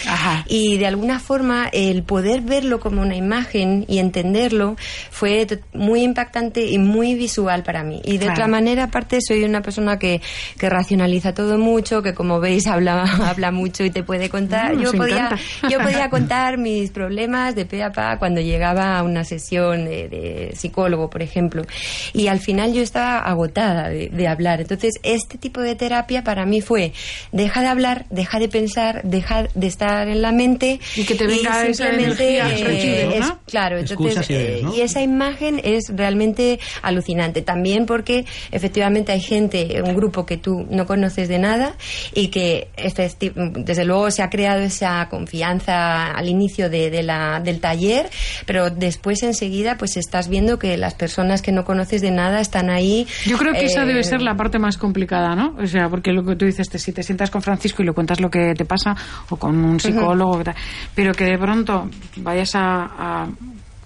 y 0.46 0.78
de 0.78 0.86
alguna 0.86 1.18
forma 1.18 1.68
el 1.72 2.02
poder 2.02 2.40
verlo 2.42 2.80
como 2.80 3.02
una 3.02 3.16
imagen 3.16 3.84
y 3.88 3.98
entenderlo 3.98 4.76
fue 5.10 5.46
muy 5.72 6.02
impactante 6.02 6.66
y 6.66 6.78
muy 6.78 7.14
visual 7.14 7.62
para 7.62 7.82
mí. 7.82 8.00
Y 8.04 8.18
de 8.18 8.30
otra 8.30 8.46
manera, 8.46 8.84
aparte, 8.84 9.18
soy 9.20 9.44
una 9.44 9.62
persona 9.62 9.98
que, 9.98 10.20
que 10.58 10.68
racionaliza 10.68 11.34
todo 11.34 11.58
mucho, 11.58 12.02
que 12.02 12.14
como 12.14 12.40
veis 12.40 12.66
habla, 12.66 13.02
habla 13.02 13.50
mucho 13.50 13.84
y 13.84 13.90
te 13.90 14.02
puede 14.02 14.28
contar. 14.28 14.76
yo 14.76 14.92
podía, 14.92 15.36
yo 15.68 15.78
podía 15.80 16.08
contar 16.10 16.58
mis 16.58 16.90
problemas 16.90 17.54
de 17.54 17.66
pe 17.66 17.82
a 17.82 17.92
pa 17.92 18.18
cuando 18.18 18.40
llegaba 18.40 18.98
a 18.98 19.02
una 19.02 19.24
sesión 19.24 19.84
de, 19.84 20.52
psicólogo, 20.54 21.10
por 21.10 21.22
ejemplo. 21.22 21.62
Y 22.12 22.28
al 22.28 22.40
final 22.40 22.72
yo 22.72 22.82
estaba 22.82 23.18
agotada 23.18 23.88
de, 23.88 24.28
hablar. 24.30 24.60
Entonces, 24.60 24.94
este 25.02 25.38
tipo 25.38 25.60
de 25.60 25.74
terapia 25.74 26.22
para 26.22 26.46
mí 26.46 26.60
fue 26.60 26.92
deja 27.32 27.62
de 27.62 27.66
hablar, 27.66 28.06
deja 28.10 28.38
de 28.38 28.48
pensar, 28.48 29.02
deja 29.02 29.48
de 29.54 29.66
estar 29.66 30.08
en 30.08 30.22
la 30.22 30.30
mente. 30.30 30.78
Y 30.94 31.04
que 31.04 31.14
te 31.14 31.26
venga 31.26 31.64
simplemente 31.64 32.38
eh, 32.38 33.20
claro, 33.46 33.78
entonces, 33.78 34.30
eh, 34.30 34.62
y 34.74 34.82
esa 34.82 35.02
imagen 35.02 35.60
es 35.64 35.84
realmente 35.88 36.60
alucinante. 36.82 37.42
También 37.42 37.86
porque 37.86 38.24
efectivamente 38.52 39.12
hay 39.12 39.20
gente, 39.20 39.82
un 39.82 39.96
grupo 39.96 40.26
que 40.26 40.36
tú 40.36 40.66
no 40.70 40.86
conoces 40.86 41.28
de 41.28 41.38
nada 41.38 41.74
y 42.14 42.28
que 42.28 42.68
este, 42.76 43.10
desde 43.34 43.84
luego 43.84 44.10
se 44.10 44.22
ha 44.22 44.30
creado 44.30 44.60
esa 44.60 45.08
confianza 45.08 45.49
al 45.50 46.28
inicio 46.28 46.70
de, 46.70 47.02
la, 47.02 47.40
del 47.40 47.60
taller, 47.60 48.10
pero 48.46 48.70
después 48.70 49.22
enseguida 49.22 49.76
pues 49.76 49.96
estás 49.96 50.28
viendo 50.28 50.58
que 50.58 50.76
las 50.76 50.94
personas 50.94 51.42
que 51.42 51.52
no 51.52 51.64
conoces 51.64 52.02
de 52.02 52.10
nada 52.10 52.40
están 52.40 52.70
ahí. 52.70 53.06
Yo 53.26 53.36
creo 53.38 53.52
que 53.52 53.64
esa 53.64 53.84
debe 53.84 54.00
eh, 54.00 54.04
ser 54.04 54.22
la 54.22 54.36
parte 54.36 54.58
más 54.58 54.76
complicada, 54.76 55.34
¿no? 55.34 55.56
O 55.58 55.66
sea, 55.66 55.88
porque 55.88 56.12
lo 56.12 56.24
que 56.24 56.36
tú 56.36 56.46
dices, 56.46 56.68
si 56.72 56.92
te 56.92 57.02
sientas 57.02 57.30
con 57.30 57.42
Francisco 57.42 57.82
y 57.82 57.86
le 57.86 57.92
cuentas 57.92 58.20
lo 58.20 58.30
que 58.30 58.54
te 58.54 58.64
pasa, 58.64 58.94
o 59.28 59.36
con 59.36 59.64
un 59.64 59.80
psicólogo, 59.80 60.42
pero 60.94 61.12
que 61.12 61.24
de 61.24 61.38
pronto 61.38 61.88
vayas 62.16 62.52
a 62.54 63.26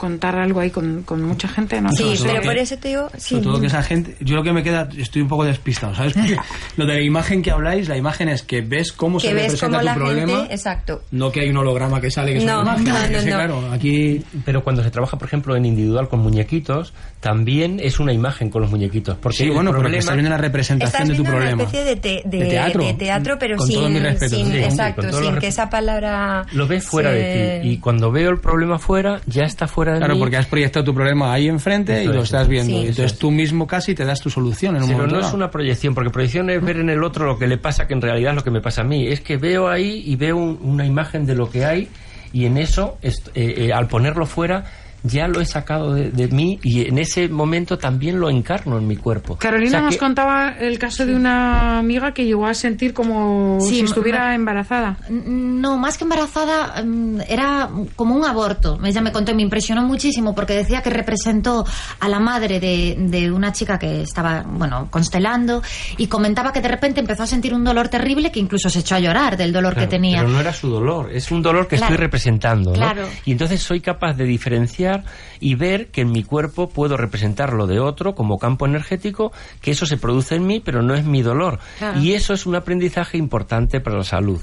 contar 0.05 0.37
algo 0.37 0.61
ahí 0.61 0.71
con, 0.71 1.03
con 1.03 1.23
mucha 1.23 1.49
gente, 1.49 1.81
¿no? 1.81 1.91
Sí, 1.93 2.15
pero 2.23 2.35
todo 2.35 2.43
por 2.43 2.55
que- 2.55 2.61
eso 2.61 2.77
te 2.77 2.89
digo... 2.89 3.09
Sí, 3.17 3.31
Sobre 3.37 3.43
todo 3.45 3.61
que 3.61 3.67
esa 3.69 3.83
gente, 3.83 4.17
yo 4.21 4.37
lo 4.37 4.43
que 4.43 4.53
me 4.53 4.63
queda, 4.63 4.89
estoy 4.97 5.23
un 5.23 5.29
poco 5.29 5.45
despistado, 5.45 5.95
¿sabes? 5.95 6.13
Porque 6.15 6.37
lo 6.77 6.87
de 6.87 6.95
la 6.95 7.01
imagen 7.01 7.43
que 7.43 7.51
habláis, 7.51 7.89
la 7.89 7.97
imagen 7.97 8.29
es 8.29 8.43
que 8.43 8.61
ves 8.61 8.93
cómo 8.93 9.19
que 9.19 9.29
se 9.29 9.35
ves 9.35 9.43
representa 9.45 9.79
cómo 9.79 9.81
tu 9.81 9.85
la 9.87 9.95
problema, 9.95 10.39
gente... 10.41 10.55
Exacto. 10.55 11.03
no 11.11 11.33
que 11.33 11.41
hay 11.41 11.51
un 11.51 11.57
holograma 11.57 12.01
que 12.01 12.11
sale 12.11 12.33
que 12.33 12.39
es 12.39 12.45
No, 12.45 12.61
una 12.63 12.77
imagen. 12.77 12.85
no, 12.85 12.93
no, 12.93 13.19
sí, 13.21 13.27
no. 13.31 13.37
claro, 13.37 13.73
aquí 13.73 14.23
Pero 14.45 14.63
cuando 14.63 14.83
se 14.83 14.91
trabaja, 14.91 15.17
por 15.19 15.27
ejemplo, 15.29 15.57
en 15.57 15.65
individual 15.65 16.09
con 16.09 16.21
muñequitos, 16.21 16.93
también 17.21 17.81
es 17.83 17.99
una 18.01 18.13
imagen 18.13 18.51
con 18.51 18.63
los 18.63 18.71
muñequitos. 18.71 19.17
Porque 19.17 19.39
sí, 19.39 19.49
bueno, 19.49 19.71
pero 19.71 19.83
que 19.83 19.89
problema- 19.89 19.99
estás 20.01 20.15
viendo 20.15 20.31
la 20.31 20.37
representación 20.39 21.03
Estás 21.03 21.09
de 21.09 21.15
tu 21.17 21.23
viendo 21.23 21.39
problema. 21.39 21.55
una 21.55 21.65
especie 21.65 21.85
de, 21.85 21.97
te- 21.97 22.23
de- 22.29 22.39
De 22.45 22.51
teatro. 22.51 22.85
de 22.85 22.95
teatro, 22.95 23.37
pero 23.39 23.57
Con 23.57 23.67
sin, 23.67 23.77
todos 23.77 23.91
mis 23.91 24.03
respetos, 24.03 24.39
sin- 24.39 24.47
sí, 24.53 24.59
exacto, 24.59 25.13
sin 25.13 25.37
que 25.39 25.47
esa 25.47 25.71
palabra 25.71 26.45
Lo 26.53 26.67
ves 26.67 26.85
fuera 26.85 27.11
se- 27.11 27.17
de 27.17 27.61
ti. 27.63 27.69
Y 27.71 27.79
cuando 27.79 28.11
veo 28.13 28.31
el 28.31 28.39
problema 28.41 28.79
fuera, 28.79 29.21
ya 29.27 29.45
está 29.45 29.67
fuera 29.67 29.94
Claro, 29.99 30.15
mí. 30.15 30.21
porque 30.21 30.37
has 30.37 30.47
proyectado 30.47 30.85
tu 30.85 30.95
problema 30.95 31.33
ahí 31.33 31.49
enfrente 31.49 32.03
Eso 32.03 32.11
y 32.11 32.15
lo 32.15 32.21
es, 32.21 32.25
estás 32.27 32.49
viendo. 32.49 32.71
Sí. 32.73 32.77
Y 32.79 32.81
entonces 32.89 33.13
es. 33.13 33.19
tú 33.19 33.31
mismo 33.31 33.67
casi 33.67 33.95
te 33.95 34.05
das 34.05 34.21
tu 34.21 34.31
solución 34.31 34.77
en 34.77 34.83
un 34.83 34.89
Pero 34.89 34.99
momento 35.01 35.21
no 35.21 35.27
es 35.27 35.33
una 35.35 35.51
proyección, 35.51 35.95
porque 35.95 36.11
proyección 36.11 36.51
es 36.51 36.63
ver 36.63 36.79
en 36.79 36.91
el 36.91 37.03
otro 37.05 37.27
lo 37.27 37.39
que 37.39 37.47
le 37.47 37.59
pasa, 37.59 37.87
que 37.87 37.95
en 37.95 38.01
realidad 38.03 38.31
es 38.33 38.37
lo 38.37 38.45
que 38.45 38.51
me 38.51 38.61
pasa 38.61 38.83
a 38.83 38.85
mí. 38.85 39.07
Es 39.09 39.21
que 39.21 39.37
veo 39.37 39.69
ahí 39.69 40.03
y 40.07 40.17
veo 40.17 40.37
un- 40.37 40.59
una 40.63 40.85
imagen 40.87 41.27
de 41.27 41.35
lo 41.35 41.51
que 41.51 41.65
hay 41.65 41.89
y 42.33 42.47
en 42.47 42.57
eso, 42.59 42.99
est- 43.03 43.29
eh, 43.35 43.67
eh, 43.69 43.73
al 43.73 43.87
ponerlo 43.89 44.27
fuera, 44.27 44.65
ya 45.07 45.29
lo 45.29 45.41
he 45.41 45.45
sacado 45.47 45.93
de, 45.95 46.11
de 46.11 46.29
mí 46.29 46.59
y 46.63 46.89
en 46.89 46.99
ese 46.99 47.29
momento 47.29 47.79
también 47.79 48.19
lo 48.19 48.31
encarno 48.31 48.79
en 48.79 48.87
mi 48.89 48.97
cuerpo. 48.97 49.37
Carolina 49.37 49.69
O 49.69 49.71
sea 49.73 49.81
nos 49.83 49.95
que- 49.95 49.99
contaba 50.01 50.55
el 50.59 50.79
caso 50.79 51.05
de 51.07 51.15
una 51.15 51.79
amiga 51.79 52.13
que 52.13 52.25
llegó 52.25 52.47
a 52.47 52.55
sentir 52.55 52.93
como 52.95 53.59
Sí, 53.61 53.77
si 53.77 53.81
estuviera 53.85 54.21
ma- 54.29 54.35
embarazada. 54.35 54.97
No, 55.11 55.77
más 55.77 55.99
que 55.99 56.05
embarazada, 56.05 56.83
mm, 56.83 57.21
era 57.29 57.69
como 57.97 58.17
un 58.17 58.25
aborto. 58.25 58.79
Ella 58.85 59.01
me 59.03 59.13
contó 59.13 59.33
y 59.33 59.35
me 59.35 59.43
impresionó 59.43 59.83
muchísimo 59.83 60.35
porque 60.35 60.55
decía 60.55 60.83
que 60.83 60.91
representó 60.91 61.67
a 62.01 62.09
la 62.09 62.19
madre 62.19 62.59
de, 62.59 62.97
de 62.99 63.31
una 63.31 63.53
chica 63.53 63.79
que 63.79 64.01
estaba, 64.03 64.43
bueno, 64.47 64.89
constelando 64.91 65.63
y 65.99 66.07
comentaba 66.07 66.53
que 66.53 66.61
de 66.63 66.69
repente 66.69 67.01
empezó 67.01 67.25
a 67.25 67.27
sentir 67.27 67.53
un 67.53 67.63
dolor 67.63 67.89
terrible 67.89 68.33
que 68.33 68.41
incluso 68.41 68.71
se 68.71 68.79
echó 68.81 68.95
a 68.95 69.01
llorar 69.01 69.37
del 69.37 69.53
dolor 69.53 69.75
Claro, 69.75 69.89
que 69.89 69.97
tenía. 69.97 70.19
Pero 70.21 70.31
no 70.33 70.41
era 70.41 70.53
su 70.53 70.71
dolor, 70.71 71.11
es 71.13 71.31
un 71.31 71.43
dolor 71.43 71.69
que 71.69 71.77
Claro. 71.77 71.93
estoy 71.93 72.05
representando. 72.05 72.71
¿no? 72.71 72.77
Claro. 72.77 73.07
Y 73.27 73.33
entonces 73.33 73.61
soy 73.63 73.81
capaz 73.81 74.15
de 74.15 74.25
diferenciar 74.25 74.94
y 75.41 75.55
ver 75.55 75.89
que 75.89 76.03
en 76.03 76.13
mi 76.13 76.23
cuerpo 76.23 76.69
puedo 76.69 76.97
representar 76.97 77.53
lo 77.53 77.67
de 77.67 77.81
otro 77.81 78.15
como 78.15 78.39
campo 78.39 78.67
energético, 78.67 79.33
que 79.61 79.71
eso 79.71 79.87
se 79.87 79.97
produce 79.97 80.37
en 80.37 80.47
mí, 80.47 80.61
pero 80.61 80.83
no 80.83 80.95
es 80.95 81.05
mi 81.05 81.23
dolor. 81.23 81.59
Claro. 81.79 82.01
Y 82.01 82.13
eso 82.13 82.35
es 82.35 82.47
un 82.47 82.55
aprendizaje 82.55 83.19
importante 83.19 83.81
para 83.81 83.97
la 83.97 84.05
salud. 84.05 84.41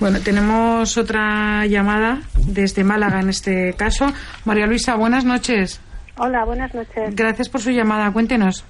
Bueno, 0.00 0.20
tenemos 0.20 0.96
otra 0.96 1.66
llamada 1.66 2.22
desde 2.46 2.82
Málaga 2.82 3.20
en 3.20 3.28
este 3.28 3.74
caso. 3.74 4.06
María 4.44 4.66
Luisa, 4.66 4.96
buenas 4.96 5.24
noches. 5.24 5.80
Hola, 6.16 6.44
buenas 6.44 6.74
noches. 6.74 7.14
Gracias 7.14 7.48
por 7.48 7.60
su 7.60 7.70
llamada. 7.70 8.12
Cuéntenos. 8.12 8.64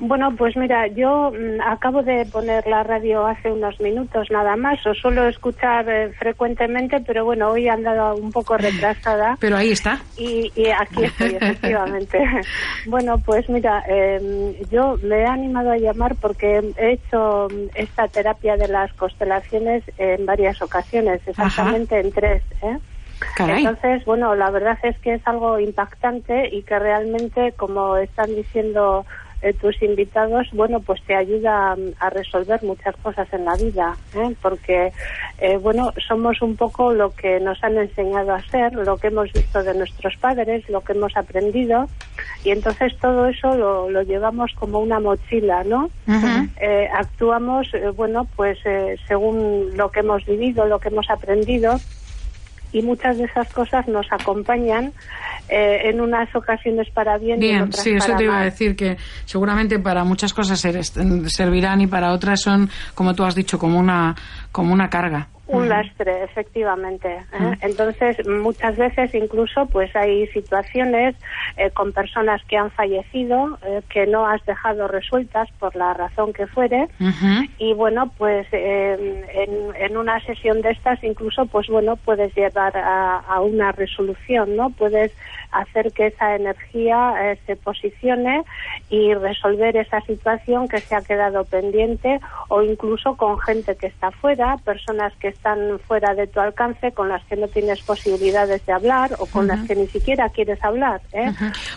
Bueno, 0.00 0.32
pues 0.36 0.56
mira, 0.56 0.86
yo 0.86 1.32
mm, 1.32 1.60
acabo 1.60 2.02
de 2.04 2.24
poner 2.26 2.64
la 2.68 2.84
radio 2.84 3.26
hace 3.26 3.50
unos 3.50 3.80
minutos 3.80 4.30
nada 4.30 4.54
más. 4.54 4.84
Os 4.86 4.96
suelo 4.98 5.26
escuchar 5.26 5.88
eh, 5.88 6.12
frecuentemente, 6.12 7.00
pero 7.00 7.24
bueno, 7.24 7.50
hoy 7.50 7.66
he 7.66 7.70
andado 7.70 8.14
un 8.14 8.30
poco 8.30 8.56
retrasada. 8.56 9.36
Pero 9.40 9.56
ahí 9.56 9.72
está. 9.72 9.98
Y, 10.16 10.52
y 10.54 10.68
aquí 10.68 11.04
estoy, 11.04 11.36
efectivamente. 11.40 12.18
bueno, 12.86 13.18
pues 13.18 13.48
mira, 13.48 13.82
eh, 13.88 14.60
yo 14.70 14.96
me 15.02 15.22
he 15.22 15.26
animado 15.26 15.72
a 15.72 15.78
llamar 15.78 16.14
porque 16.14 16.72
he 16.76 16.92
hecho 16.92 17.48
mm, 17.50 17.70
esta 17.74 18.06
terapia 18.06 18.56
de 18.56 18.68
las 18.68 18.92
constelaciones 18.92 19.82
en 19.98 20.24
varias 20.26 20.62
ocasiones, 20.62 21.20
exactamente 21.26 21.98
en 21.98 22.12
tres. 22.12 22.42
¿eh? 22.62 22.78
Caray. 23.34 23.64
Entonces, 23.64 24.04
bueno, 24.04 24.36
la 24.36 24.50
verdad 24.50 24.78
es 24.84 24.96
que 25.00 25.14
es 25.14 25.26
algo 25.26 25.58
impactante 25.58 26.54
y 26.54 26.62
que 26.62 26.78
realmente, 26.78 27.52
como 27.56 27.96
están 27.96 28.34
diciendo 28.34 29.04
eh, 29.42 29.52
tus 29.52 29.80
invitados, 29.82 30.48
bueno, 30.52 30.80
pues 30.80 31.02
te 31.02 31.14
ayuda 31.14 31.76
a 32.00 32.10
resolver 32.10 32.62
muchas 32.62 32.96
cosas 32.96 33.32
en 33.32 33.44
la 33.44 33.56
vida, 33.56 33.96
¿eh? 34.14 34.34
porque, 34.42 34.92
eh, 35.38 35.56
bueno, 35.58 35.92
somos 36.06 36.42
un 36.42 36.56
poco 36.56 36.92
lo 36.92 37.14
que 37.14 37.40
nos 37.40 37.62
han 37.62 37.78
enseñado 37.78 38.34
a 38.34 38.42
ser, 38.42 38.72
lo 38.74 38.96
que 38.96 39.08
hemos 39.08 39.32
visto 39.32 39.62
de 39.62 39.74
nuestros 39.74 40.16
padres, 40.16 40.68
lo 40.68 40.80
que 40.80 40.92
hemos 40.92 41.16
aprendido, 41.16 41.88
y 42.44 42.50
entonces 42.50 42.96
todo 42.98 43.26
eso 43.26 43.56
lo, 43.56 43.90
lo 43.90 44.02
llevamos 44.02 44.52
como 44.54 44.80
una 44.80 45.00
mochila, 45.00 45.64
¿no? 45.64 45.90
Eh, 46.60 46.88
actuamos, 46.92 47.72
eh, 47.74 47.90
bueno, 47.90 48.26
pues 48.36 48.58
eh, 48.64 48.96
según 49.06 49.76
lo 49.76 49.90
que 49.90 50.00
hemos 50.00 50.24
vivido, 50.24 50.66
lo 50.66 50.78
que 50.78 50.88
hemos 50.88 51.10
aprendido, 51.10 51.78
y 52.72 52.82
muchas 52.82 53.18
de 53.18 53.24
esas 53.24 53.52
cosas 53.52 53.86
nos 53.88 54.06
acompañan 54.12 54.92
eh, 55.48 55.88
en 55.88 56.00
unas 56.00 56.34
ocasiones 56.36 56.88
para 56.90 57.16
bien, 57.18 57.42
y 57.42 57.46
en 57.46 57.50
Bien, 57.52 57.62
otras 57.64 57.82
sí, 57.82 57.90
eso 57.92 58.06
para 58.06 58.18
te 58.18 58.24
iba 58.24 58.38
a 58.40 58.44
decir 58.44 58.76
que 58.76 58.96
seguramente 59.24 59.78
para 59.78 60.04
muchas 60.04 60.34
cosas 60.34 60.60
ser- 60.60 60.84
servirán 60.84 61.80
y 61.80 61.86
para 61.86 62.12
otras 62.12 62.40
son, 62.42 62.68
como 62.94 63.14
tú 63.14 63.24
has 63.24 63.34
dicho, 63.34 63.58
como 63.58 63.78
una 63.78 64.14
como 64.52 64.72
una 64.74 64.90
carga. 64.90 65.28
Un 65.48 65.68
lastre, 65.68 66.24
efectivamente. 66.24 67.08
¿eh? 67.08 67.56
Entonces, 67.62 68.26
muchas 68.26 68.76
veces 68.76 69.14
incluso 69.14 69.66
pues 69.66 69.94
hay 69.96 70.26
situaciones 70.28 71.16
eh, 71.56 71.70
con 71.70 71.92
personas 71.92 72.42
que 72.44 72.56
han 72.56 72.70
fallecido 72.70 73.58
eh, 73.64 73.80
que 73.88 74.06
no 74.06 74.26
has 74.26 74.44
dejado 74.44 74.88
resueltas 74.88 75.48
por 75.58 75.74
la 75.74 75.94
razón 75.94 76.32
que 76.32 76.46
fuere. 76.46 76.88
Y 77.58 77.72
bueno, 77.72 78.12
pues 78.18 78.46
eh, 78.52 79.24
en, 79.32 79.74
en 79.82 79.96
una 79.96 80.20
sesión 80.20 80.60
de 80.60 80.70
estas 80.70 81.02
incluso, 81.02 81.46
pues 81.46 81.66
bueno, 81.68 81.96
puedes 81.96 82.34
llevar 82.34 82.76
a, 82.76 83.18
a 83.20 83.40
una 83.40 83.72
resolución, 83.72 84.54
¿no? 84.54 84.70
Puedes 84.70 85.12
hacer 85.50 85.92
que 85.92 86.08
esa 86.08 86.36
energía 86.36 87.14
eh, 87.32 87.38
se 87.46 87.56
posicione 87.56 88.42
y 88.90 89.14
resolver 89.14 89.76
esa 89.76 90.00
situación 90.02 90.68
que 90.68 90.78
se 90.80 90.94
ha 90.94 91.00
quedado 91.00 91.44
pendiente 91.44 92.20
o 92.48 92.62
incluso 92.62 93.16
con 93.16 93.38
gente 93.40 93.76
que 93.76 93.86
está 93.86 94.10
fuera, 94.10 94.56
personas 94.58 95.14
que 95.16 95.28
están 95.38 95.78
fuera 95.86 96.14
de 96.14 96.26
tu 96.26 96.40
alcance, 96.40 96.90
con 96.92 97.08
las 97.08 97.24
que 97.26 97.36
no 97.36 97.46
tienes 97.48 97.80
posibilidades 97.82 98.64
de 98.66 98.72
hablar 98.72 99.14
o 99.18 99.26
con 99.26 99.46
las 99.46 99.66
que 99.66 99.76
ni 99.76 99.86
siquiera 99.86 100.28
quieres 100.30 100.58
hablar. 100.62 101.00
¿eh? 101.12 101.30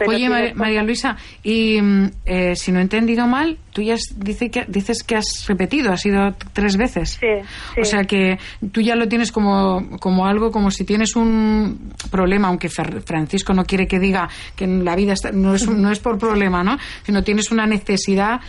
Oye, 0.08 0.28
María, 0.56 0.84
Luisa, 0.84 1.16
y 1.44 1.80
mm, 1.82 2.06
eh, 2.26 2.56
si 2.56 2.72
no 2.72 2.80
he 2.80 2.82
entendido 2.82 3.28
mal, 3.28 3.58
tú 3.72 3.82
ya 3.84 3.96
dice 4.18 4.50
que, 4.50 4.66
dices 4.68 5.04
que 5.04 5.16
has 5.16 5.46
repetido, 5.48 5.92
has 5.92 6.04
ido 6.06 6.34
tres 6.54 6.76
veces. 6.76 7.12
Sí, 7.20 7.28
sí. 7.76 7.82
O 7.82 7.86
sea 7.86 8.04
que 8.04 8.38
tú 8.72 8.82
ya 8.82 8.96
lo 8.96 9.08
tienes 9.08 9.32
como, 9.32 9.98
como 10.00 10.26
algo, 10.26 10.52
como 10.52 10.72
si 10.72 10.84
tienes 10.84 11.16
un 11.16 11.94
problema, 12.10 12.48
aunque 12.48 12.68
Fer- 12.68 13.02
Francisco 13.04 13.54
no 13.54 13.64
quiere 13.64 13.88
que 13.88 14.00
diga 14.00 14.28
que 14.56 14.66
en 14.66 14.84
la 14.84 14.96
vida 14.96 15.14
está- 15.14 15.32
no, 15.32 15.54
es, 15.54 15.68
un- 15.68 15.82
no 15.82 15.92
es 15.92 16.00
por 16.00 16.18
problema, 16.18 16.64
¿no? 16.64 16.78
Sino 17.04 17.24
tienes 17.24 17.52
una 17.52 17.68
necesidad, 17.68 18.40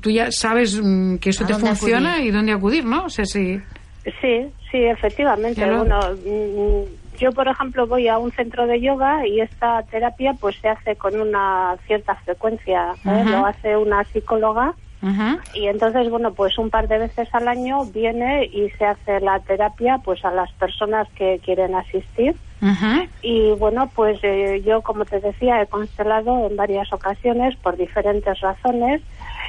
tú 0.00 0.10
ya 0.10 0.30
sabes 0.30 0.80
mm, 0.80 1.16
que 1.16 1.30
eso 1.30 1.42
¿A 1.44 1.48
te 1.48 1.54
funciona 1.54 2.12
acudir? 2.14 2.28
y 2.28 2.30
dónde 2.30 2.52
acudir, 2.52 2.84
¿no? 2.84 3.04
O 3.06 3.08
sea, 3.10 3.24
sí. 3.24 3.58
Sí, 4.20 4.52
sí, 4.70 4.84
efectivamente. 4.84 5.66
Lo- 5.66 5.78
Bueno, 5.78 6.14
mm, 6.14 7.18
yo, 7.20 7.32
por 7.32 7.46
ejemplo, 7.46 7.86
voy 7.86 8.08
a 8.08 8.18
un 8.18 8.32
centro 8.32 8.66
de 8.66 8.80
yoga 8.80 9.26
y 9.26 9.40
esta 9.40 9.82
terapia 9.84 10.34
pues 10.40 10.56
se 10.60 10.68
hace 10.68 10.96
con 10.96 11.20
una 11.20 11.76
cierta 11.86 12.16
frecuencia. 12.16 12.96
¿eh? 13.04 13.24
Lo 13.30 13.46
hace 13.46 13.76
una 13.76 14.04
psicóloga 14.12 14.74
y 15.54 15.66
entonces, 15.66 16.08
bueno, 16.10 16.32
pues 16.34 16.56
un 16.58 16.70
par 16.70 16.88
de 16.88 16.98
veces 16.98 17.28
al 17.32 17.46
año 17.48 17.84
viene 17.86 18.44
y 18.46 18.70
se 18.70 18.84
hace 18.86 19.20
la 19.20 19.40
terapia 19.40 20.00
pues 20.04 20.24
a 20.24 20.30
las 20.32 20.50
personas 20.52 21.08
que 21.14 21.40
quieren 21.44 21.74
asistir. 21.74 22.36
Y 23.20 23.52
bueno, 23.52 23.90
pues 23.94 24.18
eh, 24.22 24.62
yo, 24.64 24.82
como 24.82 25.04
te 25.04 25.20
decía, 25.20 25.60
he 25.62 25.66
constelado 25.68 26.46
en 26.46 26.56
varias 26.56 26.92
ocasiones 26.92 27.56
por 27.56 27.76
diferentes 27.76 28.40
razones 28.40 29.00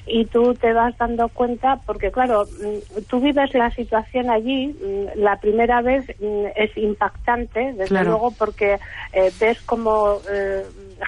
y 0.05 0.25
tú 0.25 0.53
te 0.55 0.73
vas 0.73 0.97
dando 0.97 1.29
cuenta, 1.29 1.77
porque 1.85 2.11
claro, 2.11 2.45
mm, 2.45 3.03
tú 3.07 3.19
vives 3.19 3.53
la 3.53 3.71
situación 3.71 4.29
allí, 4.29 4.67
mm, 4.67 5.19
la 5.19 5.37
primera 5.37 5.81
vez 5.81 6.05
mm, 6.19 6.45
es 6.55 6.75
impactante, 6.77 7.73
desde 7.73 7.87
Claro. 7.87 8.09
luego, 8.11 8.31
porque 8.31 8.79
eh, 9.13 9.31
ves 9.39 9.61
como 9.61 10.17
eh, 10.29 10.63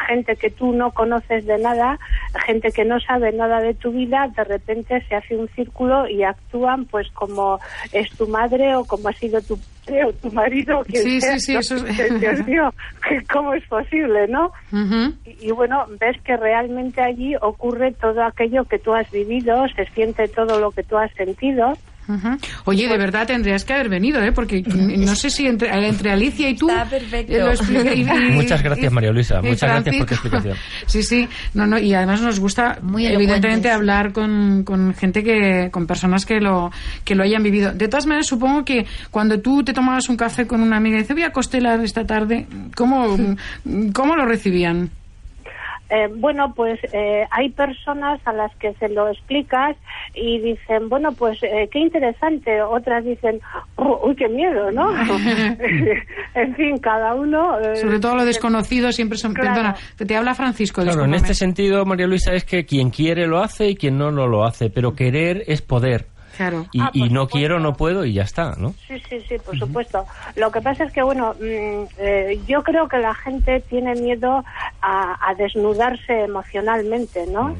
gente 0.07 0.35
que 0.35 0.49
tú 0.49 0.71
no 0.71 0.91
conoces 0.91 1.45
de 1.45 1.57
nada, 1.57 1.99
gente 2.45 2.71
que 2.71 2.85
no 2.85 2.99
sabe 2.99 3.31
nada 3.31 3.59
de 3.61 3.73
tu 3.73 3.91
vida, 3.91 4.31
de 4.35 4.43
repente 4.43 5.03
se 5.07 5.15
hace 5.15 5.35
un 5.35 5.47
círculo 5.49 6.07
y 6.07 6.23
actúan 6.23 6.85
pues 6.85 7.09
como 7.11 7.59
es 7.91 8.09
tu 8.11 8.27
madre 8.27 8.75
o 8.75 8.85
como 8.85 9.09
ha 9.09 9.13
sido 9.13 9.41
tu 9.41 9.57
o 9.87 10.13
tu 10.13 10.31
marido. 10.31 10.79
o 10.79 10.83
quien 10.83 11.03
Sí, 11.03 11.21
sea. 11.21 11.39
sí, 11.39 11.55
es- 11.55 11.69
Dios 12.19 12.45
mío, 12.47 12.73
¿cómo 13.31 13.53
es 13.53 13.63
posible, 13.67 14.27
no? 14.27 14.51
Y, 15.25 15.47
y 15.47 15.51
bueno, 15.51 15.85
ves 15.99 16.19
que 16.23 16.35
realmente 16.37 17.01
allí 17.01 17.35
ocurre 17.41 17.91
todo 17.93 18.23
aquello 18.23 18.65
que 18.65 18.79
tú 18.79 18.93
has 18.93 19.09
vivido, 19.11 19.67
se 19.75 19.85
siente 19.93 20.27
todo 20.27 20.59
lo 20.59 20.71
que 20.71 20.83
tú 20.83 20.97
has 20.97 21.11
sentido. 21.13 21.77
Oye, 22.65 22.87
de 22.87 22.97
verdad 22.97 23.25
tendrías 23.27 23.65
que 23.65 23.73
haber 23.73 23.89
venido, 23.89 24.21
¿eh? 24.21 24.31
Porque 24.31 24.61
no 24.97 25.15
sé 25.15 25.29
si 25.29 25.47
entre, 25.47 25.69
entre 25.87 26.11
Alicia 26.11 26.49
y 26.49 26.55
tú... 26.55 26.69
Está 26.69 26.85
perfecto. 26.85 27.33
lo 27.37 27.51
expliqué- 27.51 27.95
y- 27.95 28.01
y- 28.01 28.31
Muchas 28.35 28.61
gracias, 28.63 28.91
María 28.91 29.11
Luisa. 29.11 29.39
y 29.43 29.47
Muchas 29.47 29.69
gracias 29.69 29.95
por 29.97 30.05
tu 30.07 30.13
explicación. 30.13 30.57
Sí, 30.87 31.03
sí. 31.03 31.27
No, 31.53 31.65
no, 31.67 31.77
y 31.79 31.93
además 31.93 32.21
nos 32.21 32.39
gusta, 32.39 32.79
Muy 32.81 33.05
evidentemente, 33.07 33.69
hablar 33.69 34.11
con, 34.13 34.63
con 34.63 34.93
gente 34.93 35.23
que... 35.23 35.69
con 35.71 35.87
personas 35.87 36.25
que 36.25 36.39
lo, 36.39 36.71
que 37.03 37.15
lo 37.15 37.23
hayan 37.23 37.43
vivido. 37.43 37.73
De 37.73 37.87
todas 37.87 38.05
maneras, 38.05 38.27
supongo 38.27 38.63
que 38.65 38.85
cuando 39.11 39.39
tú 39.39 39.63
te 39.63 39.73
tomabas 39.73 40.09
un 40.09 40.17
café 40.17 40.45
con 40.47 40.61
una 40.61 40.77
amiga 40.77 40.97
y 40.97 40.99
dices, 41.01 41.15
voy 41.15 41.23
a 41.23 41.31
costelar 41.31 41.79
esta 41.83 42.05
tarde, 42.05 42.45
¿cómo, 42.75 43.17
cómo 43.93 44.15
lo 44.15 44.25
recibían? 44.25 44.89
Eh, 45.89 46.09
bueno, 46.15 46.53
pues 46.55 46.79
eh, 46.93 47.25
hay 47.29 47.49
personas 47.49 48.19
a 48.25 48.33
las 48.33 48.53
que 48.55 48.73
se 48.75 48.89
lo 48.89 49.07
explicas 49.09 49.75
y 50.15 50.39
dicen, 50.39 50.89
bueno, 50.89 51.11
pues 51.11 51.41
eh, 51.43 51.69
qué 51.71 51.79
interesante. 51.79 52.61
Otras 52.61 53.05
dicen, 53.05 53.39
"Oh, 53.75 54.01
uy, 54.07 54.15
qué 54.15 54.27
miedo, 54.27 54.71
¿no? 54.71 54.89
en 56.35 56.55
fin, 56.55 56.77
cada 56.79 57.13
uno. 57.13 57.59
eh, 57.59 57.75
Sobre 57.75 57.99
todo 57.99 58.15
lo 58.15 58.25
desconocido 58.25 58.91
siempre 58.91 59.17
son... 59.17 59.33
Claro. 59.33 59.49
Perdona, 59.53 59.75
te 59.97 60.15
habla 60.15 60.33
Francisco. 60.33 60.81
Claro, 60.81 61.05
en 61.05 61.13
este 61.13 61.33
sentido, 61.33 61.85
María 61.85 62.07
Luisa, 62.07 62.33
es 62.33 62.45
que 62.45 62.65
quien 62.65 62.89
quiere 62.89 63.27
lo 63.27 63.39
hace 63.39 63.69
y 63.69 63.75
quien 63.75 63.97
no, 63.97 64.11
no 64.11 64.27
lo 64.27 64.43
hace. 64.45 64.69
Pero 64.69 64.93
querer 64.95 65.43
es 65.47 65.61
poder. 65.61 66.07
Claro. 66.37 66.65
Y, 66.71 66.81
Ah, 66.81 66.89
y 66.93 67.01
no 67.03 67.21
supuesto. 67.21 67.27
quiero, 67.37 67.59
no 67.59 67.73
puedo 67.75 68.05
y 68.05 68.13
ya 68.13 68.23
está, 68.23 68.55
¿no? 68.57 68.73
Sí, 68.87 69.01
sí, 69.09 69.21
sí, 69.27 69.35
por 69.39 69.57
supuesto. 69.57 70.05
Lo 70.35 70.51
que 70.51 70.61
pasa 70.61 70.83
es 70.83 70.91
que, 70.91 71.01
bueno, 71.01 71.33
mm, 71.39 71.83
eh, 71.97 72.39
yo 72.47 72.63
creo 72.63 72.87
que 72.87 72.97
la 72.97 73.13
gente 73.13 73.61
tiene 73.61 73.95
miedo 73.95 74.43
a, 74.81 75.29
a 75.29 75.33
desnudarse 75.35 76.23
emocionalmente, 76.23 77.25
¿no? 77.27 77.55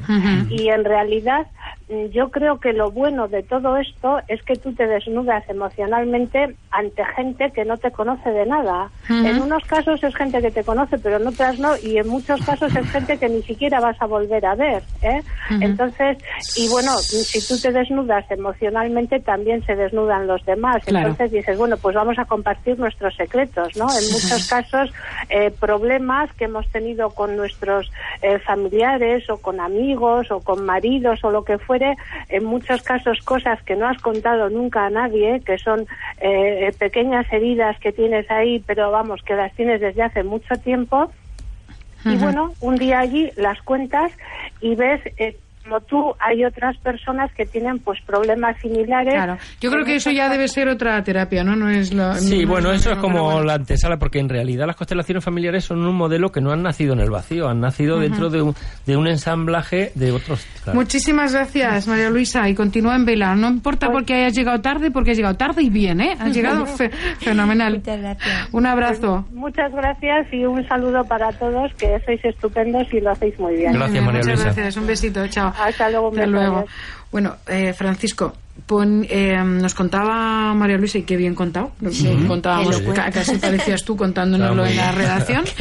Y 0.50 0.68
en 0.68 0.84
realidad 0.84 1.46
yo 1.88 2.30
creo 2.30 2.58
que 2.58 2.72
lo 2.72 2.90
bueno 2.90 3.28
de 3.28 3.44
todo 3.44 3.76
esto 3.76 4.18
es 4.26 4.42
que 4.42 4.56
tú 4.56 4.72
te 4.74 4.88
desnudas 4.88 5.48
emocionalmente 5.48 6.56
ante 6.72 7.04
gente 7.04 7.52
que 7.52 7.64
no 7.64 7.76
te 7.76 7.92
conoce 7.92 8.30
de 8.30 8.44
nada. 8.44 8.90
En 9.08 9.40
unos 9.40 9.64
casos 9.64 10.02
es 10.02 10.14
gente 10.16 10.42
que 10.42 10.50
te 10.50 10.64
conoce, 10.64 10.98
pero 10.98 11.18
en 11.18 11.26
otras 11.28 11.60
no, 11.60 11.76
y 11.76 11.98
en 11.98 12.08
muchos 12.08 12.44
casos 12.44 12.74
es 12.74 12.90
gente 12.90 13.18
que 13.18 13.28
ni 13.28 13.40
siquiera 13.42 13.78
vas 13.78 14.00
a 14.02 14.06
volver 14.06 14.44
a 14.46 14.56
ver. 14.56 14.82
¿eh? 15.02 15.22
Entonces, 15.60 16.18
y 16.56 16.68
bueno, 16.68 16.90
si 16.98 17.46
tú 17.46 17.56
te 17.60 17.70
desnudas 17.70 18.28
emocionalmente, 18.32 19.20
también 19.20 19.64
se 19.64 19.76
desnudan 19.76 20.26
los 20.26 20.44
demás. 20.44 20.82
Claro. 20.84 21.10
Entonces 21.10 21.30
dices, 21.30 21.56
bueno, 21.56 21.76
pues 21.76 21.94
vamos 21.94 22.18
a 22.18 22.24
compartir 22.24 22.80
nuestros 22.80 23.14
secretos, 23.14 23.76
¿no? 23.76 23.84
En 23.84 24.12
muchos 24.12 24.48
casos, 24.48 24.92
eh, 25.28 25.52
problemas 25.60 26.32
que 26.34 26.46
hemos 26.46 26.66
tenido 26.68 27.10
con 27.10 27.36
nuestros 27.36 27.92
eh, 28.22 28.40
familiares 28.40 29.30
o 29.30 29.36
con 29.36 29.60
amigos 29.60 30.32
o 30.32 30.40
con 30.40 30.64
maridos 30.64 31.22
o 31.22 31.30
lo 31.30 31.44
que 31.44 31.58
fuere, 31.76 31.96
en 32.28 32.44
muchos 32.44 32.82
casos 32.82 33.18
cosas 33.24 33.62
que 33.62 33.76
no 33.76 33.86
has 33.86 34.00
contado 34.00 34.48
nunca 34.50 34.86
a 34.86 34.90
nadie, 34.90 35.40
que 35.40 35.58
son 35.58 35.86
eh, 36.20 36.72
pequeñas 36.78 37.30
heridas 37.32 37.78
que 37.80 37.92
tienes 37.92 38.30
ahí, 38.30 38.62
pero 38.66 38.90
vamos, 38.90 39.22
que 39.22 39.34
las 39.34 39.52
tienes 39.54 39.80
desde 39.80 40.02
hace 40.02 40.22
mucho 40.22 40.54
tiempo. 40.56 41.10
Y 42.04 42.14
bueno, 42.18 42.52
un 42.60 42.76
día 42.76 43.00
allí 43.00 43.32
las 43.36 43.60
cuentas 43.62 44.12
y 44.60 44.76
ves 44.76 45.00
eh, 45.18 45.36
como 45.66 45.80
tú 45.80 46.14
hay 46.20 46.44
otras 46.44 46.76
personas 46.78 47.30
que 47.34 47.44
tienen 47.46 47.78
pues 47.80 48.00
problemas 48.06 48.56
similares. 48.60 49.14
Claro. 49.14 49.36
Yo 49.60 49.70
creo 49.70 49.84
que 49.84 49.96
eso 49.96 50.10
ya 50.10 50.28
debe 50.28 50.46
ser 50.48 50.68
otra 50.68 51.02
terapia, 51.02 51.42
¿no? 51.42 51.56
No 51.56 51.68
es 51.68 51.92
lo... 51.92 52.14
Sí, 52.14 52.42
no 52.44 52.48
bueno, 52.52 52.72
eso 52.72 52.92
es 52.92 52.98
como 52.98 53.24
bueno. 53.24 53.42
la 53.44 53.54
antesala, 53.54 53.96
porque 53.96 54.18
en 54.20 54.28
realidad 54.28 54.66
las 54.66 54.76
constelaciones 54.76 55.24
familiares 55.24 55.64
son 55.64 55.84
un 55.84 55.96
modelo 55.96 56.30
que 56.30 56.40
no 56.40 56.52
han 56.52 56.62
nacido 56.62 56.92
en 56.92 57.00
el 57.00 57.10
vacío, 57.10 57.48
han 57.48 57.60
nacido 57.60 57.98
dentro 57.98 58.30
de 58.30 58.42
un, 58.42 58.54
de 58.86 58.96
un 58.96 59.08
ensamblaje 59.08 59.90
de 59.94 60.12
otros. 60.12 60.46
claro. 60.62 60.78
Muchísimas 60.78 61.32
gracias, 61.34 61.88
María 61.88 62.10
Luisa, 62.10 62.48
y 62.48 62.54
continúa 62.54 62.94
en 62.94 63.04
vela. 63.04 63.34
No 63.34 63.48
importa 63.48 63.90
porque 63.90 64.14
hayas 64.14 64.34
llegado 64.36 64.60
tarde, 64.60 64.90
porque 64.90 65.10
has 65.12 65.16
llegado 65.16 65.36
tarde 65.36 65.62
y 65.62 65.70
bien, 65.70 66.00
¿eh? 66.00 66.16
Has 66.18 66.34
llegado 66.34 66.64
fe- 66.78 66.90
fenomenal. 67.18 67.74
Muchas 67.74 68.00
gracias. 68.00 68.48
Un 68.52 68.66
abrazo. 68.66 69.24
Muchas 69.32 69.72
gracias 69.72 70.32
y 70.32 70.44
un 70.44 70.66
saludo 70.68 71.04
para 71.04 71.32
todos, 71.32 71.72
que 71.74 71.98
sois 72.04 72.24
estupendos 72.24 72.86
y 72.92 73.00
lo 73.00 73.10
hacéis 73.10 73.38
muy 73.38 73.56
bien. 73.56 73.72
Gracias, 73.72 74.04
María 74.04 74.20
Muchas 74.20 74.44
gracias. 74.44 74.76
Un 74.76 74.86
besito. 74.86 75.26
Chao. 75.28 75.52
Hasta 75.58 75.90
luego, 75.90 76.08
Hasta 76.08 76.26
luego. 76.26 76.66
Bueno, 77.10 77.36
eh, 77.46 77.72
Francisco, 77.72 78.34
pon- 78.66 79.06
eh, 79.10 79.36
nos 79.44 79.74
contaba 79.74 80.54
María 80.54 80.78
Luisa, 80.78 80.98
y 80.98 81.02
qué 81.02 81.16
bien 81.16 81.34
contado. 81.34 81.72
Lo 81.80 81.90
que 81.90 82.26
contábamos, 82.26 82.80
casi 83.12 83.36
parecías 83.36 83.84
tú 83.84 83.96
contándonoslo 83.96 84.64
en 84.66 84.76
la 84.76 84.92
redacción. 84.92 85.44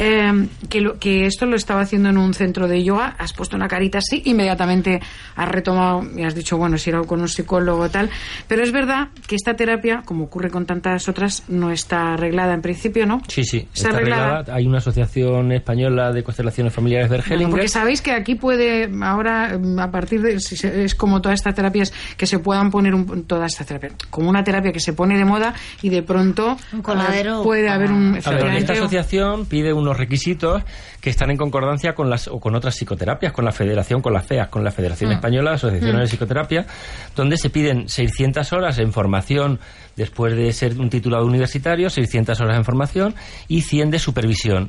Eh, 0.00 0.46
que, 0.68 0.80
lo- 0.80 0.96
que 1.00 1.26
esto 1.26 1.44
lo 1.44 1.56
estaba 1.56 1.80
haciendo 1.80 2.08
en 2.08 2.18
un 2.18 2.32
centro 2.32 2.68
de 2.68 2.84
yoga, 2.84 3.16
has 3.18 3.32
puesto 3.32 3.56
una 3.56 3.66
carita 3.66 3.98
así, 3.98 4.22
inmediatamente 4.26 5.00
has 5.34 5.48
retomado 5.48 6.04
y 6.16 6.22
has 6.22 6.36
dicho, 6.36 6.56
bueno, 6.56 6.78
si 6.78 6.90
era 6.90 7.00
con 7.02 7.20
un 7.20 7.28
psicólogo 7.28 7.82
o 7.82 7.88
tal. 7.90 8.08
Pero 8.46 8.62
es 8.62 8.70
verdad 8.70 9.08
que 9.26 9.34
esta 9.34 9.54
terapia, 9.56 10.02
como 10.04 10.26
ocurre 10.26 10.50
con 10.50 10.66
tantas 10.66 11.08
otras, 11.08 11.42
no 11.48 11.72
está 11.72 12.12
arreglada 12.14 12.54
en 12.54 12.62
principio, 12.62 13.06
¿no? 13.06 13.22
Sí, 13.26 13.42
sí, 13.42 13.56
Está 13.58 13.72
está 13.74 13.88
arreglada. 13.88 14.24
arreglada. 14.36 14.54
Hay 14.54 14.66
una 14.68 14.78
asociación 14.78 15.50
española 15.50 16.12
de 16.12 16.22
constelaciones 16.22 16.72
familiares 16.72 17.08
Bueno, 17.08 17.22
Bergelinger. 17.24 17.50
porque 17.50 17.66
sabéis 17.68 18.00
que 18.00 18.12
aquí 18.12 18.36
puede, 18.36 18.88
ahora, 19.02 19.58
a 19.80 19.90
partir 19.90 20.22
de, 20.22 20.34
es 20.34 20.94
como 20.94 21.20
todas 21.20 21.40
estas 21.40 21.56
terapias 21.56 21.92
que 22.18 22.26
se 22.26 22.40
puedan 22.40 22.70
poner, 22.70 22.94
un, 22.94 23.24
todas 23.24 23.52
estas 23.52 23.68
terapias, 23.68 23.94
como 24.10 24.28
una 24.28 24.44
terapia 24.44 24.72
que 24.72 24.80
se 24.80 24.92
pone 24.92 25.16
de 25.16 25.24
moda 25.24 25.54
y 25.80 25.88
de 25.88 26.02
pronto 26.02 26.58
Un 26.72 26.82
coladero. 26.82 27.40
eh, 27.40 27.44
puede 27.44 27.68
haber 27.70 27.90
un... 27.90 28.18
A 28.22 28.30
ver, 28.30 28.46
esta 28.56 28.74
asociación 28.74 29.46
pide 29.46 29.72
unos 29.72 29.96
requisitos 29.96 30.62
que 31.00 31.10
están 31.10 31.30
en 31.30 31.36
concordancia 31.36 31.94
con 31.94 32.10
las 32.10 32.28
o 32.28 32.40
con 32.40 32.56
otras 32.56 32.74
psicoterapias, 32.74 33.32
con 33.32 33.44
la 33.44 33.52
Federación, 33.52 34.02
con 34.02 34.12
la 34.12 34.20
FEAS, 34.20 34.48
con 34.48 34.64
la 34.64 34.72
Federación 34.72 35.12
Española 35.12 35.50
de 35.50 35.56
Asociaciones 35.56 36.00
de 36.00 36.06
Psicoterapia, 36.08 36.66
donde 37.14 37.36
se 37.36 37.50
piden 37.50 37.88
600 37.88 38.52
horas 38.52 38.78
en 38.78 38.92
formación 38.92 39.60
después 39.96 40.34
de 40.36 40.52
ser 40.52 40.78
un 40.78 40.90
titulado 40.90 41.24
universitario, 41.24 41.88
600 41.88 42.40
horas 42.40 42.56
en 42.56 42.64
formación 42.64 43.14
y 43.46 43.62
100 43.62 43.90
de 43.90 43.98
supervisión. 44.00 44.68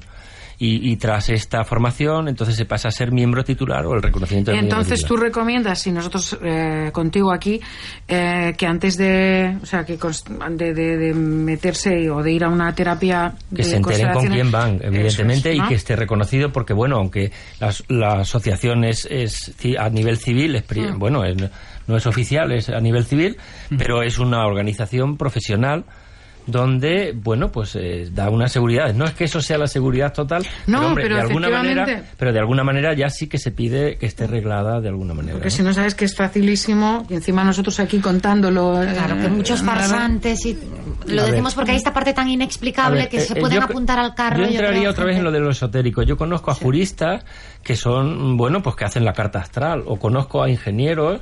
Y, 0.61 0.91
y 0.91 0.97
tras 0.97 1.29
esta 1.29 1.63
formación, 1.63 2.27
entonces 2.27 2.57
se 2.57 2.65
pasa 2.65 2.89
a 2.89 2.91
ser 2.91 3.13
miembro 3.13 3.45
titular 3.45 3.85
o 3.85 3.93
el 3.95 4.01
reconocimiento 4.01 4.51
de 4.51 4.57
miembro 4.57 4.77
Entonces 4.77 5.05
tú 5.07 5.15
recomiendas, 5.15 5.81
si 5.81 5.89
nosotros 5.89 6.37
eh, 6.43 6.89
contigo 6.91 7.31
aquí, 7.31 7.61
eh, 8.09 8.53
que 8.57 8.65
antes 8.67 8.97
de, 8.97 9.57
o 9.63 9.65
sea, 9.65 9.85
que 9.85 9.97
de, 9.97 10.73
de- 10.73 10.97
de 10.97 11.13
meterse 11.13 12.09
o 12.09 12.21
de 12.21 12.33
ir 12.33 12.43
a 12.43 12.49
una 12.49 12.75
terapia 12.75 13.33
que 13.49 13.63
de 13.63 13.63
se 13.63 13.77
enteren 13.77 14.11
con 14.11 14.27
quién 14.27 14.51
van, 14.51 14.79
evidentemente, 14.83 15.51
es, 15.53 15.57
¿no? 15.59 15.65
y 15.65 15.67
que 15.69 15.75
esté 15.75 15.95
reconocido, 15.95 16.51
porque 16.51 16.73
bueno, 16.73 16.97
aunque 16.97 17.31
la, 17.61 17.73
la 17.87 18.11
asociación 18.19 18.83
es, 18.83 19.07
es 19.09 19.53
a 19.79 19.89
nivel 19.89 20.17
civil, 20.17 20.55
es 20.57 20.63
pri- 20.63 20.91
Mm. 20.91 20.99
bueno, 20.99 21.23
es- 21.23 21.37
no 21.87 21.95
es 21.95 22.05
oficial, 22.05 22.51
es 22.51 22.67
a 22.69 22.79
nivel 22.81 23.05
civil, 23.05 23.37
pero 23.77 24.03
es 24.03 24.19
una 24.19 24.45
organización 24.45 25.15
profesional 25.17 25.85
donde, 26.51 27.13
bueno, 27.15 27.51
pues 27.51 27.75
eh, 27.75 28.09
da 28.11 28.29
una 28.29 28.47
seguridad. 28.47 28.93
No 28.93 29.05
es 29.05 29.13
que 29.13 29.25
eso 29.25 29.41
sea 29.41 29.57
la 29.57 29.67
seguridad 29.67 30.13
total, 30.13 30.43
No, 30.67 30.77
pero, 30.79 30.87
hombre, 30.87 31.03
pero 31.03 31.15
de 31.15 31.21
alguna 31.21 31.49
manera, 31.49 32.03
pero 32.17 32.33
de 32.33 32.39
alguna 32.39 32.63
manera 32.63 32.93
ya 32.93 33.09
sí 33.09 33.27
que 33.27 33.37
se 33.37 33.51
pide 33.51 33.97
que 33.97 34.05
esté 34.05 34.27
reglada 34.27 34.81
de 34.81 34.89
alguna 34.89 35.13
manera. 35.13 35.33
Porque 35.33 35.49
¿no? 35.49 35.55
si 35.55 35.63
no 35.63 35.73
sabes 35.73 35.95
que 35.95 36.05
es 36.05 36.15
facilísimo, 36.15 37.05
y 37.09 37.15
encima 37.15 37.43
nosotros 37.43 37.79
aquí 37.79 37.99
contándolo... 37.99 38.81
eh, 38.83 38.89
Claro, 38.93 39.21
que 39.21 39.27
muchos 39.29 39.61
farsantes 39.63 40.45
y 40.45 40.57
lo 41.07 41.21
A 41.21 41.23
ver. 41.25 41.31
decimos 41.31 41.53
porque 41.55 41.71
hay 41.71 41.77
esta 41.77 41.93
parte 41.93 42.13
tan 42.13 42.29
inexplicable 42.29 42.99
ver, 43.01 43.09
que 43.09 43.17
eh, 43.17 43.21
se 43.21 43.37
eh, 43.37 43.41
pueden 43.41 43.59
yo- 43.59 43.63
apuntar 43.65 43.99
al 43.99 44.13
carro. 44.15 44.39
Yo 44.39 44.45
entraría 44.49 44.89
otra 44.89 45.05
vez 45.05 45.17
en 45.17 45.23
lo 45.23 45.31
de 45.31 45.39
lo 45.39 45.49
esotérico. 45.51 46.03
Yo 46.03 46.17
conozco 46.17 46.51
a 46.51 46.55
juristas 46.55 47.23
que 47.63 47.75
son, 47.75 48.37
bueno, 48.37 48.61
pues 48.61 48.75
que 48.75 48.85
hacen 48.85 49.05
la 49.05 49.13
carta 49.13 49.39
astral, 49.39 49.83
o 49.85 49.97
conozco 49.97 50.41
a 50.43 50.49
ingenieros 50.49 51.21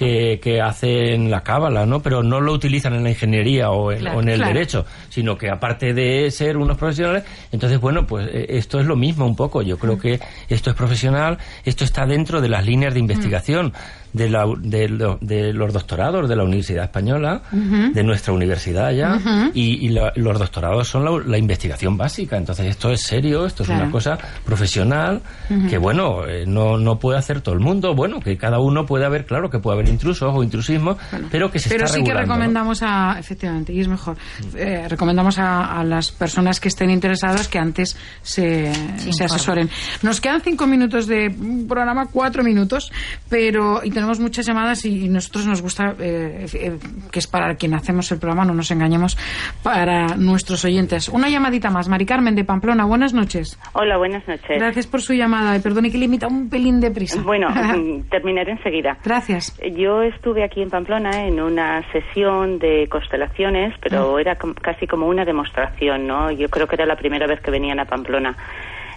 que, 0.00 0.40
que 0.42 0.62
hacen 0.62 1.30
la 1.30 1.42
cábala, 1.42 1.84
¿no? 1.84 2.00
Pero 2.00 2.22
no 2.22 2.40
lo 2.40 2.54
utilizan 2.54 2.94
en 2.94 3.04
la 3.04 3.10
ingeniería 3.10 3.68
o 3.68 3.92
en, 3.92 3.98
Claro, 3.98 4.16
o 4.16 4.22
en 4.22 4.30
el 4.30 4.36
claro. 4.38 4.54
derecho, 4.54 4.86
sino 5.10 5.36
que 5.36 5.50
aparte 5.50 5.92
de 5.92 6.30
ser 6.30 6.56
unos 6.56 6.78
profesionales, 6.78 7.24
entonces, 7.52 7.78
bueno, 7.78 8.06
pues 8.06 8.26
eh, 8.32 8.46
esto 8.48 8.80
es 8.80 8.86
lo 8.86 8.96
mismo 8.96 9.26
un 9.26 9.36
poco. 9.36 9.60
Yo 9.60 9.78
creo 9.78 9.98
que 9.98 10.18
esto 10.48 10.70
es 10.70 10.76
profesional, 10.76 11.36
esto 11.66 11.84
está 11.84 12.06
dentro 12.06 12.40
de 12.40 12.48
las 12.48 12.64
líneas 12.64 12.94
de 12.94 13.00
investigación 13.00 13.74
de, 14.12 14.28
la, 14.28 14.44
de, 14.58 14.88
lo- 14.88 15.18
de 15.20 15.52
los 15.52 15.72
doctorados 15.72 16.28
de 16.28 16.36
la 16.36 16.44
Universidad 16.44 16.84
Española, 16.84 17.42
de 17.52 18.02
nuestra 18.02 18.32
universidad 18.32 18.92
ya, 18.92 19.18
y, 19.54 19.86
y 19.86 19.88
la- 19.90 20.12
los 20.16 20.38
doctorados 20.38 20.88
son 20.88 21.04
la, 21.04 21.12
la 21.26 21.38
investigación 21.38 21.96
básica. 21.96 22.36
Entonces, 22.36 22.66
esto 22.66 22.90
es 22.90 23.02
serio, 23.02 23.46
esto 23.46 23.62
es 23.62 23.68
una 23.68 23.90
cosa 23.90 24.18
profesional 24.44 25.20
que, 25.68 25.78
bueno, 25.78 26.26
eh, 26.26 26.44
no, 26.46 26.76
no 26.78 26.98
puede 26.98 27.18
hacer 27.18 27.40
todo 27.40 27.54
el 27.54 27.60
mundo. 27.60 27.94
Bueno, 27.94 28.20
que 28.20 28.36
cada 28.36 28.58
uno 28.58 28.84
puede 28.86 29.04
haber, 29.04 29.26
claro, 29.26 29.48
que 29.50 29.58
puede 29.58 29.78
haber 29.78 29.88
intrusos 29.88 30.30
o 30.34 30.42
intrusismo, 30.42 30.96
pero 31.30 31.50
que 31.50 31.58
se 31.58 31.68
Pero 31.68 31.84
está 31.84 31.96
sí 31.98 32.04
que 32.04 32.12
recomendamos 32.14 32.82
a, 32.82 33.16
efectivamente, 33.18 33.72
y 33.72 33.80
es 33.80 33.88
mejor, 33.88 34.16
eh, 34.56 34.86
recomendamos 34.88 35.38
a, 35.38 35.78
a 35.80 35.84
las 35.84 36.10
personas 36.10 36.60
que 36.60 36.68
estén 36.68 36.90
interesadas 36.90 37.48
que 37.48 37.58
antes 37.58 37.96
se, 38.22 38.72
se 38.98 39.24
asesoren. 39.24 39.70
Nos 40.02 40.20
quedan 40.20 40.40
cinco 40.42 40.66
minutos 40.66 41.06
de 41.06 41.34
programa, 41.68 42.06
cuatro 42.12 42.42
minutos, 42.42 42.90
pero 43.28 43.80
y 43.84 43.90
tenemos 44.00 44.18
muchas 44.18 44.46
llamadas 44.46 44.86
y, 44.86 45.04
y 45.04 45.08
nosotros 45.10 45.46
nos 45.46 45.60
gusta, 45.60 45.94
eh, 46.00 46.46
eh, 46.54 46.78
que 47.12 47.18
es 47.18 47.26
para 47.26 47.54
quien 47.56 47.74
hacemos 47.74 48.10
el 48.12 48.18
programa, 48.18 48.46
no 48.46 48.54
nos 48.54 48.70
engañemos, 48.70 49.18
para 49.62 50.16
nuestros 50.16 50.64
oyentes. 50.64 51.10
Una 51.10 51.28
llamadita 51.28 51.68
más. 51.68 51.86
Mari 51.86 52.06
Carmen 52.06 52.34
de 52.34 52.42
Pamplona, 52.44 52.86
buenas 52.86 53.12
noches. 53.12 53.58
Hola, 53.74 53.98
buenas 53.98 54.26
noches. 54.26 54.48
Gracias 54.58 54.86
por 54.86 55.02
su 55.02 55.12
llamada 55.12 55.54
y 55.54 55.60
perdone 55.60 55.90
que 55.90 55.98
le 55.98 56.06
imita 56.06 56.28
un 56.28 56.48
pelín 56.48 56.80
de 56.80 56.90
prisa. 56.90 57.20
Bueno, 57.22 57.50
mm, 57.76 58.08
terminaré 58.08 58.52
enseguida. 58.52 58.96
Gracias. 59.04 59.54
yo 59.76 60.00
estuve 60.02 60.44
aquí 60.44 60.62
en 60.62 60.70
Pamplona 60.70 61.26
en 61.26 61.38
una 61.38 61.82
sesión 61.92 62.58
de 62.58 62.88
constelaciones, 62.90 63.74
pero 63.82 64.18
era 64.18 64.36
com- 64.36 64.54
casi 64.54 64.86
como 64.86 65.08
una 65.08 65.26
demostración, 65.26 66.06
¿no? 66.06 66.30
Yo 66.30 66.48
creo 66.48 66.66
que 66.66 66.76
era 66.76 66.86
la 66.86 66.96
primera 66.96 67.26
vez 67.26 67.40
que 67.42 67.50
venían 67.50 67.78
a 67.80 67.84
Pamplona. 67.84 68.34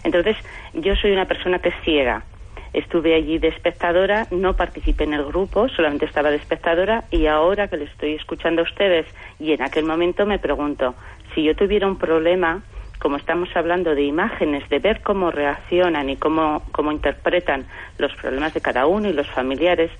Entonces, 0.06 0.38
yo 0.74 0.96
soy 0.96 1.12
una 1.12 1.26
persona 1.26 1.60
que 1.60 1.70
es 1.70 1.76
ciega. 1.84 2.24
Estuve 2.74 3.14
allí 3.14 3.38
de 3.38 3.50
espectadora, 3.50 4.28
no 4.32 4.56
participé 4.56 5.04
en 5.04 5.14
el 5.14 5.24
grupo, 5.24 5.70
solamente 5.70 6.06
estaba 6.06 6.32
de 6.32 6.38
espectadora 6.38 7.04
y 7.12 7.28
ahora 7.28 7.68
que 7.68 7.78
le 7.78 7.86
estoy 7.86 8.14
escuchando 8.14 8.62
a 8.62 8.66
ustedes 8.66 9.06
y 9.40 9.54
en 9.54 9.62
aquel 9.62 9.86
momento 9.86 10.26
me 10.26 10.40
pregunto, 10.40 10.96
si 11.34 11.44
yo 11.44 11.56
tuviera 11.56 11.86
un 11.86 11.98
problema, 11.98 12.64
como 13.00 13.18
estamos 13.18 13.50
hablando 13.56 13.94
de 13.94 14.04
imágenes, 14.04 14.68
de 14.70 14.80
ver 14.80 15.02
cómo 15.02 15.30
reaccionan 15.30 16.10
y 16.10 16.18
cómo, 16.18 16.64
cómo 16.72 16.92
interpretan 16.92 17.68
los 18.00 18.12
problemas 18.16 18.54
de 18.56 18.62
cada 18.62 18.88
uno 18.88 19.08
y 19.08 19.14
los 19.14 19.30
familiares, 19.30 19.92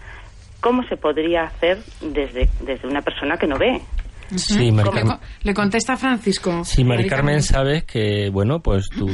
¿cómo 0.60 0.84
se 0.84 0.98
podría 0.98 1.44
hacer 1.44 1.78
desde, 2.02 2.50
desde 2.62 2.88
una 2.88 3.02
persona 3.02 3.38
que 3.38 3.46
no 3.46 3.60
ve? 3.60 3.82
Sí, 4.36 4.72
Mari 4.72 4.90
Le, 4.90 4.96
Carmen. 4.96 5.18
le 5.44 5.54
contesta 5.54 5.98
Francisco. 5.98 6.64
Sí, 6.64 6.84
Mari 6.84 7.08
Carmen, 7.08 7.42
sabes 7.42 7.84
que, 7.84 8.30
bueno, 8.32 8.60
pues 8.60 8.90
tú... 8.90 9.08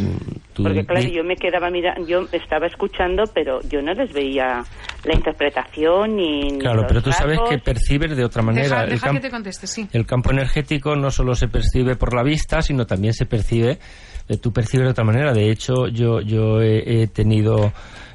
tú 0.53 0.64
Porque 0.64 0.86
claro, 0.86 1.07
yo 1.10 1.24
me 1.24 1.36
quedaba 1.36 1.70
mirando, 1.70 2.07
yo 2.07 2.22
estaba 2.32 2.68
escuchando, 2.68 3.24
pero 3.34 3.60
yo 3.70 3.82
no 3.82 3.93
les 3.93 4.12
veía 4.14 4.64
la 5.03 5.14
interpretación 5.14 6.16
ni... 6.16 6.41
ni 6.51 6.60
Claro, 6.60 6.82
los 6.82 6.86
pero 6.88 7.01
tú 7.01 7.12
sabes 7.12 7.39
que 7.49 7.57
percibes 7.60 8.16
de 8.16 8.24
otra 8.24 8.41
manera. 8.41 8.86
Deja, 8.86 9.12
que 9.12 9.20
te 9.20 9.30
conteste, 9.30 9.68
sí. 9.68 9.88
el 9.91 10.05
campo 10.05 10.32
energético 10.32 10.95
no 10.95 11.12
solo 11.12 11.36
se 11.36 11.47
percibe 11.47 11.95
por 11.95 12.14
la 12.14 12.24
vista, 12.24 12.62
sino 12.62 12.86
también 12.86 13.14
se 13.14 13.26
percibe, 13.26 13.80
eh, 14.28 14.38
tú 14.38 14.51
percibes 14.51 14.86
de 14.86 14.91
otra 14.91 15.03
manera. 15.03 15.34
De 15.34 15.49
hecho, 15.49 15.88
yo, 15.88 16.22
yo 16.22 16.62
he, 16.62 17.03
he 17.03 17.07
tenido 17.07 17.72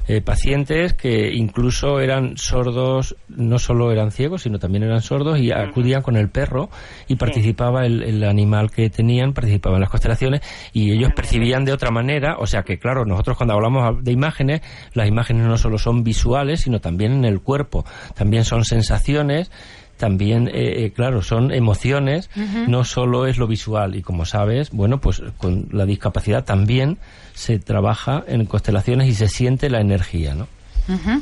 eh, 0.07 0.21
pacientes 0.21 0.93
que 0.93 1.31
incluso 1.33 1.99
eran 1.99 2.37
sordos, 2.37 3.15
no 3.27 3.59
solo 3.59 3.91
eran 3.91 4.11
ciegos, 4.11 4.43
sino 4.43 4.59
también 4.59 4.83
eran 4.83 5.01
sordos 5.01 5.39
y 5.39 5.51
acudían 5.51 6.01
con 6.01 6.15
el 6.15 6.29
perro 6.29 6.69
y 7.07 7.15
participaba 7.15 7.85
el, 7.85 8.03
el 8.03 8.23
animal 8.23 8.71
que 8.71 8.89
tenían, 8.89 9.33
participaba 9.33 9.77
en 9.77 9.81
las 9.81 9.89
constelaciones 9.89 10.41
y 10.73 10.91
ellos 10.91 11.11
percibían 11.15 11.65
de 11.65 11.73
otra 11.73 11.91
manera. 11.91 12.37
O 12.39 12.47
sea 12.47 12.63
que, 12.63 12.77
claro, 12.77 13.05
nosotros 13.05 13.37
cuando 13.37 13.53
hablamos 13.53 14.03
de 14.03 14.11
imágenes, 14.11 14.61
las 14.93 15.07
imágenes 15.07 15.45
no 15.47 15.57
solo 15.57 15.77
son 15.77 16.03
visuales, 16.03 16.61
sino 16.61 16.79
también 16.79 17.13
en 17.13 17.25
el 17.25 17.41
cuerpo. 17.41 17.85
También 18.15 18.43
son 18.43 18.63
sensaciones 18.63 19.51
también, 19.97 20.47
eh, 20.47 20.85
eh, 20.85 20.91
claro, 20.93 21.21
son 21.21 21.51
emociones, 21.53 22.29
no 22.67 22.83
solo 22.83 23.27
es 23.27 23.37
lo 23.37 23.47
visual. 23.47 23.95
Y 23.95 24.01
como 24.01 24.25
sabes, 24.25 24.71
bueno, 24.71 24.99
pues 24.99 25.21
con 25.37 25.67
la 25.71 25.85
discapacidad 25.85 26.43
también 26.45 26.97
se 27.33 27.59
trabaja 27.59 28.23
en 28.27 28.45
constelaciones 28.45 29.07
y 29.07 29.13
se 29.13 29.27
siente 29.27 29.69
la 29.69 29.79
energía, 29.81 30.35
¿no? 30.35 30.47
Ujú. 30.87 31.21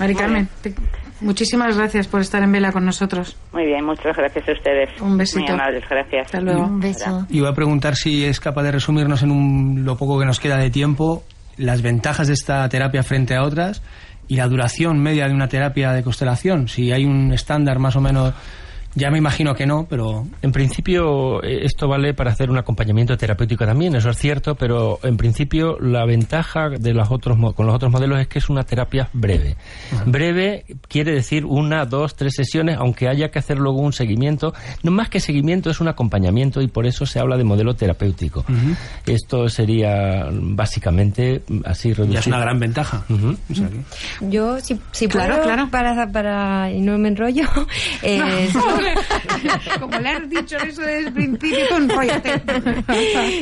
Mari 0.00 0.14
Carmen, 0.14 0.48
te- 0.62 0.74
muchísimas 1.20 1.76
gracias 1.76 2.08
por 2.08 2.20
estar 2.20 2.42
en 2.42 2.52
vela 2.52 2.72
con 2.72 2.84
nosotros. 2.84 3.36
Muy 3.52 3.64
bien, 3.66 3.84
muchas 3.84 4.16
gracias 4.16 4.48
a 4.48 4.52
ustedes. 4.52 5.00
Un 5.00 5.16
besito. 5.16 5.40
Muy 5.40 5.50
amables, 5.60 5.84
gracias. 5.88 6.26
Hasta 6.26 6.40
luego. 6.40 6.64
Un 6.64 6.80
beso. 6.80 7.26
Iba 7.30 7.50
a 7.50 7.54
preguntar 7.54 7.96
si 7.96 8.24
es 8.24 8.40
capaz 8.40 8.62
de 8.64 8.72
resumirnos 8.72 9.22
en 9.22 9.30
un- 9.30 9.84
lo 9.84 9.96
poco 9.96 10.18
que 10.18 10.26
nos 10.26 10.40
queda 10.40 10.56
de 10.58 10.70
tiempo 10.70 11.24
las 11.56 11.80
ventajas 11.80 12.26
de 12.28 12.34
esta 12.34 12.68
terapia 12.68 13.02
frente 13.02 13.34
a 13.34 13.42
otras 13.42 13.82
y 14.28 14.36
la 14.36 14.48
duración 14.48 14.98
media 14.98 15.28
de 15.28 15.34
una 15.34 15.48
terapia 15.48 15.92
de 15.92 16.02
constelación. 16.02 16.68
Si 16.68 16.92
hay 16.92 17.04
un 17.04 17.32
estándar 17.32 17.78
más 17.78 17.96
o 17.96 18.00
menos, 18.00 18.34
ya 18.96 19.10
me 19.12 19.18
imagino 19.18 19.54
que 19.54 19.64
no, 19.66 19.86
pero 19.88 20.26
En 20.42 20.50
principio, 20.50 21.40
eh, 21.44 21.60
esto 21.64 21.86
vale 21.86 22.12
para 22.14 22.32
hacer 22.32 22.50
un 22.50 22.58
acompañamiento 22.58 23.16
terapéutico 23.16 23.64
también, 23.64 23.94
eso 23.94 24.10
es 24.10 24.18
cierto, 24.18 24.56
pero 24.56 24.98
en 25.04 25.16
principio 25.16 25.78
la 25.80 26.04
ventaja 26.04 26.70
de 26.70 26.92
los 26.92 27.08
otros 27.12 27.36
mo- 27.38 27.52
con 27.54 27.66
los 27.66 27.74
otros 27.76 27.92
modelos 27.92 28.18
es 28.18 28.26
que 28.26 28.38
es 28.40 28.48
una 28.48 28.64
terapia 28.64 29.08
breve. 29.12 29.56
Breve 30.06 30.64
quiere 30.88 31.12
decir 31.12 31.44
una, 31.44 31.84
dos, 31.86 32.16
tres 32.16 32.34
sesiones, 32.34 32.76
aunque 32.78 33.08
haya 33.08 33.28
que 33.30 33.38
hacer 33.38 33.58
luego 33.58 33.78
un 33.80 33.92
seguimiento. 33.92 34.52
No 34.82 34.90
más 34.90 35.08
que 35.08 35.20
seguimiento, 35.20 35.70
es 35.70 35.80
un 35.80 35.88
acompañamiento 35.88 36.60
y 36.62 36.68
por 36.68 36.86
eso 36.86 37.06
se 37.06 37.20
habla 37.20 37.36
de 37.36 37.44
modelo 37.44 37.74
terapéutico. 37.76 38.44
Esto 39.06 39.48
sería 39.48 40.26
básicamente 40.32 41.42
así 41.64 41.92
reducido. 41.92 42.14
ya 42.14 42.20
es 42.20 42.26
una 42.26 42.40
gran 42.40 42.58
ventaja. 42.58 43.04
Ujú. 43.08 43.36
O 43.50 43.54
sea 43.54 43.68
que- 43.68 44.30
Yo, 44.30 44.58
si, 44.60 44.78
si 44.92 45.06
Claro, 45.08 45.34
puedo, 45.34 45.44
claro. 45.46 45.68
Para, 45.70 46.10
para, 46.10 46.72
y 46.72 46.80
no 46.80 46.96
me 46.98 47.08
enrollo, 47.08 47.44
eh, 48.02 48.48
Como 49.80 49.98
le 49.98 50.08
has 50.08 50.28
dicho 50.28 50.56
eso 50.56 50.82
desde 50.82 51.08
el 51.08 51.12
principio, 51.12 51.66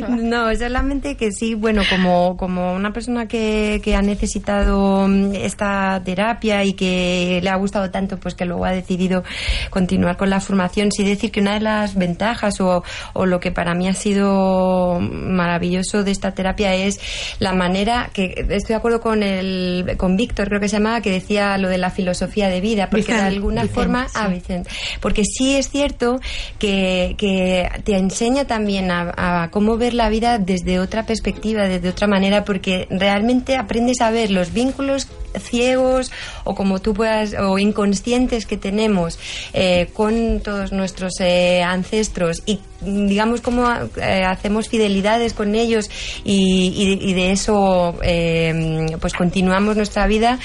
no, 0.09 0.55
solamente 0.55 1.17
que 1.17 1.31
sí, 1.33 1.55
bueno, 1.55 1.83
como, 1.89 2.37
como 2.37 2.75
una 2.75 2.93
persona 2.93 3.27
que, 3.27 3.81
que 3.83 3.95
ha 3.95 4.03
necesitado 4.03 5.07
mm, 5.09 5.35
esta 5.35 6.01
terapia 6.05 6.65
y 6.65 6.75
que 6.75 7.41
le 7.43 7.51
ha 7.51 7.57
gustado 7.57 7.91
tanto, 7.91 8.19
pues 8.19 8.35
que 8.35 8.45
luego 8.45 8.65
ha 8.65 8.73
decidido 8.73 9.25
continuar 9.71 10.17
con 10.17 10.31
la 10.31 10.41
formación, 10.41 10.91
sí 10.93 11.05
decir 11.05 11.31
que 11.31 11.41
una 11.41 11.55
de 11.55 11.61
las 11.61 11.95
ventajas 11.97 12.61
o, 12.61 12.83
o 13.13 13.27
lo 13.27 13.41
que 13.41 13.53
para 13.53 13.75
mí 13.75 13.89
ha 13.89 13.95
sido 13.95 14.99
maravilloso 15.01 16.05
de 16.05 16.11
esta 16.11 16.33
terapia 16.33 16.75
es 16.75 17.01
la 17.39 17.53
manera 17.55 18.11
que 18.13 18.35
estoy 18.51 18.69
de 18.69 18.75
acuerdo 18.75 19.01
con 19.01 19.23
el 19.23 19.95
con 19.97 20.17
Víctor, 20.17 20.49
creo 20.49 20.61
que 20.61 20.69
se 20.69 20.77
llamaba, 20.77 21.01
que 21.01 21.11
decía 21.11 21.57
lo 21.59 21.69
de 21.69 21.79
la 21.79 21.91
filosofía 21.91 22.49
de 22.49 22.61
vida, 22.61 22.89
porque 22.91 23.07
Vicente, 23.07 23.23
de 23.23 23.29
alguna 23.29 23.63
Vicente, 23.63 23.75
forma, 23.81 24.09
sí. 24.09 24.15
ah, 24.17 24.29
Vicente, 24.29 24.71
porque 25.01 25.23
sí 25.37 25.57
es 25.57 25.71
cierto 25.71 26.21
que, 26.59 27.15
que 27.19 27.69
te 27.85 27.97
enseña 27.97 28.47
también 28.47 28.91
a, 28.91 29.49
cómo 29.51 29.77
ver 29.77 29.95
la 29.95 30.09
vida 30.09 30.39
desde 30.39 30.79
otra 30.79 31.07
perspectiva, 31.07 31.69
desde 31.69 31.89
otra 31.89 32.07
manera, 32.07 32.45
porque 32.45 32.87
realmente 32.91 33.57
aprendes 33.57 34.01
a 34.01 34.11
ver 34.11 34.31
los 34.31 34.53
vínculos 34.53 35.09
ciegos 35.39 36.13
o 36.45 36.55
como 36.55 36.81
tú 36.81 36.95
puedas 36.95 37.35
o 37.35 37.59
inconscientes 37.59 38.47
que 38.47 38.57
tenemos 38.57 39.19
eh, 39.53 39.89
con 39.93 40.41
todos 40.41 40.73
nuestros 40.73 41.15
eh, 41.21 41.63
ancestros 41.63 42.43
y 42.47 42.61
digamos 42.85 43.41
cómo 43.41 43.67
eh, 44.01 44.25
hacemos 44.27 44.69
fidelidades 44.69 45.33
con 45.35 45.55
ellos 45.55 45.91
y, 46.25 46.73
y- 47.03 47.11
y 47.11 47.15
de 47.15 47.33
eso 47.33 47.95
eh, 48.03 48.87
pues 49.01 49.13
continuamos 49.13 49.77
nuestra 49.77 50.07
vida. 50.07 50.39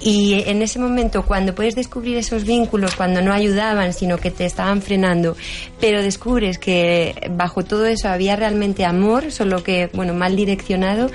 Y 0.00 0.42
en 0.46 0.62
ese 0.62 0.78
momento 0.78 1.24
cuando 1.24 1.54
puedes 1.54 1.74
descubrir 1.74 2.16
esos 2.16 2.44
vínculos 2.44 2.94
cuando 2.96 3.20
no 3.22 3.32
ayudaban 3.32 3.92
sino 3.92 4.18
que 4.18 4.30
te 4.30 4.44
estaban 4.44 4.82
frenando 4.82 5.36
pero 5.80 6.02
descubres 6.02 6.58
que 6.58 7.14
bajo 7.32 7.62
todo 7.62 7.86
eso 7.86 8.08
había 8.08 8.36
realmente 8.36 8.84
amor 8.84 9.30
solo 9.32 9.62
que 9.62 9.88
bueno 9.92 10.14
mal 10.14 10.36
direccionado 10.36 11.10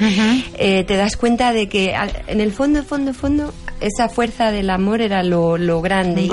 eh, 0.58 0.84
te 0.86 0.96
das 0.96 1.16
cuenta 1.18 1.54
de 1.54 1.68
que 1.70 1.94
en 2.28 2.42
el 2.42 2.52
fondo 2.52 2.84
fondo 2.84 3.14
fondo 3.14 3.54
esa 3.82 4.10
fuerza 4.10 4.52
del 4.52 4.70
amor 4.70 5.02
era 5.02 5.24
lo, 5.24 5.58
lo 5.58 5.82
grande 5.82 6.24
y- 6.24 6.28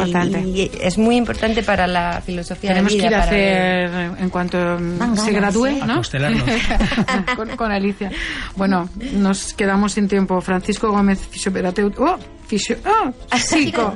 y, 0.45 0.71
es 0.83 0.99
muy 0.99 1.17
importante 1.17 1.63
para 1.63 1.87
la 1.87 2.21
filosofía 2.25 2.71
Tenemos 2.71 2.93
de 2.93 2.99
que 2.99 3.05
vida 3.05 3.09
ir 3.09 3.15
a 3.15 3.19
hacer, 3.23 4.23
cuanto 4.37 4.59
mm, 4.59 5.17
se 5.17 5.33
ganas, 5.33 5.55
gradúe, 5.55 5.67
¿eh? 5.67 5.81
¿no? 5.87 5.93
A 5.93 5.95
constelarnos. 5.97 6.43
con, 7.37 7.49
con 7.57 7.73
Alicia. 7.73 8.11
Bueno, 8.55 8.87
nos 9.15 9.55
quedamos 9.55 9.95
sin 9.95 10.09
tiempo. 10.09 10.43
Francisco 10.43 10.91
Gómez, 10.91 11.27
fisioterapeuta. 11.27 12.03
¡Oh! 12.03 12.19
Fisio, 12.47 12.77
¡oh! 12.87 13.13
psico, 13.37 13.95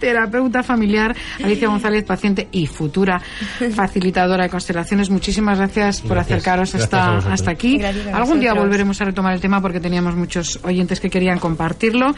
terapeuta 0.00 0.62
familiar, 0.62 1.14
Alicia 1.42 1.68
González, 1.68 2.04
paciente 2.04 2.48
y 2.52 2.66
futura 2.66 3.20
facilitadora 3.74 4.44
de 4.44 4.50
constelaciones. 4.50 5.10
Muchísimas 5.10 5.58
gracias, 5.58 6.00
por 6.00 6.12
Gracias. 6.12 6.38
acercaros 6.38 6.72
Gracias 6.72 6.92
hasta, 6.94 7.32
hasta 7.32 7.50
aquí. 7.50 7.78
Gracias 7.78 8.06
Algún 8.14 8.40
día 8.40 8.54
volveremos 8.54 9.00
a 9.00 9.04
retomar 9.04 9.34
el 9.34 9.40
tema 9.40 9.60
porque 9.60 9.80
teníamos 9.80 10.14
muchos 10.16 10.58
oyentes 10.64 11.00
que 11.00 11.10
querían 11.10 11.38
compartirlo. 11.38 12.14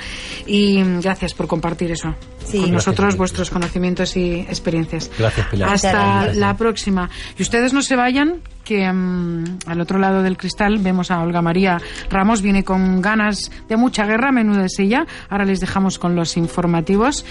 Y 0.47 0.83
mm, 0.83 1.01
gracias 1.01 1.35
por 1.35 1.47
compartir 1.47 1.91
eso 1.91 2.15
Sí. 2.45 2.61
con 2.61 2.73
nosotros, 2.73 3.17
vuestros 3.17 3.51
conocimientos 3.51 4.17
y 4.17 4.41
experiencias. 4.41 5.11
Gracias, 5.19 5.47
Pilar. 5.49 5.73
Hasta 5.75 5.91
Gracias. 5.93 6.37
la 6.37 6.57
próxima. 6.57 7.11
Y 7.39 7.43
ustedes 7.43 7.73
no 7.73 7.83
se 7.83 7.97
vayan, 7.97 8.41
que 8.67 8.93
mm, 8.93 9.59
al 9.67 9.81
otro 9.81 9.99
lado 9.99 10.23
del 10.23 10.37
cristal 10.37 10.79
vemos 10.79 11.11
a 11.11 11.23
Olga 11.23 11.41
María 11.41 11.81
Ramos, 12.11 12.43
viene 12.43 12.65
con 12.65 13.01
ganas 13.01 13.51
de 13.69 13.77
mucha 13.77 14.05
guerra, 14.05 14.33
menuda 14.33 14.67
es 14.67 14.79
ella. 14.79 15.07
Ahora 15.31 15.45
les 15.45 15.61
dejamos 15.61 15.99
con 15.99 16.17
los 16.17 16.37
informativos 16.37 17.25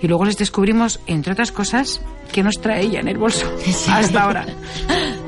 y 0.00 0.06
luego 0.06 0.26
les 0.26 0.36
descubrimos, 0.36 1.00
entre 1.06 1.32
otras 1.32 1.50
cosas, 1.50 2.02
que 2.30 2.42
nos 2.42 2.60
trae 2.60 2.82
ella 2.82 3.00
en 3.00 3.08
el 3.08 3.18
bolso. 3.18 3.50
Hasta 3.88 4.22
ahora. 4.22 4.46